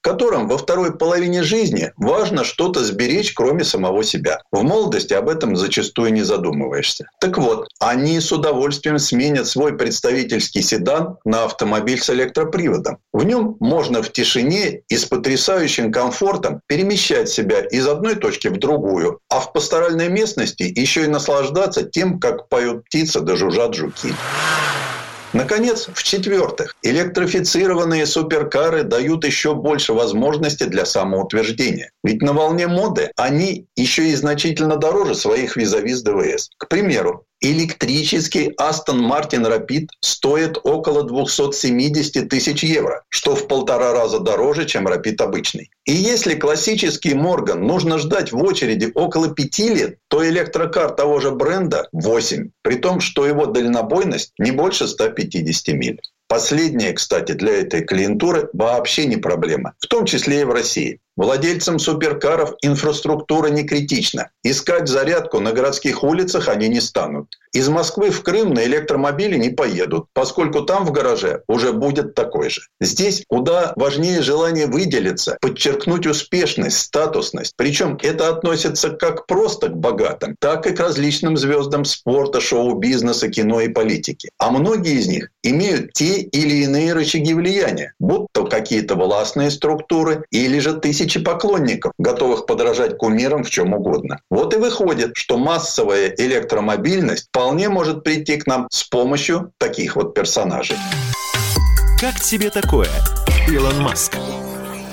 которым 0.01 0.47
во 0.47 0.59
второй 0.59 0.95
половине 0.95 1.41
жизни 1.41 1.91
важно 1.97 2.43
что-то 2.43 2.83
сберечь, 2.83 3.33
кроме 3.33 3.63
самого 3.63 3.86
самого 3.87 4.03
себя. 4.03 4.39
В 4.51 4.63
молодости 4.63 5.13
об 5.13 5.29
этом 5.29 5.55
зачастую 5.55 6.13
не 6.13 6.23
задумываешься. 6.23 7.09
Так 7.19 7.37
вот, 7.37 7.67
они 7.79 8.19
с 8.19 8.31
удовольствием 8.31 8.99
сменят 8.99 9.47
свой 9.47 9.77
представительский 9.77 10.61
седан 10.61 11.17
на 11.25 11.45
автомобиль 11.45 12.01
с 12.01 12.09
электроприводом. 12.09 12.97
В 13.13 13.23
нем 13.23 13.55
можно 13.59 14.01
в 14.01 14.11
тишине 14.11 14.81
и 14.89 14.97
с 14.97 15.05
потрясающим 15.05 15.91
комфортом 15.91 16.61
перемещать 16.67 17.29
себя 17.29 17.61
из 17.61 17.87
одной 17.87 18.15
точки 18.15 18.49
в 18.49 18.57
другую, 18.57 19.19
а 19.29 19.39
в 19.39 19.53
пасторальной 19.53 20.09
местности 20.09 20.63
еще 20.63 21.03
и 21.03 21.07
наслаждаться 21.07 21.83
тем, 21.83 22.19
как 22.19 22.49
поют 22.49 22.85
птицы 22.85 23.21
да 23.21 23.35
жужжат 23.35 23.73
жуки. 23.73 24.13
Наконец, 25.33 25.89
в-четвертых, 25.93 26.75
электрифицированные 26.83 28.05
суперкары 28.05 28.83
дают 28.83 29.25
еще 29.25 29.53
больше 29.53 29.93
возможностей 29.93 30.65
для 30.65 30.85
самоутверждения. 30.85 31.91
Ведь 32.03 32.21
на 32.21 32.33
волне 32.33 32.67
моды 32.67 33.11
они 33.17 33.67
еще 33.75 34.09
и 34.09 34.15
значительно 34.15 34.77
дороже 34.77 35.15
своих 35.15 35.57
визави 35.57 35.93
с 35.93 36.01
ДВС. 36.01 36.49
К 36.57 36.67
примеру, 36.67 37.26
Электрический 37.39 38.51
Aston 38.59 38.99
Martin 38.99 39.45
Rapid 39.45 39.89
стоит 40.01 40.57
около 40.63 41.03
270 41.03 42.27
тысяч 42.29 42.63
евро, 42.63 43.03
что 43.09 43.35
в 43.35 43.47
полтора 43.47 43.93
раза 43.93 44.19
дороже, 44.19 44.65
чем 44.65 44.87
Rapid 44.87 45.21
обычный. 45.21 45.69
И 45.85 45.93
если 45.93 46.33
классический 46.33 47.13
Морган 47.13 47.61
нужно 47.61 47.99
ждать 47.99 48.31
в 48.31 48.37
очереди 48.37 48.91
около 48.95 49.29
5 49.29 49.59
лет, 49.59 49.97
то 50.07 50.27
электрокар 50.27 50.91
того 50.91 51.19
же 51.19 51.29
бренда 51.29 51.87
8, 51.91 52.49
при 52.63 52.75
том, 52.75 52.99
что 53.01 53.27
его 53.27 53.45
дальнобойность 53.45 54.33
не 54.39 54.49
больше 54.49 54.87
150 54.87 55.75
миль. 55.75 56.01
Последнее, 56.27 56.93
кстати, 56.93 57.33
для 57.33 57.61
этой 57.61 57.85
клиентуры 57.85 58.49
вообще 58.51 59.05
не 59.05 59.17
проблема, 59.17 59.75
в 59.79 59.87
том 59.87 60.05
числе 60.05 60.41
и 60.41 60.43
в 60.43 60.49
России. 60.49 60.99
Владельцам 61.17 61.79
суперкаров 61.79 62.53
инфраструктура 62.61 63.47
не 63.47 63.63
критична. 63.63 64.29
Искать 64.43 64.87
зарядку 64.87 65.39
на 65.39 65.51
городских 65.51 66.03
улицах 66.03 66.47
они 66.47 66.69
не 66.69 66.79
станут. 66.79 67.35
Из 67.53 67.69
Москвы 67.69 68.11
в 68.11 68.21
Крым 68.21 68.53
на 68.53 68.63
электромобиле 68.65 69.35
не 69.37 69.49
поедут, 69.49 70.05
поскольку 70.13 70.61
там 70.61 70.85
в 70.85 70.91
гараже 70.91 71.41
уже 71.47 71.73
будет 71.73 72.13
такой 72.13 72.51
же. 72.51 72.61
Здесь 72.79 73.23
куда 73.27 73.73
важнее 73.75 74.21
желание 74.21 74.67
выделиться, 74.67 75.37
подчеркнуть 75.41 76.05
успешность, 76.05 76.77
статусность. 76.77 77.53
Причем 77.57 77.97
это 78.03 78.29
относится 78.29 78.91
как 78.91 79.25
просто 79.25 79.69
к 79.69 79.77
богатым, 79.77 80.35
так 80.39 80.67
и 80.67 80.75
к 80.75 80.79
различным 80.79 81.35
звездам 81.35 81.83
спорта, 81.83 82.41
шоу-бизнеса, 82.41 83.27
кино 83.29 83.61
и 83.61 83.69
политики. 83.69 84.29
А 84.37 84.51
многие 84.51 84.99
из 84.99 85.07
них 85.07 85.31
имеют 85.41 85.93
те 85.93 86.19
или 86.19 86.57
иные 86.57 86.93
рычаги 86.93 87.33
влияния, 87.33 87.93
будто 87.99 88.43
какие-то 88.43 88.93
властные 88.93 89.49
структуры 89.49 90.25
или 90.29 90.59
же 90.59 90.73
тысячи 90.73 91.06
тысячи 91.07 91.23
поклонников, 91.23 91.93
готовых 91.97 92.45
подражать 92.45 92.97
кумирам 92.97 93.43
в 93.43 93.49
чем 93.49 93.73
угодно. 93.73 94.19
Вот 94.29 94.53
и 94.53 94.57
выходит, 94.57 95.11
что 95.15 95.37
массовая 95.37 96.13
электромобильность 96.17 97.27
вполне 97.29 97.69
может 97.69 98.03
прийти 98.03 98.37
к 98.37 98.45
нам 98.45 98.67
с 98.69 98.83
помощью 98.83 99.51
таких 99.57 99.95
вот 99.95 100.13
персонажей. 100.13 100.77
Как 101.99 102.19
тебе 102.19 102.49
такое, 102.49 102.89
Илон 103.47 103.81
Маск? 103.81 104.17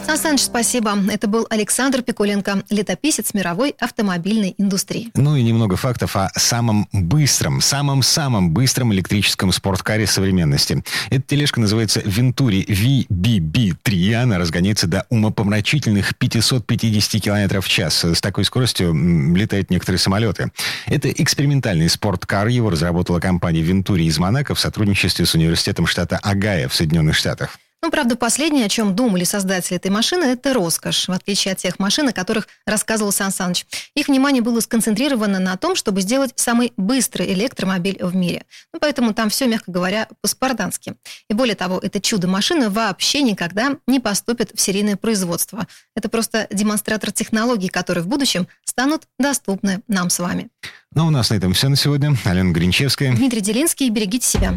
Сан 0.05 0.19
Саныч, 0.19 0.43
спасибо. 0.43 0.99
Это 1.11 1.29
был 1.29 1.47
Александр 1.49 2.03
Пикуленко, 2.03 2.63
летописец 2.69 3.33
мировой 3.33 3.75
автомобильной 3.81 4.55
индустрии. 4.59 5.11
Ну 5.15 5.35
и 5.35 5.43
немного 5.43 5.77
фактов 5.77 6.15
о 6.17 6.31
самом 6.37 6.87
быстром, 6.93 7.63
самом-самом 7.63 8.51
быстром 8.51 8.93
электрическом 8.93 9.51
спорткаре 9.51 10.07
современности. 10.07 10.85
Эта 11.09 11.23
тележка 11.23 11.59
называется 11.59 12.01
Venturi 12.01 12.67
VBB3. 12.67 14.15
Она 14.15 14.39
разгоняется 14.39 14.87
до 14.87 15.07
умопомрачительных 15.09 16.17
550 16.17 17.23
км 17.23 17.63
в 17.63 17.69
час. 17.69 18.05
С 18.05 18.21
такой 18.21 18.45
скоростью 18.45 18.95
летают 19.35 19.71
некоторые 19.71 19.99
самолеты. 19.99 20.53
Это 20.85 21.11
экспериментальный 21.11 21.89
спорткар. 21.89 22.49
Его 22.49 22.69
разработала 22.69 23.21
компания 23.21 23.63
Venturi 23.63 24.03
из 24.03 24.19
Монако 24.19 24.55
в 24.55 24.61
сотрудничестве 24.61 25.25
с 25.25 25.35
университетом 25.35 25.87
штата 25.87 26.19
Огайо 26.23 26.69
в 26.69 26.75
Соединенных 26.75 27.17
Штатах. 27.17 27.59
Ну, 27.85 27.91
правда, 27.91 28.17
последнее, 28.17 28.65
о 28.65 28.69
чем 28.71 28.97
думали 28.97 29.25
создатели 29.25 29.77
этой 29.77 29.91
машины, 29.91 30.25
это 30.25 30.55
роскошь, 30.55 31.07
в 31.07 31.13
отличие 31.13 31.53
от 31.53 31.59
тех 31.59 31.79
машин, 31.79 32.09
о 32.09 32.13
которых 32.13 32.49
рассказывал 32.67 33.13
Сан 33.13 33.31
Саныч. 33.31 33.67
Их 33.95 34.09
внимание 34.09 34.41
было 34.41 34.61
сконцентрировано 34.61 35.39
на 35.39 35.55
том, 35.59 35.77
чтобы 35.77 36.01
сделать 36.01 36.33
самый 36.35 36.73
быстрый 36.79 37.31
электромобиль 37.35 37.99
в 38.01 38.17
мире. 38.17 38.47
Ну, 38.73 38.81
поэтому 38.81 39.13
там 39.13 39.29
все, 39.29 39.47
мягко 39.47 39.71
говоря, 39.71 40.09
по-спартански. 40.23 40.95
И 41.29 41.35
более 41.35 41.57
того, 41.57 41.79
это 41.79 42.01
чудо-машина 42.01 42.71
вообще 42.71 43.21
никогда 43.21 43.77
не 43.87 44.01
поступит 44.01 44.53
в 44.55 44.61
серийное 44.63 44.97
производство. 44.97 45.67
Это 45.95 46.09
просто 46.09 46.47
демонстратор 46.51 47.13
технологий, 47.13 47.69
которые 47.69 48.03
в 48.03 48.09
будущем 48.09 48.49
станут 48.65 49.03
доступны 49.19 49.83
нам 49.89 50.09
с 50.09 50.21
вами. 50.21 50.49
Ну, 50.95 51.09
у 51.09 51.11
нас 51.11 51.29
на 51.29 51.35
этом 51.35 51.53
все 51.53 51.69
на 51.69 51.77
сегодня. 51.77 52.17
Алена 52.25 52.51
Гринчевская. 52.51 53.15
Дмитрий 53.15 53.43
Делинский. 53.43 53.91
Берегите 53.91 54.27
себя. 54.27 54.57